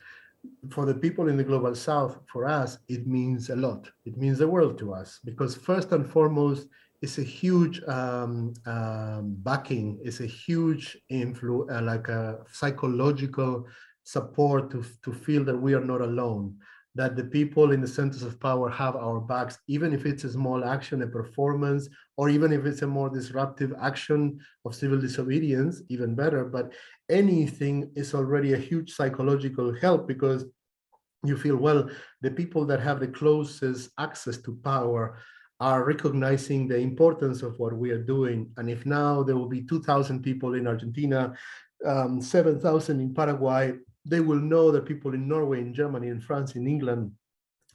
for 0.71 0.87
the 0.87 0.95
people 0.95 1.29
in 1.29 1.37
the 1.37 1.45
global 1.45 1.75
south, 1.75 2.19
for 2.27 2.47
us, 2.47 2.79
it 2.89 3.07
means 3.07 3.51
a 3.51 3.57
lot. 3.57 3.91
It 4.05 4.17
means 4.17 4.39
the 4.39 4.49
world 4.49 4.79
to 4.79 4.93
us 4.93 5.21
because, 5.25 5.55
first 5.55 5.93
and 5.93 6.09
foremost, 6.09 6.67
it's 7.03 7.19
a 7.19 7.23
huge 7.23 7.83
um, 7.89 8.53
um, 8.67 9.37
backing, 9.39 9.99
it's 10.03 10.21
a 10.21 10.27
huge 10.27 10.99
influence, 11.09 11.71
uh, 11.73 11.83
like 11.83 12.09
a 12.09 12.39
psychological 12.53 13.67
support 14.05 14.71
to, 14.71 14.85
to 15.03 15.13
feel 15.13 15.45
that 15.45 15.57
we 15.57 15.73
are 15.73 15.85
not 15.85 16.03
alone, 16.03 16.55
that 16.95 17.17
the 17.17 17.25
people 17.25 17.73
in 17.73 17.81
the 17.81 17.89
centers 17.89 18.23
of 18.23 18.39
power 18.41 18.69
have 18.69 18.97
our 18.97 19.21
backs, 19.21 19.59
even 19.67 19.95
if 19.95 20.05
it's 20.05 20.25
a 20.25 20.33
small 20.33 20.65
action, 20.65 21.03
a 21.03 21.07
performance, 21.07 21.89
or 22.19 22.29
even 22.29 22.53
if 22.53 22.67
it's 22.67 22.83
a 22.83 22.87
more 22.87 23.09
disruptive 23.09 23.73
action 23.81 24.39
of 24.67 24.75
civil 24.75 25.01
disobedience, 25.01 25.83
even 25.89 26.15
better. 26.15 26.45
But 26.45 26.73
anything 27.09 27.91
is 27.95 28.15
already 28.15 28.53
a 28.53 28.59
huge 28.59 28.93
psychological 28.93 29.75
help 29.81 30.07
because 30.07 30.45
you 31.25 31.37
feel, 31.37 31.57
well, 31.57 31.89
the 32.21 32.31
people 32.31 32.67
that 32.67 32.81
have 32.81 33.01
the 33.01 33.09
closest 33.09 33.91
access 33.99 34.39
to 34.39 34.59
power 34.65 35.19
are 35.61 35.85
recognizing 35.85 36.67
the 36.67 36.79
importance 36.79 37.43
of 37.43 37.59
what 37.59 37.77
we 37.77 37.91
are 37.91 38.03
doing. 38.03 38.51
And 38.57 38.71
if 38.71 38.87
now 38.87 39.23
there 39.23 39.37
will 39.37 39.49
be 39.49 39.63
2,000 39.63 40.23
people 40.23 40.55
in 40.55 40.67
Argentina, 40.67 41.35
um, 41.85 42.21
7,000 42.21 43.01
in 43.01 43.15
Paraguay, 43.15 43.75
they 44.07 44.21
will 44.21 44.41
know 44.41 44.71
that 44.71 44.87
people 44.87 45.13
in 45.13 45.29
Norway, 45.29 45.61
in 45.61 45.75
Germany, 45.75 46.09
in 46.09 46.21
France, 46.21 46.57
in 46.57 46.67
England, 46.67 47.13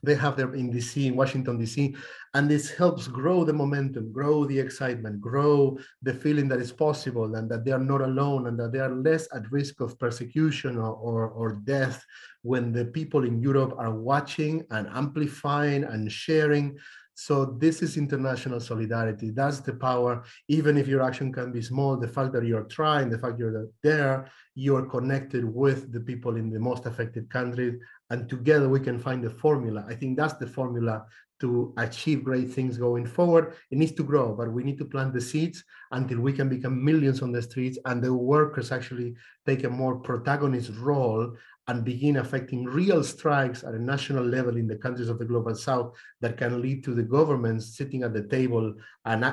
they 0.06 0.16
have 0.16 0.38
them 0.38 0.54
in 0.54 0.72
DC, 0.72 1.08
in 1.08 1.16
Washington, 1.16 1.60
DC. 1.60 1.96
And 2.34 2.50
this 2.50 2.70
helps 2.70 3.08
grow 3.08 3.44
the 3.44 3.54
momentum, 3.54 4.12
grow 4.12 4.46
the 4.46 4.60
excitement, 4.60 5.20
grow 5.20 5.78
the 6.04 6.14
feeling 6.14 6.48
that 6.50 6.60
it's 6.60 6.72
possible 6.72 7.36
and 7.36 7.50
that 7.50 7.66
they 7.66 7.72
are 7.72 7.80
not 7.80 8.02
alone 8.02 8.48
and 8.48 8.60
that 8.60 8.72
they 8.72 8.80
are 8.80 8.94
less 8.94 9.28
at 9.34 9.52
risk 9.52 9.80
of 9.80 9.98
persecution 9.98 10.78
or, 10.78 10.94
or, 10.94 11.30
or 11.30 11.54
death 11.64 12.04
when 12.44 12.72
the 12.72 12.86
people 12.86 13.24
in 13.24 13.42
Europe 13.42 13.74
are 13.78 13.94
watching 13.94 14.64
and 14.70 14.88
amplifying 14.94 15.84
and 15.84 16.12
sharing 16.12 16.78
so 17.16 17.46
this 17.46 17.82
is 17.82 17.96
international 17.96 18.60
solidarity. 18.60 19.30
That's 19.32 19.62
the 19.62 19.74
power. 19.74 20.24
Even 20.50 20.78
if 20.78 20.86
your 20.86 21.02
action 21.02 21.32
can 21.32 21.52
be 21.54 21.62
small, 21.62 21.96
the 21.96 22.10
fact 22.10 22.34
that 22.34 22.46
you're 22.46 22.66
trying, 22.66 23.10
the 23.10 23.18
fact 23.18 23.40
you're 23.40 23.68
there, 23.82 24.30
you're 24.54 24.86
connected 24.86 25.46
with 25.46 25.94
the 25.94 26.02
people 26.02 26.36
in 26.36 26.50
the 26.50 26.60
most 26.60 26.86
affected 26.86 27.30
countries, 27.30 27.80
and 28.10 28.30
together 28.30 28.68
we 28.68 28.82
can 28.82 29.00
find 29.00 29.24
the 29.24 29.30
formula. 29.30 29.86
I 29.88 29.96
think 29.96 30.18
that's 30.18 30.34
the 30.34 30.48
formula 30.48 31.06
to 31.40 31.74
achieve 31.78 32.24
great 32.24 32.52
things 32.52 32.78
going 32.78 33.06
forward. 33.06 33.56
It 33.72 33.78
needs 33.78 33.92
to 33.94 34.04
grow, 34.04 34.34
but 34.34 34.52
we 34.52 34.64
need 34.64 34.78
to 34.78 34.86
plant 34.86 35.14
the 35.14 35.22
seeds 35.22 35.64
until 35.92 36.20
we 36.20 36.34
can 36.34 36.50
become 36.50 36.84
millions 36.84 37.22
on 37.22 37.32
the 37.32 37.42
streets 37.42 37.78
and 37.86 38.02
the 38.02 38.14
workers 38.14 38.72
actually 38.72 39.16
take 39.46 39.64
a 39.64 39.70
more 39.70 40.00
protagonist 40.00 40.72
role 40.80 41.34
and 41.68 41.84
begin 41.84 42.18
affecting 42.18 42.64
real 42.66 43.04
strikes 43.04 43.64
at 43.64 43.74
a 43.74 43.80
national 43.80 44.24
level 44.24 44.56
in 44.56 44.68
the 44.68 44.76
countries 44.76 45.10
of 45.10 45.18
the 45.18 45.26
global 45.26 45.56
south 45.56 45.96
that 46.22 46.38
can 46.38 46.62
lead 46.62 46.84
to 46.84 46.94
the 46.94 47.04
governments 47.04 47.76
sitting 47.76 48.04
at 48.04 48.14
the 48.14 48.24
table 48.24 48.74
and 49.06 49.26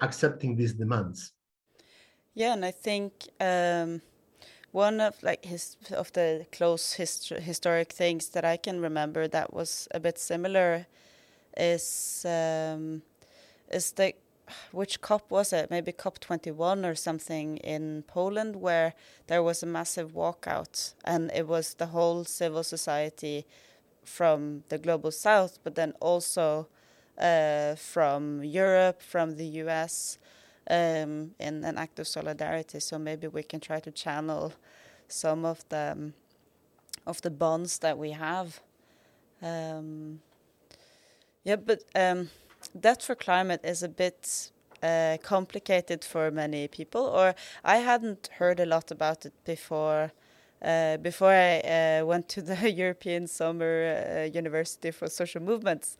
accepting 0.00 0.56
these 0.56 0.74
demands. 0.74 1.32
Yeah 2.34 2.52
and 2.52 2.64
i 2.64 2.70
think 2.70 3.12
um, 3.40 4.00
one 4.72 5.00
of 5.00 5.20
like 5.22 5.44
his 5.44 5.76
of 5.90 6.12
the 6.12 6.46
close 6.52 6.92
hist 6.92 7.28
historic 7.28 7.92
things 7.92 8.28
that 8.30 8.44
i 8.44 8.56
can 8.56 8.80
remember 8.80 9.26
that 9.28 9.52
was 9.52 9.88
a 9.90 10.00
bit 10.00 10.18
similar 10.18 10.86
is 11.56 12.24
um, 12.24 13.02
is 13.70 13.92
the 13.92 14.14
which 14.72 15.00
COP 15.00 15.30
was 15.30 15.52
it? 15.52 15.70
Maybe 15.70 15.92
COP 15.92 16.18
21 16.18 16.84
or 16.84 16.94
something 16.94 17.56
in 17.58 18.04
Poland, 18.06 18.56
where 18.56 18.94
there 19.26 19.42
was 19.42 19.62
a 19.62 19.66
massive 19.66 20.12
walkout, 20.12 20.94
and 21.04 21.30
it 21.32 21.46
was 21.46 21.74
the 21.74 21.86
whole 21.86 22.24
civil 22.24 22.62
society 22.62 23.46
from 24.04 24.64
the 24.68 24.78
global 24.78 25.10
south, 25.10 25.58
but 25.62 25.74
then 25.74 25.92
also 26.00 26.68
uh, 27.18 27.74
from 27.74 28.42
Europe, 28.42 29.02
from 29.02 29.36
the 29.36 29.46
US, 29.62 30.18
um, 30.68 31.32
in 31.38 31.64
an 31.64 31.78
act 31.78 31.98
of 31.98 32.08
solidarity. 32.08 32.80
So 32.80 32.98
maybe 32.98 33.26
we 33.28 33.42
can 33.42 33.60
try 33.60 33.80
to 33.80 33.90
channel 33.90 34.52
some 35.08 35.44
of 35.44 35.68
the 35.68 35.92
um, 35.92 36.14
of 37.06 37.20
the 37.22 37.30
bonds 37.30 37.78
that 37.78 37.98
we 37.98 38.10
have. 38.12 38.60
Um, 39.42 40.20
yeah, 41.44 41.56
but 41.56 41.82
debt 42.78 43.02
for 43.02 43.14
climate 43.14 43.60
is 43.64 43.82
a 43.82 43.88
bit 43.88 44.50
uh, 44.82 45.18
complicated 45.22 46.04
for 46.04 46.30
many 46.30 46.68
people, 46.68 47.02
or 47.02 47.34
I 47.64 47.76
hadn't 47.78 48.30
heard 48.38 48.60
a 48.60 48.66
lot 48.66 48.90
about 48.90 49.26
it 49.26 49.34
before. 49.44 50.12
Uh, 50.62 50.98
before 50.98 51.32
I 51.32 51.60
uh, 51.60 52.04
went 52.04 52.28
to 52.28 52.42
the 52.42 52.70
European 52.84 53.26
Summer 53.26 54.24
uh, 54.24 54.24
University 54.24 54.90
for 54.90 55.08
Social 55.08 55.40
Movements, 55.40 55.96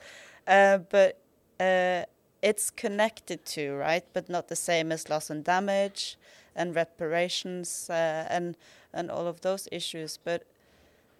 uh, 0.46 0.78
but 0.78 1.18
uh, 1.58 2.02
it's 2.42 2.70
connected 2.70 3.44
to 3.46 3.74
right, 3.76 4.04
but 4.12 4.28
not 4.28 4.48
the 4.48 4.56
same 4.56 4.92
as 4.92 5.08
loss 5.08 5.30
and 5.30 5.44
damage 5.44 6.18
and 6.54 6.74
reparations 6.74 7.88
and 7.90 8.56
and 8.92 9.10
all 9.10 9.26
of 9.26 9.40
those 9.40 9.66
issues. 9.72 10.18
But 10.22 10.44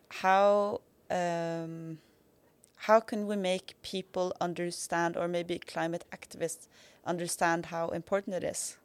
how 0.09 0.81
um, 1.11 1.99
how 2.87 2.99
can 2.99 3.27
we 3.27 3.37
make 3.37 3.77
people 3.83 4.33
understand, 4.41 5.17
or 5.17 5.29
maybe 5.29 5.59
climate 5.59 6.05
activists 6.13 6.67
understand 7.05 7.67
how 7.67 7.89
important 7.89 8.35
it 8.37 8.45
is? 8.45 8.79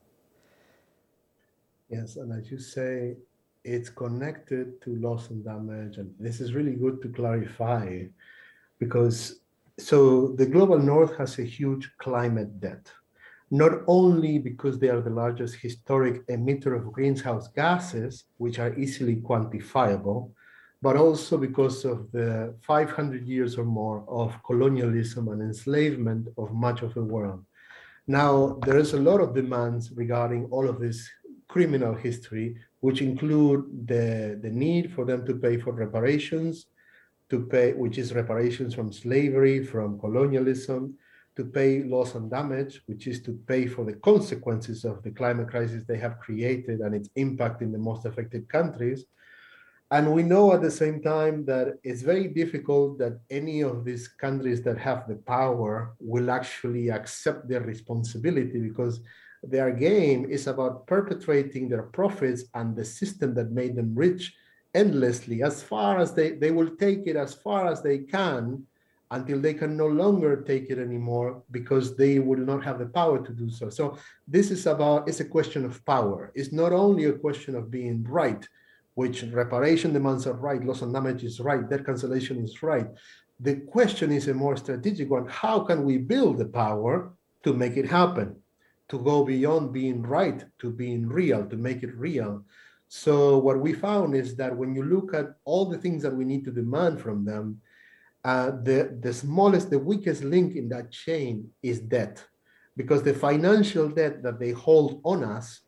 Yes, 1.89 2.17
and 2.17 2.33
as 2.33 2.51
you 2.51 2.59
say, 2.59 3.15
it's 3.63 3.89
connected 3.89 4.81
to 4.81 4.95
loss 4.97 5.29
and 5.29 5.45
damage. 5.45 5.97
And 5.97 6.13
this 6.19 6.41
is 6.41 6.53
really 6.53 6.73
good 6.73 7.01
to 7.03 7.09
clarify 7.09 8.03
because 8.79 9.39
so 9.77 10.29
the 10.29 10.45
global 10.45 10.79
north 10.79 11.15
has 11.17 11.39
a 11.39 11.43
huge 11.43 11.89
climate 11.97 12.59
debt, 12.59 12.91
not 13.49 13.79
only 13.87 14.39
because 14.39 14.77
they 14.77 14.89
are 14.89 15.01
the 15.01 15.09
largest 15.09 15.55
historic 15.55 16.25
emitter 16.27 16.75
of 16.75 16.91
greenhouse 16.91 17.47
gases, 17.47 18.25
which 18.37 18.59
are 18.59 18.77
easily 18.77 19.17
quantifiable, 19.17 20.31
but 20.85 20.97
also 20.97 21.35
because 21.35 21.83
of 21.83 22.11
the 22.11 22.53
500 22.61 23.25
years 23.25 23.57
or 23.57 23.65
more 23.65 24.05
of 24.07 24.43
colonialism 24.43 25.29
and 25.29 25.41
enslavement 25.41 26.27
of 26.37 26.53
much 26.53 26.83
of 26.83 26.93
the 26.93 27.03
world. 27.03 27.43
Now, 28.05 28.59
there 28.67 28.77
is 28.77 28.93
a 28.93 28.99
lot 28.99 29.19
of 29.19 29.33
demands 29.33 29.91
regarding 30.03 30.45
all 30.51 30.69
of 30.69 30.79
this 30.79 31.09
criminal 31.47 31.95
history, 31.95 32.57
which 32.81 33.01
include 33.01 33.87
the, 33.87 34.39
the 34.43 34.51
need 34.51 34.93
for 34.93 35.05
them 35.05 35.25
to 35.25 35.33
pay 35.33 35.57
for 35.57 35.73
reparations, 35.73 36.67
to 37.31 37.37
pay, 37.47 37.73
which 37.73 37.97
is 37.97 38.13
reparations 38.13 38.75
from 38.75 38.93
slavery, 38.93 39.65
from 39.65 39.99
colonialism, 39.99 40.95
to 41.35 41.45
pay 41.45 41.81
loss 41.81 42.13
and 42.13 42.29
damage, 42.29 42.83
which 42.85 43.07
is 43.07 43.23
to 43.23 43.31
pay 43.47 43.65
for 43.65 43.85
the 43.85 43.97
consequences 44.11 44.85
of 44.85 45.01
the 45.01 45.09
climate 45.09 45.49
crisis 45.49 45.83
they 45.87 45.97
have 45.97 46.19
created 46.19 46.81
and 46.81 46.93
its 46.93 47.09
impact 47.15 47.63
in 47.63 47.71
the 47.71 47.85
most 47.89 48.05
affected 48.05 48.47
countries. 48.47 49.05
And 49.91 50.13
we 50.13 50.23
know 50.23 50.53
at 50.53 50.61
the 50.61 50.71
same 50.71 51.01
time 51.01 51.45
that 51.45 51.77
it's 51.83 52.01
very 52.01 52.27
difficult 52.27 52.97
that 52.97 53.19
any 53.29 53.61
of 53.61 53.85
these 53.85 54.07
countries 54.07 54.63
that 54.63 54.79
have 54.79 55.07
the 55.07 55.15
power 55.15 55.95
will 55.99 56.31
actually 56.31 56.89
accept 56.89 57.47
their 57.47 57.61
responsibility 57.61 58.59
because 58.59 59.01
their 59.43 59.71
game 59.71 60.25
is 60.25 60.47
about 60.47 60.87
perpetrating 60.87 61.69
their 61.69 61.83
profits 61.83 62.45
and 62.55 62.75
the 62.75 62.83
system 62.83 63.35
that 63.35 63.51
made 63.51 63.75
them 63.75 63.93
rich 63.93 64.33
endlessly 64.73 65.43
as 65.43 65.61
far 65.61 65.99
as 65.99 66.13
they, 66.13 66.31
they 66.31 66.51
will 66.51 66.75
take 66.77 67.05
it 67.05 67.15
as 67.15 67.35
far 67.35 67.67
as 67.67 67.83
they 67.83 67.99
can 67.99 68.65
until 69.11 69.39
they 69.39 69.53
can 69.53 69.77
no 69.77 69.85
longer 69.85 70.41
take 70.41 70.69
it 70.71 70.79
anymore 70.79 71.43
because 71.51 71.95
they 71.95 72.17
will 72.17 72.39
not 72.39 72.63
have 72.63 72.79
the 72.79 72.87
power 72.87 73.23
to 73.23 73.31
do 73.31 73.49
so. 73.51 73.69
So 73.69 73.97
this 74.27 74.49
is 74.49 74.65
about, 74.65 75.07
it's 75.07 75.19
a 75.19 75.25
question 75.25 75.63
of 75.63 75.85
power. 75.85 76.31
It's 76.33 76.51
not 76.51 76.73
only 76.73 77.05
a 77.05 77.13
question 77.13 77.55
of 77.55 77.69
being 77.69 78.03
right, 78.03 78.45
which 78.95 79.23
reparation 79.23 79.93
demands 79.93 80.25
are 80.25 80.33
right, 80.33 80.63
loss 80.63 80.81
and 80.81 80.93
damage 80.93 81.23
is 81.23 81.39
right, 81.39 81.69
debt 81.69 81.85
cancellation 81.85 82.43
is 82.43 82.63
right. 82.63 82.87
The 83.39 83.57
question 83.57 84.11
is 84.11 84.27
a 84.27 84.33
more 84.33 84.55
strategic 84.55 85.09
one. 85.09 85.27
How 85.27 85.59
can 85.59 85.83
we 85.83 85.97
build 85.97 86.37
the 86.37 86.45
power 86.45 87.13
to 87.43 87.53
make 87.53 87.75
it 87.77 87.85
happen? 87.85 88.37
To 88.89 88.99
go 88.99 89.25
beyond 89.25 89.73
being 89.73 90.01
right 90.01 90.43
to 90.59 90.69
being 90.69 91.07
real, 91.07 91.45
to 91.47 91.57
make 91.57 91.83
it 91.83 91.93
real. 91.95 92.45
So 92.87 93.37
what 93.39 93.59
we 93.59 93.73
found 93.73 94.15
is 94.15 94.35
that 94.37 94.55
when 94.55 94.73
you 94.73 94.83
look 94.83 95.13
at 95.13 95.35
all 95.43 95.65
the 95.65 95.77
things 95.77 96.01
that 96.03 96.15
we 96.15 96.23
need 96.23 96.45
to 96.45 96.51
demand 96.51 97.01
from 97.01 97.25
them, 97.25 97.59
uh, 98.23 98.51
the, 98.63 98.97
the 99.01 99.13
smallest, 99.13 99.69
the 99.69 99.79
weakest 99.79 100.23
link 100.23 100.55
in 100.55 100.69
that 100.69 100.91
chain 100.91 101.49
is 101.61 101.79
debt. 101.79 102.23
Because 102.77 103.03
the 103.03 103.13
financial 103.13 103.89
debt 103.89 104.23
that 104.23 104.39
they 104.39 104.51
hold 104.51 105.01
on 105.03 105.23
us, 105.23 105.61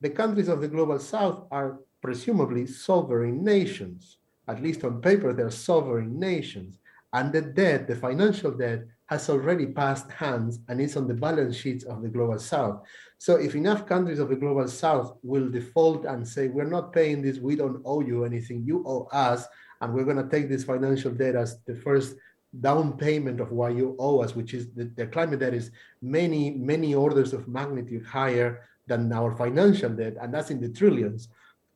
the 0.00 0.10
countries 0.10 0.48
of 0.48 0.60
the 0.60 0.68
global 0.68 0.98
south 0.98 1.46
are 1.50 1.78
presumably 2.02 2.66
sovereign 2.66 3.44
nations. 3.44 4.18
At 4.48 4.62
least 4.62 4.84
on 4.84 5.00
paper, 5.00 5.32
they're 5.32 5.50
sovereign 5.50 6.18
nations. 6.18 6.78
And 7.12 7.32
the 7.32 7.42
debt, 7.42 7.88
the 7.88 7.96
financial 7.96 8.52
debt, 8.52 8.84
has 9.06 9.28
already 9.28 9.66
passed 9.66 10.10
hands 10.12 10.60
and 10.68 10.80
is 10.80 10.96
on 10.96 11.08
the 11.08 11.14
balance 11.14 11.56
sheets 11.56 11.84
of 11.84 12.00
the 12.00 12.08
global 12.08 12.38
south. 12.38 12.82
So 13.18 13.34
if 13.34 13.56
enough 13.56 13.84
countries 13.84 14.20
of 14.20 14.28
the 14.28 14.36
global 14.36 14.68
south 14.68 15.16
will 15.24 15.50
default 15.50 16.04
and 16.04 16.26
say, 16.26 16.46
we're 16.46 16.64
not 16.64 16.92
paying 16.92 17.20
this, 17.20 17.38
we 17.38 17.56
don't 17.56 17.82
owe 17.84 18.02
you 18.02 18.24
anything, 18.24 18.62
you 18.64 18.84
owe 18.86 19.08
us, 19.12 19.46
and 19.80 19.92
we're 19.92 20.04
going 20.04 20.22
to 20.22 20.28
take 20.28 20.48
this 20.48 20.62
financial 20.62 21.10
debt 21.10 21.34
as 21.34 21.58
the 21.66 21.74
first 21.74 22.14
down 22.60 22.96
payment 22.96 23.40
of 23.40 23.50
what 23.50 23.74
you 23.74 23.96
owe 23.98 24.20
us, 24.20 24.36
which 24.36 24.54
is 24.54 24.70
the, 24.74 24.84
the 24.96 25.06
climate 25.06 25.40
debt 25.40 25.54
is 25.54 25.72
many, 26.02 26.52
many 26.52 26.94
orders 26.94 27.32
of 27.32 27.48
magnitude 27.48 28.04
higher 28.06 28.68
than 28.86 29.12
our 29.12 29.34
financial 29.34 29.90
debt, 29.90 30.16
and 30.20 30.32
that's 30.32 30.50
in 30.50 30.60
the 30.60 30.68
trillions. 30.68 31.28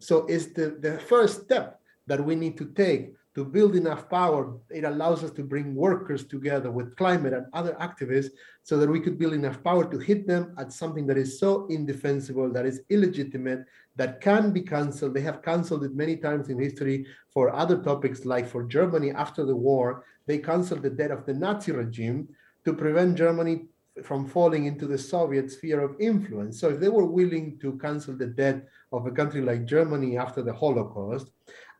So 0.04 0.26
it's 0.26 0.46
the, 0.46 0.76
the 0.80 0.98
first 0.98 1.44
step 1.44 1.80
that 2.06 2.22
we 2.22 2.34
need 2.34 2.58
to 2.58 2.66
take 2.66 3.14
to 3.34 3.44
build 3.44 3.74
enough 3.74 4.08
power. 4.10 4.54
It 4.70 4.84
allows 4.84 5.24
us 5.24 5.30
to 5.32 5.42
bring 5.42 5.74
workers 5.74 6.24
together 6.24 6.70
with 6.70 6.94
climate 6.96 7.32
and 7.32 7.46
other 7.54 7.74
activists 7.80 8.30
so 8.62 8.76
that 8.76 8.88
we 8.88 9.00
could 9.00 9.18
build 9.18 9.32
enough 9.32 9.64
power 9.64 9.90
to 9.90 9.98
hit 9.98 10.26
them 10.26 10.54
at 10.58 10.74
something 10.74 11.06
that 11.06 11.16
is 11.16 11.40
so 11.40 11.66
indefensible, 11.68 12.52
that 12.52 12.66
is 12.66 12.82
illegitimate, 12.90 13.64
that 13.96 14.20
can 14.20 14.52
be 14.52 14.60
canceled. 14.60 15.14
They 15.14 15.22
have 15.22 15.42
canceled 15.42 15.84
it 15.84 15.94
many 15.94 16.16
times 16.18 16.50
in 16.50 16.58
history 16.58 17.06
for 17.32 17.54
other 17.54 17.82
topics, 17.82 18.26
like 18.26 18.46
for 18.46 18.64
Germany 18.64 19.10
after 19.10 19.46
the 19.46 19.56
war, 19.56 20.04
they 20.26 20.38
canceled 20.38 20.82
the 20.82 20.90
debt 20.90 21.10
of 21.10 21.24
the 21.24 21.34
Nazi 21.34 21.72
regime 21.72 22.28
to 22.66 22.74
prevent 22.74 23.16
Germany 23.16 23.68
from 24.02 24.26
falling 24.26 24.66
into 24.66 24.86
the 24.86 24.98
Soviet 24.98 25.50
sphere 25.52 25.80
of 25.80 25.96
influence. 26.00 26.58
So 26.60 26.68
if 26.68 26.80
they 26.80 26.88
were 26.88 27.04
willing 27.04 27.58
to 27.60 27.78
cancel 27.78 28.16
the 28.16 28.26
debt 28.26 28.66
of 28.96 29.06
a 29.06 29.10
country 29.10 29.40
like 29.40 29.64
Germany 29.64 30.16
after 30.16 30.42
the 30.42 30.52
Holocaust, 30.52 31.30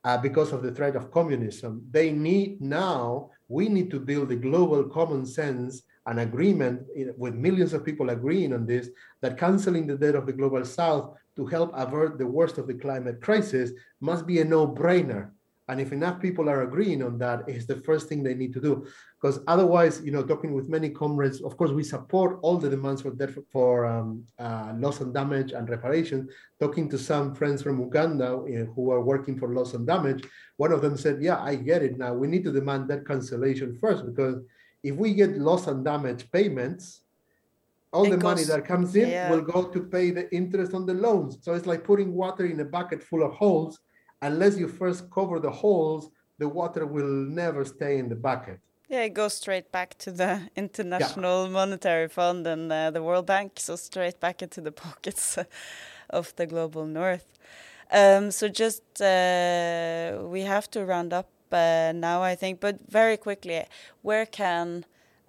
uh, 0.04 0.18
because 0.18 0.52
of 0.52 0.62
the 0.62 0.72
threat 0.72 0.96
of 0.96 1.10
communism, 1.10 1.82
they 1.90 2.10
need 2.10 2.60
now, 2.60 3.30
we 3.48 3.68
need 3.68 3.90
to 3.90 4.00
build 4.00 4.30
a 4.30 4.36
global 4.36 4.84
common 4.84 5.24
sense 5.24 5.82
an 6.06 6.18
agreement 6.18 6.82
with 7.16 7.34
millions 7.34 7.72
of 7.72 7.84
people 7.84 8.10
agreeing 8.10 8.52
on 8.52 8.66
this 8.66 8.90
that 9.22 9.38
canceling 9.38 9.86
the 9.86 9.96
debt 9.96 10.14
of 10.14 10.26
the 10.26 10.32
global 10.32 10.64
south 10.64 11.16
to 11.36 11.46
help 11.46 11.70
avert 11.74 12.18
the 12.18 12.26
worst 12.26 12.58
of 12.58 12.66
the 12.66 12.74
climate 12.74 13.20
crisis 13.22 13.70
must 14.00 14.26
be 14.26 14.40
a 14.40 14.44
no-brainer 14.44 15.30
and 15.68 15.80
if 15.80 15.92
enough 15.92 16.20
people 16.20 16.50
are 16.50 16.62
agreeing 16.62 17.02
on 17.02 17.16
that, 17.18 17.48
it's 17.48 17.64
the 17.64 17.76
first 17.76 18.06
thing 18.06 18.22
they 18.22 18.34
need 18.34 18.52
to 18.52 18.60
do. 18.60 18.86
Because 19.20 19.40
otherwise, 19.46 20.02
you 20.04 20.12
know, 20.12 20.22
talking 20.22 20.52
with 20.52 20.68
many 20.68 20.90
comrades, 20.90 21.40
of 21.40 21.56
course, 21.56 21.70
we 21.70 21.82
support 21.82 22.38
all 22.42 22.58
the 22.58 22.68
demands 22.68 23.00
for 23.00 23.12
debt 23.12 23.30
for 23.50 23.86
um, 23.86 24.24
uh, 24.38 24.74
loss 24.76 25.00
and 25.00 25.14
damage 25.14 25.52
and 25.52 25.68
reparation. 25.70 26.28
Talking 26.60 26.90
to 26.90 26.98
some 26.98 27.34
friends 27.34 27.62
from 27.62 27.80
Uganda 27.80 28.36
uh, 28.36 28.64
who 28.74 28.90
are 28.90 29.00
working 29.00 29.38
for 29.38 29.48
loss 29.48 29.72
and 29.72 29.86
damage, 29.86 30.24
one 30.58 30.70
of 30.70 30.82
them 30.82 30.98
said, 30.98 31.22
"Yeah, 31.22 31.40
I 31.40 31.54
get 31.54 31.82
it. 31.82 31.96
Now 31.96 32.12
we 32.12 32.28
need 32.28 32.44
to 32.44 32.52
demand 32.52 32.88
that 32.88 33.06
cancellation 33.06 33.78
first 33.80 34.04
because 34.04 34.42
if 34.82 34.94
we 34.94 35.14
get 35.14 35.38
loss 35.38 35.66
and 35.66 35.84
damage 35.84 36.30
payments." 36.30 37.00
All 37.94 38.06
it 38.06 38.10
the 38.10 38.18
money 38.18 38.42
that 38.42 38.66
comes 38.66 38.96
in 38.96 39.08
yeah. 39.08 39.30
will 39.30 39.40
go 39.40 39.68
to 39.68 39.80
pay 39.84 40.10
the 40.10 40.28
interest 40.34 40.74
on 40.74 40.84
the 40.84 40.94
loans. 40.94 41.38
So 41.42 41.54
it's 41.54 41.64
like 41.64 41.84
putting 41.84 42.12
water 42.12 42.44
in 42.44 42.58
a 42.58 42.64
bucket 42.64 43.00
full 43.00 43.22
of 43.22 43.32
holes 43.34 43.78
unless 44.24 44.58
you 44.58 44.68
first 44.68 45.10
cover 45.10 45.38
the 45.38 45.50
holes, 45.50 46.10
the 46.38 46.48
water 46.48 46.86
will 46.86 47.12
never 47.40 47.64
stay 47.64 47.98
in 47.98 48.08
the 48.08 48.16
bucket. 48.16 48.58
Yeah, 48.88 49.02
it 49.02 49.14
goes 49.14 49.34
straight 49.34 49.70
back 49.70 49.96
to 49.98 50.10
the 50.10 50.50
International 50.56 51.44
yeah. 51.44 51.52
Monetary 51.52 52.08
Fund 52.08 52.46
and 52.46 52.72
uh, 52.72 52.90
the 52.90 53.02
World 53.02 53.26
Bank, 53.26 53.52
so 53.56 53.76
straight 53.76 54.20
back 54.20 54.42
into 54.42 54.60
the 54.60 54.72
pockets 54.86 55.38
of 56.10 56.34
the 56.36 56.46
global 56.46 56.86
north. 56.86 57.26
Um, 57.92 58.30
so 58.30 58.48
just 58.48 58.82
uh, 59.00 60.18
we 60.24 60.40
have 60.42 60.70
to 60.70 60.84
round 60.84 61.12
up 61.12 61.28
uh, 61.52 61.92
now, 61.94 62.22
I 62.22 62.34
think, 62.34 62.60
but 62.60 62.78
very 62.88 63.16
quickly, 63.16 63.64
where 64.02 64.26
can 64.26 64.84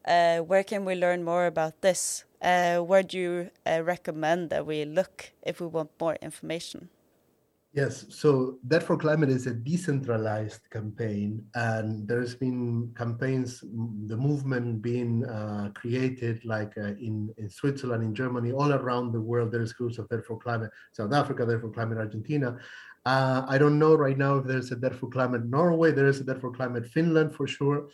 uh, 0.05 0.39
where 0.39 0.63
can 0.63 0.85
we 0.85 0.95
learn 0.95 1.23
more 1.23 1.45
about 1.45 1.81
this? 1.81 2.25
Uh, 2.41 2.77
where 2.77 3.03
do 3.03 3.17
you 3.17 3.49
uh, 3.65 3.81
recommend 3.83 4.49
that 4.51 4.65
we 4.65 4.85
look 4.85 5.31
if 5.41 5.59
we 5.59 5.67
want 5.67 5.89
more 5.99 6.17
information? 6.21 6.89
Yes, 7.75 8.05
so 8.07 8.57
Debt 8.65 8.83
for 8.83 8.95
Climate 8.95 9.27
is 9.27 9.47
a 9.47 9.53
decentralized 9.53 10.61
campaign, 10.69 11.45
and 11.55 12.07
there's 12.07 12.33
been 12.33 12.93
campaigns, 12.95 13.59
the 13.59 14.15
movement 14.15 14.81
being 14.81 15.25
uh, 15.25 15.71
created 15.75 16.45
like 16.45 16.71
uh, 16.77 16.95
in, 16.95 17.33
in 17.37 17.49
Switzerland, 17.49 18.01
in 18.01 18.15
Germany, 18.15 18.53
all 18.53 18.71
around 18.71 19.11
the 19.11 19.19
world. 19.19 19.51
There's 19.51 19.73
groups 19.73 19.97
of 19.97 20.07
Debt 20.07 20.25
for 20.25 20.37
Climate, 20.39 20.71
South 20.93 21.11
Africa, 21.11 21.45
Debt 21.45 21.59
for 21.59 21.69
Climate, 21.69 21.97
Argentina. 21.97 22.57
Uh, 23.05 23.45
I 23.45 23.57
don't 23.57 23.77
know 23.77 23.95
right 23.95 24.17
now 24.17 24.37
if 24.37 24.45
there's 24.45 24.71
a 24.71 24.77
Debt 24.77 24.95
for 24.95 25.09
Climate 25.09 25.43
Norway, 25.43 25.91
there 25.91 26.07
is 26.07 26.21
a 26.21 26.23
Debt 26.23 26.39
for 26.39 26.51
Climate 26.51 26.87
Finland 26.87 27.35
for 27.35 27.45
sure. 27.45 27.89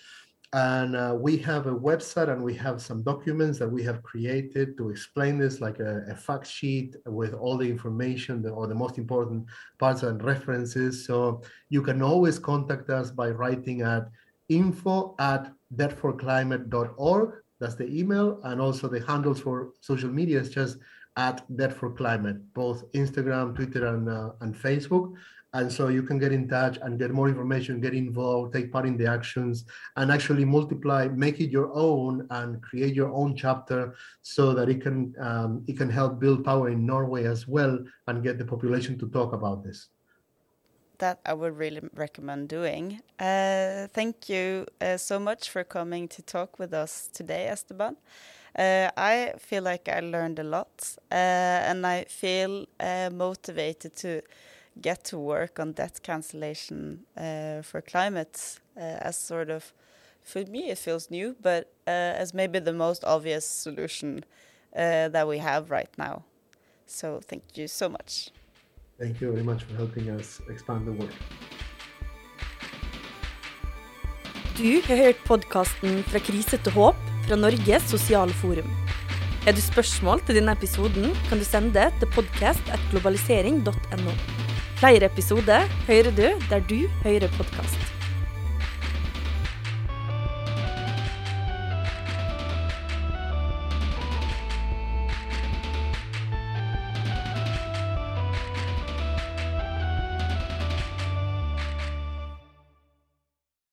And 0.53 0.97
uh, 0.97 1.15
we 1.17 1.37
have 1.37 1.67
a 1.67 1.73
website 1.73 2.29
and 2.29 2.43
we 2.43 2.53
have 2.55 2.81
some 2.81 3.03
documents 3.03 3.57
that 3.59 3.69
we 3.69 3.83
have 3.83 4.03
created 4.03 4.77
to 4.77 4.89
explain 4.89 5.37
this, 5.37 5.61
like 5.61 5.79
a, 5.79 6.03
a 6.09 6.15
fact 6.15 6.45
sheet 6.45 6.97
with 7.05 7.33
all 7.33 7.57
the 7.57 7.69
information 7.69 8.45
or 8.45 8.67
the 8.67 8.75
most 8.75 8.97
important 8.97 9.45
parts 9.79 10.03
and 10.03 10.21
references. 10.21 11.05
So 11.05 11.41
you 11.69 11.81
can 11.81 12.01
always 12.01 12.37
contact 12.37 12.89
us 12.89 13.11
by 13.11 13.29
writing 13.29 13.81
at 13.81 14.09
info 14.49 15.15
at 15.19 15.53
debtforclimate.org. 15.73 17.29
That's 17.59 17.75
the 17.75 17.87
email. 17.87 18.41
And 18.43 18.59
also 18.59 18.89
the 18.89 19.05
handles 19.05 19.39
for 19.39 19.71
social 19.79 20.09
media 20.09 20.41
is 20.41 20.49
just 20.49 20.79
at 21.15 21.43
Debt 21.55 21.73
for 21.73 21.91
Climate, 21.91 22.37
both 22.53 22.91
Instagram, 22.91 23.55
Twitter, 23.55 23.85
and, 23.87 24.09
uh, 24.09 24.31
and 24.41 24.53
Facebook. 24.53 25.13
And 25.53 25.71
so 25.71 25.89
you 25.89 26.03
can 26.03 26.17
get 26.17 26.31
in 26.31 26.47
touch 26.47 26.77
and 26.81 26.97
get 26.97 27.11
more 27.11 27.27
information, 27.27 27.81
get 27.81 27.93
involved, 27.93 28.53
take 28.53 28.71
part 28.71 28.85
in 28.85 28.95
the 28.95 29.05
actions, 29.05 29.65
and 29.97 30.09
actually 30.11 30.45
multiply, 30.45 31.09
make 31.09 31.41
it 31.41 31.49
your 31.49 31.71
own, 31.73 32.25
and 32.29 32.61
create 32.61 32.93
your 32.95 33.11
own 33.11 33.35
chapter 33.35 33.95
so 34.21 34.53
that 34.53 34.69
it 34.69 34.81
can 34.81 35.13
um, 35.19 35.63
it 35.67 35.77
can 35.77 35.89
help 35.89 36.19
build 36.19 36.45
power 36.45 36.69
in 36.69 36.85
Norway 36.85 37.25
as 37.25 37.47
well 37.47 37.79
and 38.07 38.23
get 38.23 38.37
the 38.37 38.45
population 38.45 38.97
to 38.99 39.07
talk 39.09 39.33
about 39.33 39.63
this. 39.63 39.89
That 40.99 41.19
I 41.25 41.33
would 41.33 41.57
really 41.57 41.81
recommend 41.95 42.47
doing. 42.47 43.01
Uh, 43.19 43.87
thank 43.87 44.29
you 44.29 44.67
uh, 44.79 44.97
so 44.97 45.19
much 45.19 45.49
for 45.49 45.63
coming 45.63 46.07
to 46.09 46.21
talk 46.21 46.59
with 46.59 46.73
us 46.73 47.09
today, 47.11 47.47
Esteban. 47.47 47.97
Uh, 48.57 48.89
I 48.95 49.33
feel 49.39 49.63
like 49.63 49.89
I 49.89 49.99
learned 49.99 50.39
a 50.39 50.43
lot, 50.43 50.95
uh, 51.11 51.15
and 51.69 51.85
I 51.85 52.05
feel 52.05 52.67
uh, 52.79 53.09
motivated 53.11 53.95
to 53.97 54.21
get 54.79 55.03
to 55.05 55.17
work 55.17 55.59
on 55.59 55.73
debt 55.73 55.99
cancellation 56.03 57.05
uh, 57.17 57.61
for 57.61 57.81
climate 57.81 58.59
uh, 58.77 58.79
as 58.79 59.17
sort 59.17 59.49
of, 59.49 59.73
for 60.23 60.45
me, 60.45 60.69
it 60.69 60.77
feels 60.77 61.09
new, 61.09 61.35
but 61.41 61.71
uh, 61.87 61.91
as 61.91 62.33
maybe 62.33 62.59
the 62.59 62.73
most 62.73 63.03
obvious 63.03 63.45
solution 63.45 64.23
uh, 64.75 65.09
that 65.09 65.27
we 65.27 65.39
have 65.39 65.71
right 65.71 65.89
now. 65.97 66.23
So 66.85 67.19
thank 67.19 67.57
you 67.57 67.67
so 67.67 67.89
much. 67.89 68.29
Thank 68.99 69.21
you 69.21 69.31
very 69.31 69.43
much 69.43 69.63
for 69.63 69.75
helping 69.75 70.09
us 70.09 70.41
expand 70.49 70.87
the 70.87 70.91
work. 70.91 71.13
Du 74.57 74.81
har 74.85 74.95
hørt 74.95 75.15
podkasten 75.25 76.03
Fra 76.03 76.19
krise 76.19 76.57
til 76.57 76.71
håp 76.75 76.95
fra 77.25 77.35
Norges 77.39 77.83
sosiale 77.89 78.33
forum. 78.33 78.69
Er 79.47 79.55
du 79.57 79.61
spørsmål 79.61 80.21
til 80.27 80.37
denne 80.37 80.53
episoden, 80.53 81.15
kan 81.29 81.41
du 81.41 81.45
sende 81.47 81.87
til 81.99 82.07
podkast.globalisering.no. 82.13 84.30
Flere 84.81 85.05
episoder 85.05 85.67
hører 85.87 86.09
du 86.17 86.41
der 86.49 86.59
du 86.69 86.87
hører 87.03 87.29
podkast. 87.37 87.90